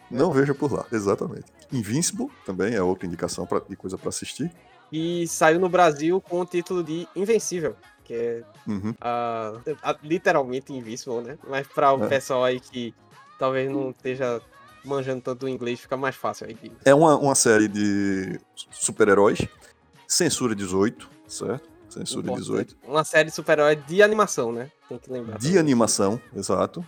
Não 0.10 0.32
veja 0.32 0.54
por 0.54 0.72
lá, 0.72 0.86
exatamente. 0.92 1.46
Invincible 1.72 2.30
também 2.46 2.76
é 2.76 2.82
outra 2.82 3.06
indicação 3.08 3.46
pra, 3.46 3.60
de 3.60 3.76
coisa 3.76 3.98
para 3.98 4.10
assistir. 4.10 4.52
E 4.92 5.28
saiu 5.28 5.60
no 5.60 5.68
Brasil 5.70 6.22
com 6.22 6.40
o 6.42 6.46
título 6.46 6.84
de 6.84 7.08
Invencível, 7.16 7.76
que 8.04 8.14
é 8.14 8.44
Uhum. 8.68 8.94
a- 9.02 9.54
a- 9.82 9.96
literalmente 10.04 10.74
Invincible, 10.74 11.22
né? 11.22 11.38
Mas 11.48 11.68
para 11.68 11.94
o 11.94 12.04
É. 12.04 12.08
pessoal 12.08 12.44
aí 12.44 12.60
que 12.60 12.94
talvez 13.40 13.70
não 13.72 13.92
esteja 13.92 14.42
manjando 14.86 15.22
tanto 15.22 15.46
o 15.46 15.50
inglês, 15.50 15.80
fica 15.80 15.96
mais 15.96 16.16
fácil 16.16 16.48
aí. 16.48 16.58
É 16.84 16.94
uma, 16.94 17.18
uma 17.18 17.36
série 17.36 17.68
de 17.68 18.40
super-heróis, 18.72 19.40
censura 20.08 20.54
18, 20.56 21.10
certo? 21.28 21.70
Censura 21.90 22.22
importante. 22.26 22.42
18. 22.44 22.78
Uma 22.88 23.04
série 23.04 23.30
de 23.30 23.36
super-herói 23.36 23.76
de 23.76 24.02
animação, 24.02 24.52
né? 24.52 24.70
Tem 24.90 24.98
que 24.98 25.12
lembrar. 25.12 25.38
De 25.38 25.46
também. 25.48 25.60
animação, 25.60 26.20
exato. 26.36 26.84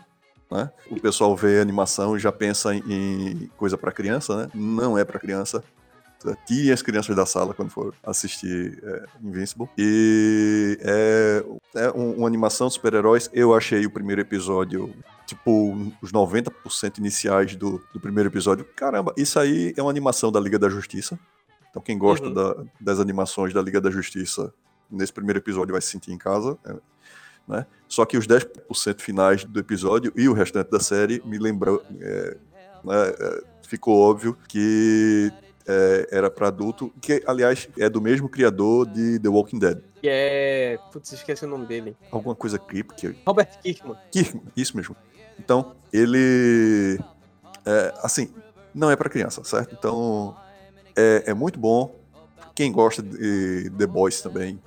Né? 0.52 0.70
O 0.92 1.00
pessoal 1.00 1.36
vê 1.36 1.60
animação 1.60 2.16
e 2.16 2.20
já 2.20 2.32
pensa 2.32 2.74
em 2.76 3.50
coisa 3.58 3.78
para 3.78 3.92
criança, 3.92 4.36
né? 4.36 4.52
Não 4.54 4.98
é 4.98 5.04
para 5.06 5.20
criança. 5.20 5.64
Tirem 6.46 6.72
as 6.72 6.82
crianças 6.82 7.16
da 7.16 7.26
sala 7.26 7.54
quando 7.54 7.70
for 7.70 7.94
assistir 8.04 8.80
é, 8.84 9.06
Invincible. 9.22 9.68
E 9.78 10.78
é, 10.82 11.46
é 11.76 11.92
um- 11.92 12.14
uma 12.20 12.28
animação 12.28 12.68
de 12.68 12.74
super-heróis. 12.74 13.30
Eu 13.34 13.54
achei 13.54 13.86
o 13.86 13.92
primeiro 13.92 14.22
episódio, 14.22 14.94
tipo, 15.28 15.76
os 16.02 16.12
90% 16.12 16.98
iniciais 17.00 17.56
do, 17.56 17.82
do 17.94 18.00
primeiro 18.00 18.30
episódio. 18.30 18.66
Caramba, 18.76 19.14
isso 19.18 19.38
aí 19.40 19.74
é 19.78 19.82
uma 19.82 19.92
animação 19.92 20.32
da 20.32 20.40
Liga 20.40 20.58
da 20.58 20.70
Justiça. 20.70 21.20
Então, 21.70 21.82
quem 21.82 21.98
gosta 21.98 22.28
Uhum. 22.28 22.34
da- 22.34 22.64
das 22.80 23.00
animações 23.00 23.54
da 23.54 23.62
Liga 23.62 23.82
da 23.82 23.92
Justiça, 23.92 24.54
nesse 24.90 25.12
primeiro 25.12 25.40
episódio 25.40 25.74
vai 25.74 25.82
se 25.82 25.90
sentir 25.90 26.12
em 26.12 26.18
casa. 26.18 26.58
é, 26.66 26.74
né? 27.48 27.66
Só 27.88 28.06
que 28.06 28.18
os 28.18 28.26
10% 28.26 29.02
finais 29.02 29.44
do 29.44 29.60
episódio 29.60 30.12
e 30.16 30.28
o 30.28 30.34
restante 30.34 30.72
da 30.72 30.80
série 30.80 31.22
me 31.26 31.38
lembrou. 31.38 31.84
é, 32.00 32.38
né, 32.84 32.96
é, 33.20 33.44
ficou 33.68 34.00
óbvio 34.00 34.36
que 34.48 35.32
é, 35.68 36.08
era 36.12 36.30
para 36.30 36.48
adulto, 36.48 36.94
que 37.02 37.24
aliás 37.26 37.68
é 37.78 37.90
do 37.90 38.02
mesmo 38.02 38.30
criador 38.30 38.86
de 38.86 39.20
The 39.20 39.30
Walking 39.30 39.60
Dead. 39.60 39.82
Que 40.02 40.10
é. 40.10 40.78
Putz, 40.92 41.12
esqueci 41.12 41.46
o 41.46 41.48
nome 41.48 41.66
dele. 41.66 41.96
Alguma 42.12 42.36
coisa 42.36 42.60
Kripke. 42.60 43.18
Robert 43.26 43.60
Kirkman. 43.62 43.98
Kirkman, 44.12 44.44
isso 44.56 44.76
mesmo. 44.78 44.96
Então, 45.40 45.76
ele. 45.92 47.00
é, 47.66 47.94
assim, 48.02 48.34
não 48.74 48.92
é 48.92 48.96
para 48.96 49.10
criança, 49.10 49.44
certo? 49.44 49.76
Então, 49.78 50.36
é, 50.96 51.24
é 51.28 51.34
muito 51.34 51.60
bom. 51.60 51.96
Quem 52.54 52.72
gosta 52.72 53.02
de 53.02 53.70
The 53.72 53.88
Boys 53.88 54.22
também, 54.22 54.62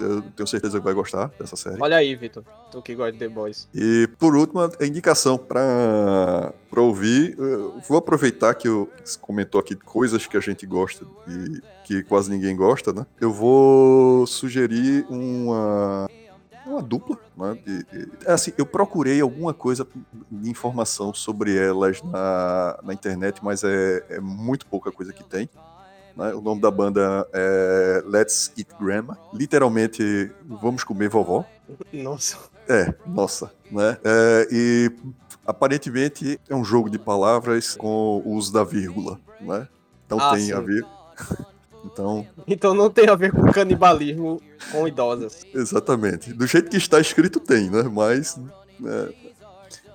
eu 0.00 0.22
tenho 0.22 0.46
certeza 0.46 0.78
que 0.78 0.84
vai 0.84 0.94
gostar 0.94 1.30
dessa 1.38 1.56
série. 1.56 1.80
Olha 1.80 1.96
aí, 1.96 2.14
Vitor. 2.14 2.44
Tu 2.70 2.82
que 2.82 2.94
gosta 2.94 3.12
de 3.12 3.18
The 3.18 3.28
Boys. 3.28 3.68
E 3.74 4.08
por 4.18 4.34
último, 4.34 4.60
a 4.60 4.86
indicação 4.86 5.38
para 5.38 6.52
ouvir. 6.76 7.36
eu 7.38 7.80
Vou 7.88 7.98
aproveitar 7.98 8.54
que 8.54 8.68
eu 8.68 8.90
você 9.04 9.18
comentou 9.18 9.60
aqui 9.60 9.74
coisas 9.74 10.26
que 10.26 10.36
a 10.36 10.40
gente 10.40 10.66
gosta 10.66 11.04
e 11.28 11.60
que 11.84 12.02
quase 12.02 12.30
ninguém 12.30 12.54
gosta, 12.54 12.92
né? 12.92 13.06
Eu 13.20 13.32
vou 13.32 14.26
sugerir 14.26 15.04
uma, 15.08 16.08
uma 16.66 16.82
dupla. 16.82 17.18
Né, 17.36 17.58
de, 17.64 17.84
de, 17.84 18.12
é 18.26 18.32
assim, 18.32 18.52
eu 18.56 18.66
procurei 18.66 19.20
alguma 19.20 19.52
coisa 19.52 19.86
de 20.30 20.50
informação 20.50 21.12
sobre 21.14 21.56
elas 21.56 22.02
na, 22.02 22.78
na 22.82 22.94
internet, 22.94 23.40
mas 23.42 23.64
é, 23.64 24.04
é 24.08 24.20
muito 24.20 24.66
pouca 24.66 24.92
coisa 24.92 25.12
que 25.12 25.24
tem. 25.24 25.48
Né? 26.16 26.34
O 26.34 26.40
nome 26.40 26.60
da 26.60 26.70
banda 26.70 27.26
é 27.32 28.02
Let's 28.06 28.52
Eat 28.56 28.68
Grandma. 28.78 29.18
Literalmente, 29.32 30.30
vamos 30.44 30.84
comer 30.84 31.08
vovó. 31.08 31.44
Nossa. 31.92 32.38
É, 32.68 32.94
nossa. 33.06 33.52
Né? 33.70 33.96
É, 34.04 34.48
e 34.50 34.92
aparentemente 35.46 36.40
é 36.48 36.54
um 36.54 36.64
jogo 36.64 36.88
de 36.88 36.98
palavras 36.98 37.74
com 37.76 38.22
o 38.24 38.34
uso 38.34 38.52
da 38.52 38.64
vírgula. 38.64 39.18
Né? 39.40 39.66
Então 40.06 40.18
ah, 40.20 40.30
tem 40.34 40.46
sim. 40.46 40.52
a 40.52 40.60
ver. 40.60 40.84
Então... 41.82 42.26
então 42.46 42.74
não 42.74 42.90
tem 42.90 43.08
a 43.08 43.14
ver 43.14 43.32
com 43.32 43.50
canibalismo 43.50 44.38
com 44.70 44.86
idosas. 44.86 45.46
Exatamente. 45.54 46.30
Do 46.30 46.46
jeito 46.46 46.68
que 46.68 46.76
está 46.76 47.00
escrito 47.00 47.40
tem, 47.40 47.70
né? 47.70 47.84
Mas. 47.84 48.38
É... 48.84 49.30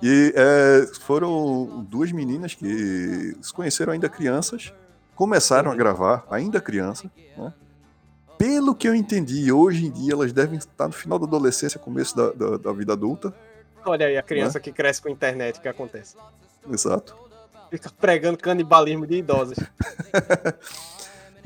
E 0.02 0.32
é, 0.34 0.86
foram 1.00 1.86
duas 1.88 2.10
meninas 2.10 2.54
que 2.54 3.36
se 3.40 3.52
conheceram 3.52 3.92
ainda 3.92 4.08
crianças, 4.08 4.72
começaram 5.16 5.72
a 5.72 5.74
gravar 5.74 6.24
ainda 6.30 6.60
criança, 6.60 7.10
né? 7.36 7.52
Pelo 8.38 8.74
que 8.74 8.86
eu 8.86 8.94
entendi, 8.94 9.50
hoje 9.50 9.86
em 9.86 9.90
dia 9.90 10.12
elas 10.12 10.32
devem 10.32 10.58
estar 10.58 10.86
no 10.86 10.92
final 10.92 11.18
da 11.18 11.26
adolescência, 11.26 11.80
começo 11.80 12.14
da, 12.14 12.30
da, 12.32 12.56
da 12.58 12.72
vida 12.72 12.92
adulta. 12.92 13.34
Olha 13.84 14.06
aí 14.06 14.16
a 14.16 14.22
criança 14.22 14.58
né? 14.58 14.62
que 14.62 14.70
cresce 14.70 15.00
com 15.00 15.08
a 15.08 15.10
internet, 15.10 15.58
o 15.58 15.62
que 15.62 15.68
acontece? 15.68 16.16
Exato. 16.70 17.16
Fica 17.70 17.90
pregando 17.98 18.36
canibalismo 18.38 19.06
de 19.06 19.16
idosas. 19.16 19.56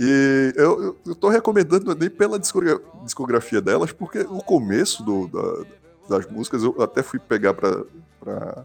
E 0.02 0.54
eu, 0.56 0.82
eu, 0.82 0.98
eu 1.08 1.14
tô 1.14 1.28
recomendando 1.28 1.94
nem 1.94 2.08
pela 2.08 2.38
discografia 2.38 3.60
delas, 3.60 3.92
porque 3.92 4.20
o 4.20 4.42
começo 4.42 5.02
do, 5.02 5.28
da, 5.28 6.16
das 6.16 6.26
músicas 6.26 6.62
eu 6.62 6.74
até 6.80 7.02
fui 7.02 7.18
pegar 7.18 7.52
pra, 7.52 7.84
pra, 8.18 8.64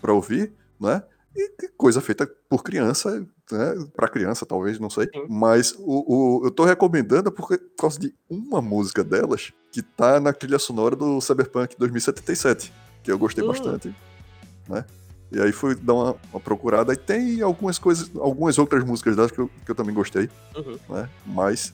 pra 0.00 0.12
ouvir, 0.12 0.52
né? 0.80 1.02
E 1.34 1.68
coisa 1.76 2.00
feita 2.00 2.26
por 2.48 2.62
criança, 2.62 3.26
né? 3.50 3.74
Pra 3.94 4.08
criança, 4.08 4.44
talvez, 4.44 4.78
não 4.78 4.90
sei. 4.90 5.08
Sim. 5.12 5.26
Mas 5.28 5.74
o, 5.78 6.40
o, 6.40 6.46
eu 6.46 6.50
tô 6.50 6.64
recomendando 6.64 7.32
porque, 7.32 7.58
por 7.58 7.82
causa 7.82 7.98
de 7.98 8.14
uma 8.28 8.60
música 8.60 9.02
delas 9.02 9.52
que 9.70 9.82
tá 9.82 10.20
na 10.20 10.32
trilha 10.32 10.58
sonora 10.58 10.94
do 10.94 11.20
Cyberpunk 11.20 11.76
2077, 11.78 12.72
que 13.02 13.10
eu 13.10 13.18
gostei 13.18 13.42
hum. 13.42 13.48
bastante, 13.48 13.94
né? 14.68 14.84
E 15.32 15.40
aí 15.40 15.50
fui 15.50 15.74
dar 15.74 15.94
uma, 15.94 16.16
uma, 16.30 16.40
procurada. 16.40 16.92
E 16.92 16.96
tem 16.96 17.40
algumas 17.40 17.78
coisas, 17.78 18.10
algumas 18.16 18.58
outras 18.58 18.84
músicas 18.84 19.16
delas 19.16 19.30
que 19.30 19.38
eu, 19.38 19.50
que 19.64 19.70
eu 19.70 19.74
também 19.74 19.94
gostei. 19.94 20.28
Uhum. 20.54 20.78
Né? 20.90 21.08
Mas 21.24 21.72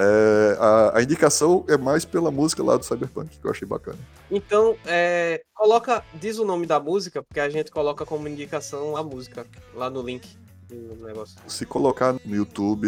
é, 0.00 0.56
a, 0.58 0.98
a, 0.98 1.02
indicação 1.02 1.64
é 1.68 1.76
mais 1.76 2.04
pela 2.04 2.30
música 2.30 2.62
lá 2.62 2.76
do 2.76 2.84
Cyberpunk, 2.84 3.38
que 3.38 3.46
eu 3.46 3.50
achei 3.50 3.68
bacana. 3.68 3.98
Então, 4.30 4.76
é, 4.86 5.42
coloca, 5.54 6.02
diz 6.14 6.38
o 6.38 6.44
nome 6.44 6.66
da 6.66 6.80
música, 6.80 7.22
porque 7.22 7.40
a 7.40 7.50
gente 7.50 7.70
coloca 7.70 8.06
como 8.06 8.26
indicação 8.26 8.96
a 8.96 9.02
música 9.02 9.46
lá 9.74 9.90
no 9.90 10.02
link 10.02 10.26
negócio. 11.02 11.36
Se 11.46 11.66
colocar 11.66 12.14
no 12.24 12.36
YouTube 12.36 12.86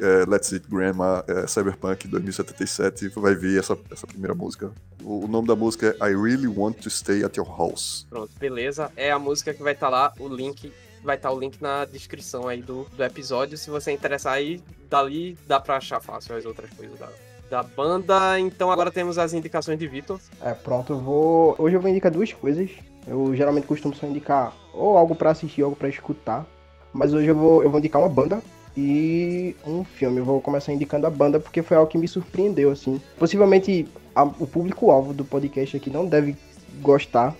é, 0.00 0.28
Let's 0.28 0.52
Eat 0.52 0.68
Grandma 0.68 1.24
é, 1.26 1.46
Cyberpunk 1.46 2.06
2077, 2.06 3.08
vai 3.16 3.34
ver 3.34 3.58
essa, 3.58 3.76
essa 3.90 4.06
primeira 4.06 4.34
música. 4.34 4.70
O, 5.02 5.24
o, 5.24 5.28
nome 5.28 5.48
da 5.48 5.56
música 5.56 5.96
é 6.00 6.10
I 6.10 6.14
Really 6.14 6.46
Want 6.46 6.78
to 6.82 6.90
Stay 6.90 7.24
at 7.24 7.36
Your 7.36 7.48
House. 7.48 8.06
Pronto, 8.08 8.30
beleza. 8.38 8.90
É 8.96 9.10
a 9.10 9.18
música 9.18 9.54
que 9.54 9.62
vai 9.62 9.72
estar 9.72 9.86
tá 9.86 9.90
lá, 9.90 10.12
o 10.18 10.28
link 10.28 10.72
vai 11.02 11.16
estar 11.16 11.28
tá 11.28 11.34
o 11.34 11.38
link 11.38 11.60
na 11.60 11.84
descrição 11.84 12.48
aí 12.48 12.62
do, 12.62 12.86
do 12.96 13.04
episódio. 13.04 13.58
Se 13.58 13.70
você 13.70 13.92
interessar 13.92 14.34
aí, 14.34 14.60
dali 14.88 15.36
dá 15.46 15.60
pra 15.60 15.76
achar 15.76 16.00
fácil 16.00 16.36
as 16.36 16.44
outras 16.44 16.70
coisas 16.70 16.98
da, 16.98 17.08
da 17.50 17.62
banda. 17.62 18.38
Então 18.38 18.70
agora 18.70 18.90
temos 18.90 19.18
as 19.18 19.32
indicações 19.32 19.78
de 19.78 19.86
Vitor. 19.86 20.18
É, 20.40 20.52
pronto, 20.52 20.92
eu 20.92 20.98
vou. 20.98 21.56
Hoje 21.58 21.76
eu 21.76 21.80
vou 21.80 21.90
indicar 21.90 22.10
duas 22.10 22.32
coisas. 22.32 22.70
Eu 23.06 23.34
geralmente 23.34 23.66
costumo 23.66 23.94
só 23.94 24.06
indicar 24.06 24.54
ou 24.72 24.96
algo 24.96 25.14
para 25.14 25.30
assistir, 25.30 25.62
algo 25.62 25.76
para 25.76 25.88
escutar. 25.88 26.46
Mas 26.92 27.12
hoje 27.12 27.26
eu 27.26 27.34
vou, 27.34 27.62
eu 27.62 27.70
vou 27.70 27.78
indicar 27.78 28.00
uma 28.00 28.08
banda 28.08 28.42
e 28.76 29.56
um 29.66 29.84
filme. 29.84 30.18
Eu 30.18 30.24
vou 30.24 30.40
começar 30.40 30.72
indicando 30.72 31.06
a 31.06 31.10
banda 31.10 31.40
porque 31.40 31.62
foi 31.62 31.76
algo 31.76 31.90
que 31.90 31.98
me 31.98 32.06
surpreendeu, 32.06 32.70
assim. 32.70 33.00
Possivelmente 33.18 33.88
a, 34.14 34.22
o 34.22 34.46
público-alvo 34.46 35.12
do 35.12 35.24
podcast 35.24 35.76
aqui 35.76 35.90
não 35.90 36.06
deve 36.06 36.36
gostar. 36.80 37.34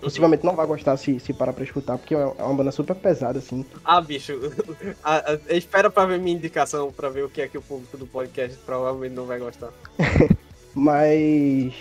Possivelmente 0.00 0.44
não 0.44 0.54
vai 0.54 0.66
gostar 0.66 0.96
se, 0.96 1.18
se 1.20 1.32
parar 1.32 1.52
pra 1.52 1.64
escutar, 1.64 1.98
porque 1.98 2.14
é 2.14 2.18
uma 2.18 2.54
banda 2.54 2.70
super 2.70 2.94
pesada, 2.94 3.38
assim. 3.38 3.64
Ah, 3.84 4.00
bicho, 4.00 4.32
a, 5.02 5.32
a, 5.32 5.54
espera 5.54 5.90
pra 5.90 6.06
ver 6.06 6.18
minha 6.18 6.36
indicação, 6.36 6.92
pra 6.92 7.08
ver 7.08 7.24
o 7.24 7.28
que 7.28 7.42
é 7.42 7.48
que 7.48 7.58
o 7.58 7.62
público 7.62 7.96
do 7.96 8.06
podcast 8.06 8.56
provavelmente 8.64 9.14
não 9.14 9.26
vai 9.26 9.38
gostar. 9.38 9.70
Mas 10.74 11.72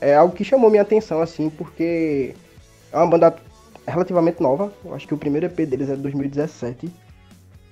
é 0.00 0.14
algo 0.14 0.34
que 0.34 0.44
chamou 0.44 0.70
minha 0.70 0.82
atenção, 0.82 1.20
assim, 1.20 1.50
porque 1.50 2.34
é 2.92 2.96
uma 2.96 3.06
banda 3.06 3.36
relativamente 3.86 4.42
nova. 4.42 4.72
Eu 4.84 4.94
acho 4.94 5.06
que 5.06 5.14
o 5.14 5.18
primeiro 5.18 5.46
EP 5.46 5.56
deles 5.56 5.90
é 5.90 5.96
de 5.96 6.02
2017. 6.02 6.90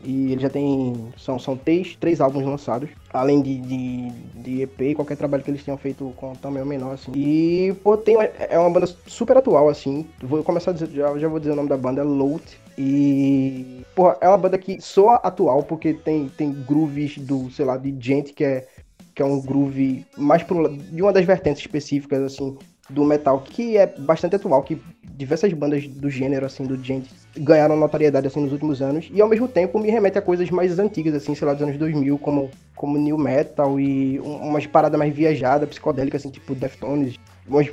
E 0.05 0.33
ele 0.33 0.41
já 0.41 0.51
tem. 0.51 1.13
São, 1.17 1.39
são 1.39 1.57
três, 1.57 1.97
três 1.97 2.21
álbuns 2.21 2.45
lançados. 2.45 2.91
Além 3.13 3.41
de, 3.43 3.59
de, 3.61 4.11
de 4.35 4.63
EP 4.63 4.81
e 4.81 4.95
qualquer 4.95 5.17
trabalho 5.17 5.43
que 5.43 5.51
eles 5.51 5.65
tenham 5.65 5.79
feito 5.79 6.13
com 6.17 6.35
tamanho 6.35 6.67
menor, 6.67 6.93
assim. 6.93 7.13
E, 7.15 7.75
pô, 7.83 7.97
tem, 7.97 8.17
é 8.39 8.59
uma 8.59 8.71
banda 8.71 8.87
super 9.07 9.37
atual, 9.37 9.69
assim. 9.69 10.07
Vou 10.23 10.43
começar 10.43 10.73
a 10.73 10.75
dizer, 10.75 10.91
já, 10.91 11.19
já 11.19 11.29
vou 11.29 11.39
dizer 11.39 11.53
o 11.53 11.57
nome 11.57 11.69
da 11.69 11.77
banda, 11.77 12.01
é 12.01 12.05
Load. 12.05 12.43
E. 12.77 13.83
Porra, 13.95 14.17
é 14.21 14.29
uma 14.29 14.39
banda 14.39 14.59
que 14.59 14.81
soa 14.81 15.17
atual, 15.17 15.63
porque 15.63 15.95
tem, 15.95 16.29
tem 16.29 16.53
grooves 16.53 17.19
do, 17.19 17.51
sei 17.51 17.65
lá, 17.65 17.77
de 17.77 17.95
gente 17.99 18.33
que 18.33 18.45
é. 18.45 18.69
Que 19.15 19.23
é 19.23 19.25
um 19.25 19.41
groove 19.41 20.05
mais 20.19 20.43
pro, 20.43 20.77
de 20.77 21.01
uma 21.01 21.13
das 21.13 21.25
vertentes 21.25 21.63
específicas, 21.63 22.21
assim, 22.21 22.59
do 22.91 23.05
metal, 23.05 23.41
que 23.41 23.77
é 23.77 23.87
bastante 23.87 24.37
atual, 24.37 24.63
que 24.63 24.81
diversas 25.17 25.53
bandas 25.53 25.87
do 25.87 26.11
gênero, 26.11 26.45
assim, 26.45 26.65
do 26.65 26.83
gente, 26.83 27.09
ganharam 27.37 27.77
notoriedade, 27.77 28.27
assim, 28.27 28.41
nos 28.41 28.53
últimos 28.53 28.83
anos, 28.83 29.09
e 29.13 29.21
ao 29.21 29.29
mesmo 29.29 29.49
tempo 29.49 29.79
me 29.79 29.91
remete 29.91 30.19
a 30.19 30.23
coisas 30.23 30.51
mais 30.51 30.79
antigas, 30.79 31.15
assim, 31.15 31.35
sei 31.35 31.47
lá, 31.47 31.55
dos 31.55 31.63
anos 31.63 31.79
2000, 31.79 32.19
como, 32.19 32.51
como 32.75 32.99
new 32.99 33.17
metal 33.17 33.79
e 33.79 34.19
umas 34.21 34.67
paradas 34.67 34.99
mais 34.99 35.15
viajadas, 35.15 35.69
psicodélicas, 35.69 36.21
assim, 36.21 36.31
tipo 36.31 36.55
Deftones, 36.55 37.17
umas, 37.47 37.69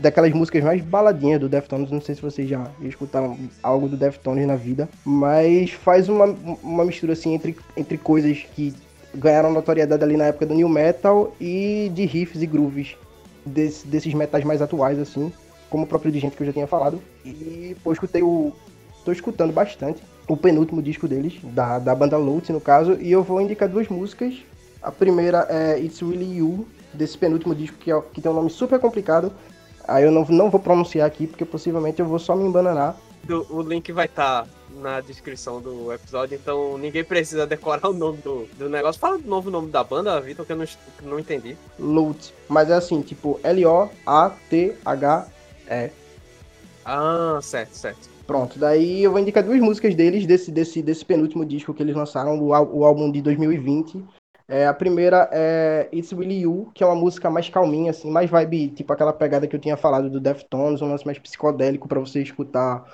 daquelas 0.00 0.32
músicas 0.32 0.62
mais 0.62 0.82
baladinhas 0.82 1.40
do 1.40 1.48
Deftones, 1.48 1.90
não 1.90 2.00
sei 2.00 2.14
se 2.14 2.22
vocês 2.22 2.48
já 2.48 2.70
escutaram 2.82 3.36
algo 3.62 3.88
do 3.88 3.96
Deftones 3.96 4.46
na 4.46 4.56
vida, 4.56 4.88
mas 5.04 5.70
faz 5.70 6.08
uma, 6.08 6.26
uma 6.62 6.84
mistura, 6.84 7.14
assim, 7.14 7.34
entre, 7.34 7.56
entre 7.76 7.96
coisas 7.96 8.44
que 8.54 8.74
ganharam 9.14 9.52
notoriedade 9.52 10.02
ali 10.02 10.16
na 10.16 10.26
época 10.26 10.46
do 10.46 10.54
new 10.54 10.68
metal 10.68 11.34
e 11.40 11.90
de 11.94 12.06
riffs 12.06 12.42
e 12.42 12.46
grooves 12.46 12.96
desse, 13.44 13.86
desses 13.86 14.12
metais 14.14 14.44
mais 14.44 14.62
atuais, 14.62 14.98
assim, 14.98 15.32
como 15.70 15.84
o 15.84 15.86
próprio 15.86 16.12
de 16.12 16.18
gente 16.18 16.36
que 16.36 16.42
eu 16.42 16.46
já 16.46 16.52
tinha 16.52 16.66
falado. 16.66 17.00
E, 17.24 17.76
pô, 17.82 17.92
escutei 17.92 18.22
o. 18.22 18.52
tô 19.04 19.12
escutando 19.12 19.52
bastante 19.52 20.02
o 20.28 20.36
penúltimo 20.36 20.82
disco 20.82 21.08
deles, 21.08 21.38
da, 21.42 21.78
da 21.78 21.94
banda 21.94 22.16
Lotus, 22.16 22.50
no 22.50 22.60
caso, 22.60 22.94
e 23.00 23.10
eu 23.10 23.22
vou 23.22 23.40
indicar 23.40 23.68
duas 23.68 23.88
músicas. 23.88 24.34
A 24.82 24.90
primeira 24.90 25.46
é 25.48 25.78
It's 25.78 26.00
Really 26.00 26.38
You, 26.38 26.66
desse 26.92 27.16
penúltimo 27.16 27.54
disco 27.54 27.76
que, 27.78 27.90
é, 27.90 28.00
que 28.12 28.20
tem 28.20 28.30
um 28.30 28.34
nome 28.34 28.50
super 28.50 28.78
complicado. 28.78 29.32
Aí 29.86 30.04
eu 30.04 30.10
não, 30.10 30.24
não 30.24 30.50
vou 30.50 30.60
pronunciar 30.60 31.06
aqui, 31.06 31.26
porque 31.26 31.44
possivelmente 31.44 32.00
eu 32.00 32.06
vou 32.06 32.18
só 32.18 32.36
me 32.36 32.44
embananar. 32.44 32.96
O 33.50 33.62
link 33.62 33.92
vai 33.92 34.06
estar 34.06 34.42
tá 34.42 34.48
na 34.80 35.00
descrição 35.00 35.60
do 35.60 35.92
episódio, 35.92 36.36
então 36.36 36.78
ninguém 36.78 37.04
precisa 37.04 37.46
decorar 37.46 37.88
o 37.88 37.92
nome 37.92 38.18
do, 38.18 38.46
do 38.58 38.68
negócio. 38.68 39.00
Fala 39.00 39.18
de 39.18 39.26
novo 39.26 39.48
o 39.48 39.52
nome 39.52 39.70
da 39.70 39.82
banda, 39.84 40.20
Vitor, 40.20 40.44
que 40.46 40.52
eu 40.52 40.56
não, 40.56 40.66
não 41.02 41.18
entendi. 41.18 41.56
Loot. 41.78 42.34
Mas 42.48 42.70
é 42.70 42.74
assim, 42.74 43.00
tipo, 43.02 43.40
L-O-A-T-H 43.42 45.28
é. 45.66 45.90
Ah, 46.84 47.38
certo, 47.42 47.74
certo. 47.74 48.10
Pronto, 48.26 48.58
daí 48.58 49.02
eu 49.02 49.10
vou 49.10 49.20
indicar 49.20 49.42
duas 49.42 49.60
músicas 49.60 49.94
deles, 49.94 50.26
desse, 50.26 50.50
desse, 50.50 50.82
desse 50.82 51.04
penúltimo 51.04 51.44
disco 51.44 51.74
que 51.74 51.82
eles 51.82 51.94
lançaram, 51.94 52.38
o, 52.38 52.48
o 52.48 52.84
álbum 52.84 53.10
de 53.10 53.20
2020. 53.20 54.04
É, 54.48 54.66
a 54.66 54.74
primeira 54.74 55.28
é 55.32 55.88
It's 55.92 56.12
Really 56.12 56.40
You, 56.40 56.70
que 56.74 56.82
é 56.82 56.86
uma 56.86 56.94
música 56.94 57.30
mais 57.30 57.48
calminha, 57.48 57.90
assim, 57.90 58.10
mais 58.10 58.28
vibe, 58.28 58.68
tipo 58.68 58.92
aquela 58.92 59.12
pegada 59.12 59.46
que 59.46 59.56
eu 59.56 59.60
tinha 59.60 59.76
falado 59.76 60.10
do 60.10 60.20
Deftones, 60.20 60.82
um 60.82 60.88
lance 60.88 61.06
mais 61.06 61.18
psicodélico 61.18 61.88
para 61.88 62.00
você 62.00 62.22
escutar 62.22 62.92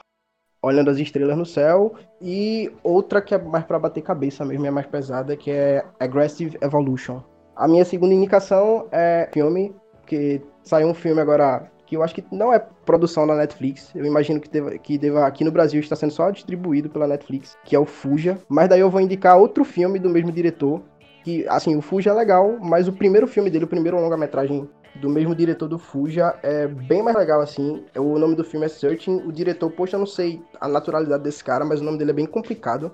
olhando 0.62 0.90
as 0.90 0.98
estrelas 0.98 1.36
no 1.36 1.46
céu. 1.46 1.94
E 2.20 2.70
outra 2.82 3.20
que 3.20 3.34
é 3.34 3.38
mais 3.38 3.64
para 3.64 3.78
bater 3.78 4.02
cabeça 4.02 4.44
mesmo, 4.44 4.66
é 4.66 4.70
mais 4.70 4.86
pesada, 4.86 5.36
que 5.36 5.50
é 5.50 5.84
Aggressive 5.98 6.58
Evolution. 6.60 7.20
A 7.56 7.66
minha 7.66 7.84
segunda 7.84 8.14
indicação 8.14 8.86
é 8.92 9.28
filme, 9.32 9.74
que 10.06 10.40
saiu 10.62 10.88
um 10.88 10.94
filme 10.94 11.20
agora 11.20 11.70
que 11.88 11.96
eu 11.96 12.02
acho 12.02 12.14
que 12.14 12.24
não 12.30 12.52
é 12.52 12.58
produção 12.84 13.26
da 13.26 13.34
Netflix. 13.34 13.90
Eu 13.94 14.04
imagino 14.04 14.38
que 14.38 14.48
deva, 14.48 14.76
que 14.76 14.98
deva 14.98 15.26
aqui 15.26 15.42
no 15.42 15.50
Brasil 15.50 15.80
está 15.80 15.96
sendo 15.96 16.12
só 16.12 16.30
distribuído 16.30 16.90
pela 16.90 17.06
Netflix, 17.06 17.56
que 17.64 17.74
é 17.74 17.78
o 17.78 17.86
Fuja. 17.86 18.38
Mas 18.46 18.68
daí 18.68 18.80
eu 18.80 18.90
vou 18.90 19.00
indicar 19.00 19.38
outro 19.38 19.64
filme 19.64 19.98
do 19.98 20.10
mesmo 20.10 20.30
diretor, 20.30 20.82
que 21.24 21.48
assim, 21.48 21.74
o 21.76 21.80
Fuja 21.80 22.10
é 22.10 22.12
legal, 22.12 22.58
mas 22.60 22.88
o 22.88 22.92
primeiro 22.92 23.26
filme 23.26 23.50
dele, 23.50 23.64
o 23.64 23.68
primeiro 23.68 23.98
longa-metragem 23.98 24.68
do 25.00 25.08
mesmo 25.08 25.34
diretor 25.34 25.68
do 25.68 25.78
Fuja 25.78 26.38
é 26.42 26.66
bem 26.66 27.02
mais 27.02 27.16
legal 27.16 27.40
assim. 27.40 27.84
O 27.96 28.18
nome 28.18 28.34
do 28.34 28.44
filme 28.44 28.66
é 28.66 28.68
Searching. 28.68 29.22
O 29.26 29.32
diretor, 29.32 29.70
poxa, 29.70 29.96
eu 29.96 30.00
não 30.00 30.06
sei 30.06 30.42
a 30.60 30.68
naturalidade 30.68 31.22
desse 31.22 31.42
cara, 31.42 31.64
mas 31.64 31.80
o 31.80 31.84
nome 31.84 31.98
dele 31.98 32.10
é 32.10 32.14
bem 32.14 32.26
complicado. 32.26 32.92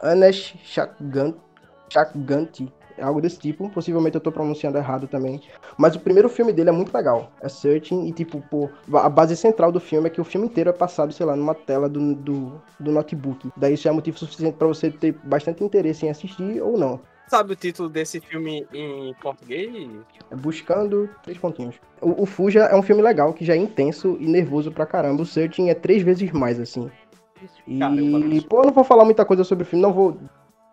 Anesh 0.00 0.56
Chakganti. 0.62 2.72
Algo 3.00 3.20
desse 3.20 3.38
tipo. 3.38 3.70
Possivelmente 3.70 4.16
eu 4.16 4.20
tô 4.20 4.30
pronunciando 4.30 4.76
errado 4.76 5.08
também. 5.08 5.40
Mas 5.78 5.96
o 5.96 6.00
primeiro 6.00 6.28
filme 6.28 6.52
dele 6.52 6.68
é 6.68 6.72
muito 6.72 6.94
legal. 6.94 7.32
É 7.40 7.48
Searching 7.48 8.06
e, 8.06 8.12
tipo, 8.12 8.42
pô, 8.50 8.68
a 8.94 9.08
base 9.08 9.34
central 9.36 9.72
do 9.72 9.80
filme 9.80 10.08
é 10.08 10.10
que 10.10 10.20
o 10.20 10.24
filme 10.24 10.46
inteiro 10.46 10.68
é 10.68 10.72
passado, 10.72 11.12
sei 11.12 11.24
lá, 11.24 11.34
numa 11.34 11.54
tela 11.54 11.88
do, 11.88 12.14
do, 12.14 12.60
do 12.78 12.92
notebook. 12.92 13.50
Daí 13.56 13.74
isso 13.74 13.88
é 13.88 13.90
motivo 13.90 14.18
suficiente 14.18 14.56
para 14.56 14.68
você 14.68 14.90
ter 14.90 15.12
bastante 15.24 15.64
interesse 15.64 16.04
em 16.04 16.10
assistir 16.10 16.60
ou 16.60 16.76
não. 16.76 17.00
Sabe 17.30 17.52
o 17.52 17.56
título 17.56 17.88
desse 17.88 18.20
filme 18.20 18.66
em 18.74 19.14
português? 19.22 19.88
É 20.32 20.34
Buscando 20.34 21.08
Três 21.22 21.38
Pontinhos. 21.38 21.76
O, 22.00 22.24
o 22.24 22.26
Fuja 22.26 22.62
é 22.62 22.74
um 22.74 22.82
filme 22.82 23.00
legal, 23.00 23.32
que 23.32 23.44
já 23.44 23.54
é 23.54 23.56
intenso 23.56 24.16
e 24.18 24.26
nervoso 24.26 24.72
pra 24.72 24.84
caramba. 24.84 25.22
O 25.22 25.24
Searching 25.26 25.68
é 25.68 25.74
três 25.74 26.02
vezes 26.02 26.32
mais, 26.32 26.58
assim. 26.58 26.90
E, 27.68 27.78
Caramba. 27.78 28.46
pô, 28.48 28.58
eu 28.58 28.64
não 28.64 28.72
vou 28.72 28.82
falar 28.82 29.04
muita 29.04 29.24
coisa 29.24 29.44
sobre 29.44 29.62
o 29.62 29.66
filme, 29.66 29.80
não 29.80 29.92
vou 29.92 30.18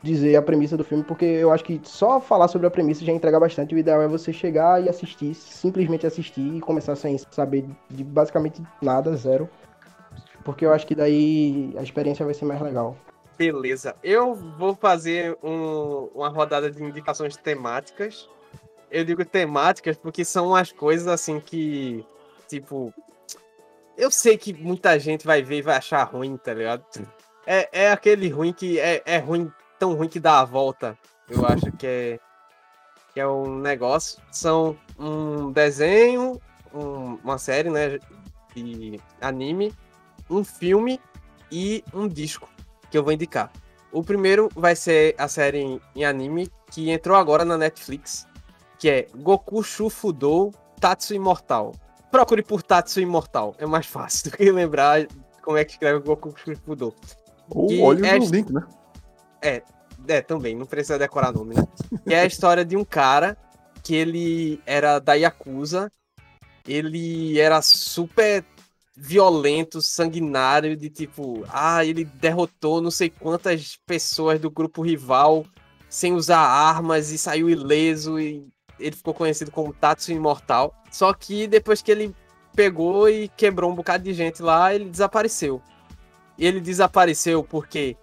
dizer 0.01 0.36
a 0.36 0.41
premissa 0.41 0.76
do 0.76 0.84
filme, 0.84 1.03
porque 1.03 1.26
eu 1.26 1.51
acho 1.51 1.64
que 1.64 1.80
só 1.84 2.20
falar 2.20 2.47
sobre 2.47 2.66
a 2.66 2.72
premissa 2.72 3.05
já 3.05 3.12
entrega 3.12 3.39
bastante. 3.39 3.76
O 3.76 3.78
ideal 3.78 4.01
é 4.01 4.08
você 4.08 4.34
chegar 4.34 4.84
e 4.84 4.89
assistir, 4.89 5.36
simplesmente 5.36 6.08
assistir 6.08 6.55
e 6.55 6.60
começar 6.60 6.95
sem 6.95 7.20
saber 7.30 7.66
de 7.88 8.03
basicamente 8.03 8.64
nada, 8.82 9.16
zero. 9.16 9.47
Porque 10.43 10.66
eu 10.66 10.74
acho 10.74 10.88
que 10.88 10.95
daí 10.95 11.72
a 11.78 11.84
experiência 11.84 12.26
vai 12.26 12.34
ser 12.34 12.45
mais 12.45 12.60
legal. 12.60 12.97
Beleza. 13.38 13.95
Eu 14.03 14.33
vou 14.33 14.75
fazer 14.75 15.38
um- 15.43 16.09
uma 16.15 16.29
rodada 16.29 16.71
de 16.71 16.83
indicações 16.83 17.38
temáticas. 17.38 18.27
Eu 18.89 19.05
digo 19.05 19.23
temáticas 19.23 19.97
porque 19.97 20.25
são 20.25 20.55
as 20.55 20.71
coisas 20.71 21.07
assim 21.07 21.39
que, 21.39 22.03
tipo, 22.47 22.93
eu 23.97 24.09
sei 24.09 24.38
que 24.38 24.53
muita 24.53 24.97
gente 24.99 25.25
vai 25.25 25.43
ver 25.43 25.57
e 25.57 25.61
vai 25.61 25.75
achar 25.77 26.03
ruim, 26.03 26.35
tá 26.38 26.53
ligado? 26.53 26.83
É, 27.45 27.83
é 27.85 27.91
aquele 27.91 28.27
ruim 28.29 28.51
que 28.53 28.79
é, 28.79 29.03
é 29.05 29.17
ruim, 29.19 29.51
tão 29.77 29.93
ruim 29.93 30.07
que 30.07 30.19
dá 30.19 30.39
a 30.39 30.45
volta. 30.45 30.97
Eu 31.29 31.45
acho 31.45 31.71
que 31.73 31.85
é 31.85 32.19
que 33.13 33.19
é 33.19 33.27
um 33.27 33.57
negócio. 33.59 34.21
São 34.31 34.77
um 34.97 35.51
desenho, 35.51 36.39
um- 36.73 37.15
uma 37.23 37.38
série, 37.38 37.69
né, 37.69 37.99
de 38.55 38.99
anime, 39.19 39.73
um 40.29 40.43
filme 40.43 40.99
e 41.51 41.83
um 41.93 42.07
disco 42.07 42.47
que 42.89 42.97
eu 42.97 43.03
vou 43.03 43.13
indicar. 43.13 43.51
O 43.91 44.03
primeiro 44.03 44.49
vai 44.55 44.75
ser 44.75 45.15
a 45.17 45.27
série 45.27 45.59
em, 45.59 45.81
em 45.95 46.05
anime 46.05 46.51
que 46.71 46.89
entrou 46.89 47.17
agora 47.17 47.45
na 47.45 47.57
Netflix, 47.57 48.27
que 48.77 48.89
é 48.89 49.07
Goku 49.15 49.63
Shufudou 49.63 50.53
Tatsu 50.79 51.13
Imortal. 51.13 51.73
Procure 52.11 52.43
por 52.43 52.61
Tatsu 52.61 52.99
Imortal, 52.99 53.55
é 53.57 53.65
mais 53.65 53.85
fácil 53.85 54.29
do 54.31 54.38
que 54.38 54.51
lembrar 54.51 55.07
como 55.41 55.57
é 55.57 55.65
que 55.65 55.71
escreve 55.73 55.99
Goku 55.99 56.33
Shufudou. 56.38 56.93
Ou 57.49 57.67
Que 57.67 57.81
olha 57.81 58.07
é- 58.07 58.19
no 58.19 58.25
link, 58.25 58.51
né? 58.51 58.61
É, 59.41 59.61
também, 60.21 60.55
não 60.55 60.65
precisa 60.65 60.97
decorar 60.99 61.31
nome, 61.31 61.55
né? 61.55 61.63
Que 62.05 62.13
é 62.13 62.21
a 62.21 62.25
história 62.25 62.63
de 62.65 62.75
um 62.75 62.83
cara 62.83 63.38
que 63.83 63.95
ele 63.95 64.61
era 64.65 64.99
da 64.99 65.13
Yakuza, 65.13 65.91
ele 66.67 67.39
era 67.39 67.61
super 67.61 68.43
violento, 69.00 69.80
sanguinário, 69.80 70.76
de 70.76 70.89
tipo, 70.89 71.45
ah, 71.50 71.86
ele 71.86 72.04
derrotou 72.04 72.82
não 72.82 72.89
sei 72.89 73.12
quantas 73.12 73.78
pessoas 73.86 74.39
do 74.39 74.50
grupo 74.50 74.82
rival 74.82 75.45
sem 75.88 76.14
usar 76.14 76.39
armas 76.39 77.12
e 77.12 77.18
saiu 77.18 77.48
ileso 77.48 78.20
e 78.20 78.45
ele 78.80 78.95
ficou 78.95 79.14
conhecido 79.14 79.52
como 79.52 79.72
Tatsu 79.72 80.12
Imortal. 80.12 80.74
Só 80.91 81.14
que 81.14 81.45
depois 81.45 81.82
que 81.82 81.91
ele 81.91 82.16
pegou 82.56 83.08
e 83.08 83.30
quebrou 83.30 83.72
um 83.72 83.76
bocado 83.76 84.04
de 84.04 84.14
gente 84.14 84.41
lá, 84.41 84.74
ele 84.74 84.89
desapareceu. 84.89 85.62
Ele 86.38 86.60
desapareceu 86.60 87.43
porque 87.43 87.95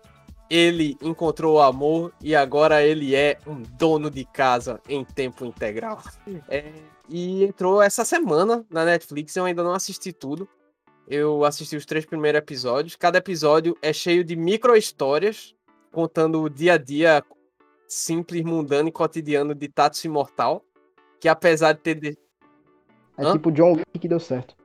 ele 0.48 0.96
encontrou 1.02 1.56
o 1.56 1.60
amor 1.60 2.12
e 2.20 2.36
agora 2.36 2.82
ele 2.82 3.16
é 3.16 3.38
um 3.46 3.62
dono 3.76 4.08
de 4.10 4.24
casa 4.24 4.80
em 4.88 5.04
tempo 5.04 5.44
integral. 5.44 6.00
É, 6.48 6.72
e 7.08 7.44
entrou 7.44 7.82
essa 7.82 8.04
semana 8.04 8.64
na 8.70 8.84
Netflix, 8.84 9.34
eu 9.34 9.44
ainda 9.44 9.64
não 9.64 9.72
assisti 9.72 10.12
tudo. 10.12 10.48
Eu 11.08 11.44
assisti 11.44 11.76
os 11.76 11.84
três 11.84 12.04
primeiros 12.06 12.38
episódios. 12.38 12.96
Cada 12.96 13.18
episódio 13.18 13.76
é 13.82 13.92
cheio 13.92 14.24
de 14.24 14.34
micro 14.36 14.74
histórias, 14.76 15.54
contando 15.92 16.42
o 16.42 16.48
dia 16.48 16.74
a 16.74 16.78
dia 16.78 17.22
simples, 17.86 18.42
mundano 18.42 18.88
e 18.88 18.92
cotidiano 18.92 19.54
de 19.54 19.68
Tatsu 19.68 20.06
Imortal. 20.06 20.64
Que 21.20 21.28
apesar 21.28 21.72
de 21.74 21.80
ter. 21.80 21.94
de- 21.94 22.18
É 23.18 23.24
Hã? 23.24 23.32
tipo 23.32 23.52
John 23.52 23.72
Wick 23.74 23.98
que 24.00 24.08
deu 24.08 24.18
certo. 24.20 24.56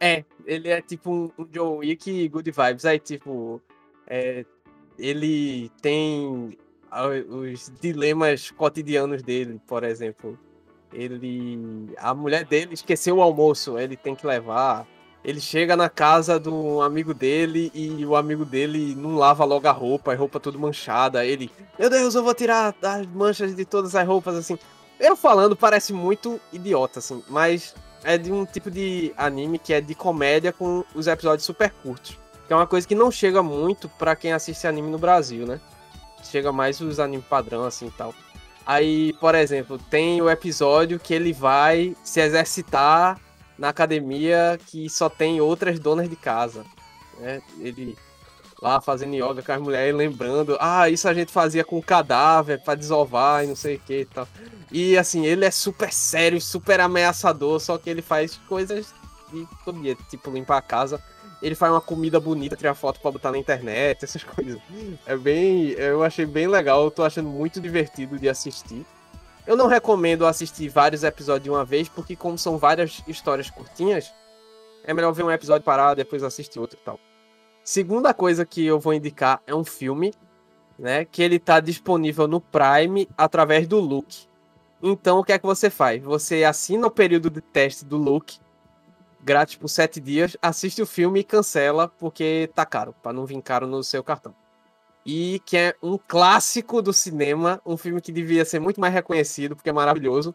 É, 0.00 0.24
ele 0.46 0.68
é 0.68 0.80
tipo 0.80 1.10
um, 1.10 1.30
um 1.36 1.46
Joe 1.52 1.78
Wick 1.78 2.28
good 2.28 2.50
vibes. 2.50 2.84
Aí, 2.84 3.00
tipo, 3.00 3.60
é, 4.06 4.44
ele 4.96 5.68
tem 5.82 6.56
os 7.28 7.70
dilemas 7.80 8.50
cotidianos 8.52 9.22
dele, 9.22 9.60
por 9.66 9.82
exemplo. 9.82 10.38
Ele. 10.92 11.88
A 11.98 12.14
mulher 12.14 12.44
dele 12.44 12.74
esqueceu 12.74 13.16
o 13.16 13.22
almoço, 13.22 13.76
ele 13.76 13.96
tem 13.96 14.14
que 14.14 14.26
levar. 14.26 14.86
Ele 15.28 15.42
chega 15.42 15.76
na 15.76 15.90
casa 15.90 16.40
do 16.40 16.80
amigo 16.80 17.12
dele 17.12 17.70
e 17.74 18.02
o 18.06 18.16
amigo 18.16 18.46
dele 18.46 18.94
não 18.94 19.14
lava 19.14 19.44
logo 19.44 19.68
a 19.68 19.70
roupa, 19.70 20.10
a 20.10 20.16
roupa 20.16 20.40
toda 20.40 20.56
manchada. 20.56 21.22
Ele, 21.22 21.50
meu 21.78 21.90
Deus, 21.90 22.14
eu 22.14 22.24
vou 22.24 22.32
tirar 22.32 22.74
as 22.82 23.06
manchas 23.08 23.54
de 23.54 23.66
todas 23.66 23.94
as 23.94 24.08
roupas, 24.08 24.34
assim. 24.36 24.58
Eu 24.98 25.14
falando 25.14 25.54
parece 25.54 25.92
muito 25.92 26.40
idiota, 26.50 27.00
assim, 27.00 27.22
mas 27.28 27.74
é 28.04 28.16
de 28.16 28.32
um 28.32 28.46
tipo 28.46 28.70
de 28.70 29.12
anime 29.18 29.58
que 29.58 29.74
é 29.74 29.82
de 29.82 29.94
comédia 29.94 30.50
com 30.50 30.82
os 30.94 31.06
episódios 31.06 31.44
super 31.44 31.70
curtos. 31.82 32.18
Que 32.46 32.54
é 32.54 32.56
uma 32.56 32.66
coisa 32.66 32.88
que 32.88 32.94
não 32.94 33.10
chega 33.10 33.42
muito 33.42 33.86
pra 33.86 34.16
quem 34.16 34.32
assiste 34.32 34.66
anime 34.66 34.88
no 34.90 34.98
Brasil, 34.98 35.46
né? 35.46 35.60
Chega 36.24 36.50
mais 36.52 36.80
os 36.80 36.98
animes 36.98 37.26
padrão, 37.26 37.66
assim 37.66 37.88
e 37.88 37.90
tal. 37.90 38.14
Aí, 38.64 39.12
por 39.20 39.34
exemplo, 39.34 39.78
tem 39.90 40.22
o 40.22 40.30
episódio 40.30 40.98
que 40.98 41.12
ele 41.12 41.34
vai 41.34 41.94
se 42.02 42.18
exercitar 42.18 43.20
na 43.58 43.70
academia 43.70 44.58
que 44.66 44.88
só 44.88 45.08
tem 45.08 45.40
outras 45.40 45.78
donas 45.78 46.08
de 46.08 46.16
casa. 46.16 46.64
Né? 47.18 47.42
Ele 47.58 47.96
lá 48.60 48.80
fazendo 48.80 49.14
yoga 49.14 49.42
com 49.42 49.52
as 49.52 49.60
mulheres, 49.60 49.94
lembrando, 49.94 50.56
ah, 50.60 50.88
isso 50.88 51.08
a 51.08 51.14
gente 51.14 51.30
fazia 51.30 51.64
com 51.64 51.80
cadáver 51.80 52.60
pra 52.60 52.74
desovar 52.74 53.44
e 53.44 53.46
não 53.46 53.56
sei 53.56 53.76
o 53.76 53.80
que 53.80 54.00
e 54.00 54.04
tal. 54.04 54.26
E 54.70 54.96
assim, 54.98 55.24
ele 55.24 55.44
é 55.44 55.50
super 55.50 55.92
sério, 55.92 56.40
super 56.40 56.80
ameaçador, 56.80 57.60
só 57.60 57.78
que 57.78 57.88
ele 57.88 58.02
faz 58.02 58.36
coisas 58.48 58.92
de 59.32 59.46
todo 59.64 59.80
dia, 59.80 59.96
tipo 60.10 60.30
limpar 60.30 60.58
a 60.58 60.62
casa. 60.62 61.02
Ele 61.40 61.54
faz 61.54 61.72
uma 61.72 61.80
comida 61.80 62.18
bonita, 62.18 62.56
tirar 62.56 62.74
foto 62.74 63.00
pra 63.00 63.12
botar 63.12 63.30
na 63.30 63.38
internet, 63.38 64.04
essas 64.04 64.24
coisas. 64.24 64.60
É 65.06 65.16
bem. 65.16 65.70
Eu 65.70 66.02
achei 66.02 66.26
bem 66.26 66.48
legal, 66.48 66.82
eu 66.84 66.90
tô 66.90 67.04
achando 67.04 67.28
muito 67.28 67.60
divertido 67.60 68.18
de 68.18 68.28
assistir. 68.28 68.84
Eu 69.48 69.56
não 69.56 69.66
recomendo 69.66 70.26
assistir 70.26 70.68
vários 70.68 71.02
episódios 71.02 71.44
de 71.44 71.48
uma 71.48 71.64
vez, 71.64 71.88
porque 71.88 72.14
como 72.14 72.36
são 72.36 72.58
várias 72.58 73.02
histórias 73.08 73.48
curtinhas, 73.48 74.12
é 74.84 74.92
melhor 74.92 75.10
ver 75.12 75.22
um 75.22 75.30
episódio 75.30 75.64
parar, 75.64 75.94
depois 75.94 76.22
assistir 76.22 76.60
outro 76.60 76.78
e 76.78 76.84
tal. 76.84 77.00
Segunda 77.64 78.12
coisa 78.12 78.44
que 78.44 78.66
eu 78.66 78.78
vou 78.78 78.92
indicar 78.92 79.40
é 79.46 79.54
um 79.54 79.64
filme, 79.64 80.12
né? 80.78 81.06
Que 81.06 81.22
ele 81.22 81.38
tá 81.38 81.60
disponível 81.60 82.28
no 82.28 82.42
Prime 82.42 83.08
através 83.16 83.66
do 83.66 83.80
Look. 83.80 84.28
Então 84.82 85.18
o 85.18 85.24
que 85.24 85.32
é 85.32 85.38
que 85.38 85.46
você 85.46 85.70
faz? 85.70 86.02
Você 86.02 86.44
assina 86.44 86.86
o 86.86 86.90
período 86.90 87.30
de 87.30 87.40
teste 87.40 87.86
do 87.86 87.96
Look, 87.96 88.34
grátis 89.24 89.56
por 89.56 89.68
sete 89.68 89.98
dias, 89.98 90.36
assiste 90.42 90.82
o 90.82 90.86
filme 90.86 91.20
e 91.20 91.24
cancela, 91.24 91.88
porque 91.88 92.50
tá 92.54 92.66
caro, 92.66 92.94
para 93.02 93.14
não 93.14 93.24
vir 93.24 93.40
caro 93.40 93.66
no 93.66 93.82
seu 93.82 94.04
cartão. 94.04 94.34
E 95.10 95.40
que 95.46 95.56
é 95.56 95.74
um 95.82 95.96
clássico 95.96 96.82
do 96.82 96.92
cinema, 96.92 97.62
um 97.64 97.78
filme 97.78 97.98
que 97.98 98.12
devia 98.12 98.44
ser 98.44 98.60
muito 98.60 98.78
mais 98.78 98.92
reconhecido, 98.92 99.56
porque 99.56 99.70
é 99.70 99.72
maravilhoso. 99.72 100.34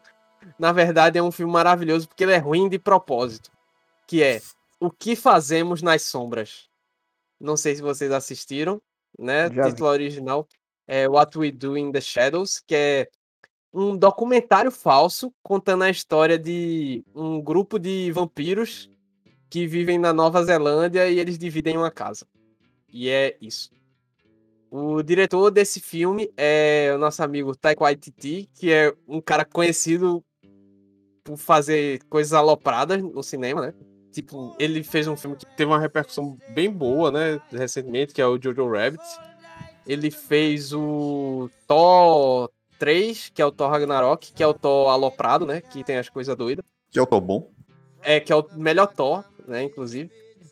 Na 0.58 0.72
verdade, 0.72 1.16
é 1.16 1.22
um 1.22 1.30
filme 1.30 1.52
maravilhoso 1.52 2.08
porque 2.08 2.24
ele 2.24 2.32
é 2.32 2.38
ruim 2.38 2.68
de 2.68 2.76
propósito. 2.76 3.52
Que 4.04 4.20
é 4.20 4.42
O 4.80 4.90
que 4.90 5.14
Fazemos 5.14 5.80
nas 5.80 6.02
Sombras. 6.02 6.68
Não 7.40 7.56
sei 7.56 7.76
se 7.76 7.82
vocês 7.82 8.10
assistiram, 8.10 8.82
né? 9.16 9.48
Já 9.48 9.62
vi. 9.62 9.70
título 9.70 9.90
original 9.90 10.48
é 10.88 11.08
What 11.08 11.38
We 11.38 11.52
Do 11.52 11.78
in 11.78 11.92
the 11.92 12.00
Shadows, 12.00 12.60
que 12.66 12.74
é 12.74 13.08
um 13.72 13.96
documentário 13.96 14.72
falso 14.72 15.32
contando 15.40 15.84
a 15.84 15.90
história 15.90 16.36
de 16.36 17.04
um 17.14 17.40
grupo 17.40 17.78
de 17.78 18.10
vampiros 18.10 18.90
que 19.48 19.68
vivem 19.68 19.98
na 19.98 20.12
Nova 20.12 20.42
Zelândia 20.42 21.08
e 21.08 21.20
eles 21.20 21.38
dividem 21.38 21.76
uma 21.76 21.92
casa. 21.92 22.26
E 22.88 23.08
é 23.08 23.36
isso. 23.40 23.70
O 24.70 25.02
diretor 25.02 25.50
desse 25.50 25.80
filme 25.80 26.30
é 26.36 26.92
o 26.94 26.98
nosso 26.98 27.22
amigo 27.22 27.54
Taika 27.56 27.84
Waititi, 27.84 28.48
que 28.54 28.72
é 28.72 28.92
um 29.06 29.20
cara 29.20 29.44
conhecido 29.44 30.24
por 31.22 31.36
fazer 31.36 32.02
coisas 32.10 32.32
alopradas 32.32 33.02
no 33.02 33.22
cinema, 33.22 33.60
né? 33.60 33.74
Tipo, 34.12 34.54
ele 34.58 34.84
fez 34.84 35.08
um 35.08 35.16
filme 35.16 35.36
que 35.36 35.46
teve 35.56 35.70
uma 35.70 35.80
repercussão 35.80 36.38
bem 36.50 36.70
boa, 36.70 37.10
né? 37.10 37.40
Recentemente, 37.50 38.14
que 38.14 38.22
é 38.22 38.26
o 38.26 38.40
Jojo 38.40 38.70
Rabbit. 38.70 39.02
Ele 39.86 40.10
fez 40.10 40.72
o 40.72 41.50
Thor 41.66 42.48
3, 42.78 43.30
que 43.34 43.42
é 43.42 43.46
o 43.46 43.50
Thor 43.50 43.70
Ragnarok, 43.70 44.32
que 44.32 44.42
é 44.42 44.46
o 44.46 44.54
Thor 44.54 44.90
aloprado, 44.90 45.46
né? 45.46 45.60
Que 45.60 45.82
tem 45.82 45.96
as 45.96 46.08
coisas 46.08 46.36
doidas. 46.36 46.64
Que 46.90 46.98
é 46.98 47.02
o 47.02 47.06
top 47.06 47.26
bom. 47.26 47.50
É, 48.02 48.20
que 48.20 48.32
é 48.32 48.36
o 48.36 48.46
melhor 48.54 48.86
Thor, 48.86 49.24
né? 49.48 49.64
Inclusive. 49.64 50.10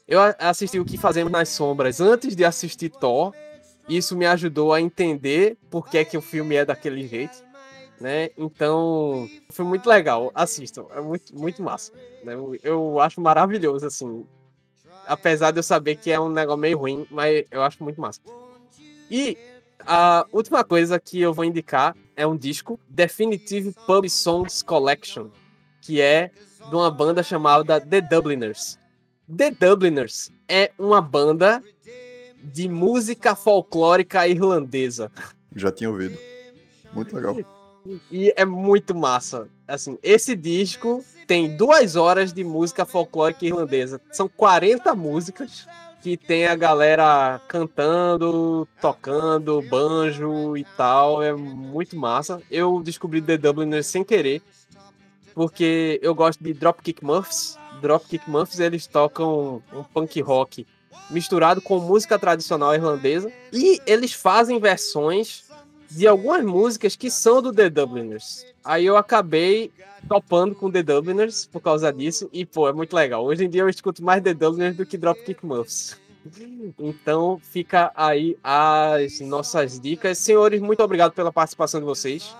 Eu 0.08 0.18
assisti 0.38 0.80
o 0.80 0.84
que 0.84 0.98
fazemos 0.98 1.30
nas 1.30 1.48
sombras 1.48 2.00
antes 2.00 2.34
de 2.34 2.44
assistir 2.44 2.90
Thor. 2.90 3.32
Isso 3.88 4.16
me 4.16 4.26
ajudou 4.26 4.72
a 4.72 4.80
entender 4.80 5.56
por 5.70 5.88
que, 5.88 6.04
que 6.04 6.16
o 6.16 6.22
filme 6.22 6.54
é 6.54 6.64
daquele 6.64 7.06
jeito. 7.06 7.42
né? 8.00 8.30
Então, 8.36 9.28
foi 9.50 9.64
muito 9.64 9.88
legal. 9.88 10.30
Assistam, 10.34 10.86
é 10.94 11.00
muito, 11.00 11.36
muito 11.36 11.62
massa. 11.62 11.92
Né? 12.24 12.34
Eu, 12.34 12.56
eu 12.62 13.00
acho 13.00 13.20
maravilhoso, 13.20 13.86
assim. 13.86 14.26
Apesar 15.06 15.50
de 15.50 15.58
eu 15.58 15.62
saber 15.62 15.96
que 15.96 16.10
é 16.10 16.18
um 16.18 16.28
negócio 16.28 16.60
meio 16.60 16.78
ruim, 16.78 17.06
mas 17.10 17.44
eu 17.50 17.62
acho 17.62 17.82
muito 17.82 18.00
massa. 18.00 18.20
E 19.10 19.36
a 19.80 20.26
última 20.32 20.64
coisa 20.64 20.98
que 20.98 21.20
eu 21.20 21.34
vou 21.34 21.44
indicar 21.44 21.96
é 22.16 22.26
um 22.26 22.36
disco, 22.36 22.78
Definitive 22.88 23.74
Pub 23.86 24.08
Songs 24.08 24.62
Collection, 24.62 25.28
que 25.80 26.00
é 26.00 26.30
de 26.68 26.74
uma 26.74 26.90
banda 26.90 27.22
chamada 27.22 27.80
The 27.80 28.00
Dubliners. 28.00 28.78
The 29.34 29.50
Dubliners 29.50 30.30
é 30.48 30.70
uma 30.78 31.00
banda 31.00 31.62
de 32.42 32.68
música 32.68 33.34
folclórica 33.34 34.26
irlandesa. 34.26 35.10
Já 35.54 35.70
tinha 35.70 35.90
ouvido. 35.90 36.18
Muito 36.92 37.14
legal. 37.14 37.36
E 38.10 38.32
é 38.36 38.44
muito 38.44 38.94
massa. 38.94 39.48
Assim, 39.66 39.98
esse 40.02 40.36
disco 40.36 41.04
tem 41.26 41.56
duas 41.56 41.96
horas 41.96 42.32
de 42.32 42.44
música 42.44 42.84
folclórica 42.84 43.44
irlandesa. 43.44 44.00
São 44.12 44.28
40 44.28 44.94
músicas 44.94 45.66
que 46.02 46.16
tem 46.16 46.46
a 46.46 46.56
galera 46.56 47.40
cantando, 47.48 48.66
tocando, 48.80 49.62
banjo 49.62 50.56
e 50.56 50.64
tal. 50.76 51.22
É 51.22 51.32
muito 51.32 51.96
massa. 51.96 52.42
Eu 52.50 52.82
descobri 52.82 53.22
The 53.22 53.38
Dubliners 53.38 53.86
sem 53.86 54.04
querer, 54.04 54.42
porque 55.34 55.98
eu 56.02 56.14
gosto 56.14 56.42
de 56.42 56.52
Dropkick 56.52 57.04
Murphys. 57.04 57.56
Dropkick 57.80 58.28
Murphys 58.28 58.60
eles 58.60 58.86
tocam 58.86 59.62
um 59.72 59.82
punk 59.82 60.20
rock 60.20 60.66
misturado 61.10 61.60
com 61.60 61.78
música 61.78 62.18
tradicional 62.18 62.74
irlandesa 62.74 63.30
e 63.52 63.80
eles 63.86 64.12
fazem 64.12 64.58
versões 64.58 65.44
de 65.90 66.06
algumas 66.06 66.44
músicas 66.44 66.96
que 66.96 67.10
são 67.10 67.42
do 67.42 67.52
The 67.52 67.68
Dubliners. 67.68 68.46
Aí 68.64 68.86
eu 68.86 68.96
acabei 68.96 69.70
topando 70.08 70.54
com 70.54 70.70
The 70.70 70.82
Dubliners 70.82 71.46
por 71.46 71.60
causa 71.60 71.92
disso 71.92 72.28
e 72.32 72.46
pô, 72.46 72.68
é 72.68 72.72
muito 72.72 72.94
legal. 72.94 73.24
Hoje 73.24 73.44
em 73.44 73.50
dia 73.50 73.62
eu 73.62 73.68
escuto 73.68 74.02
mais 74.02 74.22
The 74.22 74.34
Dubliners 74.34 74.76
do 74.76 74.86
que 74.86 74.96
Dropkick 74.96 75.44
Murphys. 75.44 76.00
Então 76.78 77.40
fica 77.42 77.92
aí 77.94 78.38
as 78.42 79.20
nossas 79.20 79.78
dicas. 79.78 80.18
Senhores, 80.18 80.60
muito 80.60 80.82
obrigado 80.82 81.12
pela 81.12 81.32
participação 81.32 81.80
de 81.80 81.86
vocês. 81.86 82.34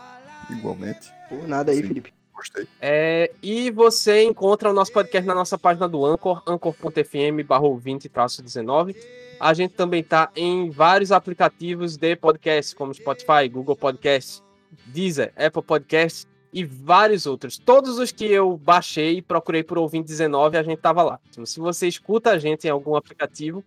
Igualmente. 0.51 1.13
Por 1.29 1.47
nada 1.49 1.73
aí, 1.73 1.79
Sim. 1.79 1.89
Felipe. 1.89 2.22
Gostei. 2.43 2.67
É, 2.81 3.31
e 3.41 3.71
você 3.71 4.25
encontra 4.25 4.69
o 4.69 4.73
nosso 4.73 4.93
podcast 4.93 5.25
na 5.25 5.35
nossa 5.35 5.57
página 5.57 5.89
do 5.89 6.05
Anchor, 6.05 6.43
anchor.fm 6.45 7.47
barra 7.47 7.69
20-19. 7.69 8.97
A 9.39 9.55
gente 9.55 9.75
também 9.75 10.01
está 10.01 10.29
em 10.35 10.69
vários 10.69 11.13
aplicativos 11.13 11.97
de 11.97 12.17
podcast, 12.17 12.75
como 12.75 12.93
Spotify, 12.93 13.49
Google 13.49 13.77
Podcast, 13.77 14.43
Deezer, 14.87 15.33
Apple 15.37 15.63
Podcast 15.63 16.27
e 16.53 16.65
vários 16.65 17.27
outros. 17.27 17.59
Todos 17.59 17.99
os 17.99 18.11
que 18.11 18.25
eu 18.25 18.57
baixei 18.57 19.19
e 19.19 19.23
procurei 19.23 19.63
por 19.63 19.79
ouvinte 19.79 20.09
19, 20.09 20.57
a 20.57 20.65
gente 20.65 20.81
tava 20.81 21.05
lá. 21.05 21.21
Então, 21.31 21.47
se 21.47 21.61
você 21.61 21.87
escuta 21.87 22.31
a 22.33 22.39
gente 22.39 22.67
em 22.67 22.71
algum 22.71 22.97
aplicativo, 22.97 23.65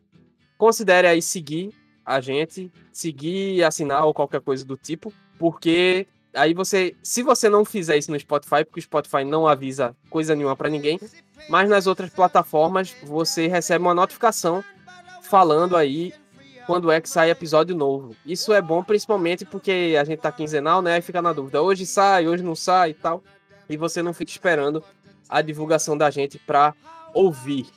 considere 0.58 1.08
aí 1.08 1.22
seguir 1.22 1.74
a 2.06 2.20
gente, 2.20 2.70
seguir, 2.92 3.64
assinar 3.64 4.06
ou 4.06 4.14
qualquer 4.14 4.42
coisa 4.42 4.66
do 4.66 4.76
tipo, 4.76 5.14
porque 5.40 6.06
aí 6.36 6.54
você, 6.54 6.96
se 7.02 7.24
você 7.24 7.50
não 7.50 7.66
fizer 7.66 7.98
isso 7.98 8.12
no 8.12 8.20
Spotify, 8.20 8.64
porque 8.64 8.80
o 8.80 8.84
Spotify 8.84 9.24
não 9.24 9.48
avisa 9.48 9.96
coisa 10.10 10.36
nenhuma 10.36 10.56
para 10.56 10.70
ninguém, 10.70 11.00
mas 11.50 11.70
nas 11.70 11.88
outras 11.88 12.10
plataformas 12.10 12.96
você 13.04 13.48
recebe 13.48 13.84
uma 13.84 13.94
notificação 13.94 14.64
falando 15.22 15.76
aí 15.76 16.14
quando 16.66 16.92
é 16.92 17.00
que 17.00 17.10
sai 17.10 17.30
episódio 17.30 17.76
novo. 17.76 18.16
Isso 18.26 18.52
é 18.52 18.62
bom 18.62 18.84
principalmente 18.84 19.46
porque 19.46 19.96
a 20.00 20.04
gente 20.04 20.20
tá 20.20 20.32
quinzenal, 20.32 20.82
né? 20.82 20.96
Aí 20.96 21.02
fica 21.02 21.22
na 21.22 21.32
dúvida, 21.32 21.62
hoje 21.62 21.86
sai, 21.86 22.28
hoje 22.28 22.44
não 22.44 22.56
sai 22.56 22.92
e 22.92 22.94
tal. 22.94 23.24
E 23.70 23.78
você 23.78 24.02
não 24.02 24.14
fica 24.14 24.32
esperando 24.32 24.84
a 25.30 25.42
divulgação 25.42 25.98
da 25.98 26.10
gente 26.10 26.38
para 26.38 26.74
ouvir. 27.14 27.68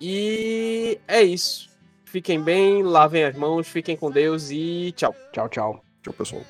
E 0.00 0.98
é 1.06 1.22
isso. 1.22 1.68
Fiquem 2.04 2.40
bem, 2.40 2.82
lavem 2.82 3.24
as 3.24 3.36
mãos, 3.36 3.68
fiquem 3.68 3.96
com 3.96 4.10
Deus 4.10 4.50
e 4.50 4.92
tchau. 4.96 5.14
Tchau, 5.32 5.48
tchau. 5.48 5.84
Tchau, 6.02 6.14
pessoal. 6.14 6.42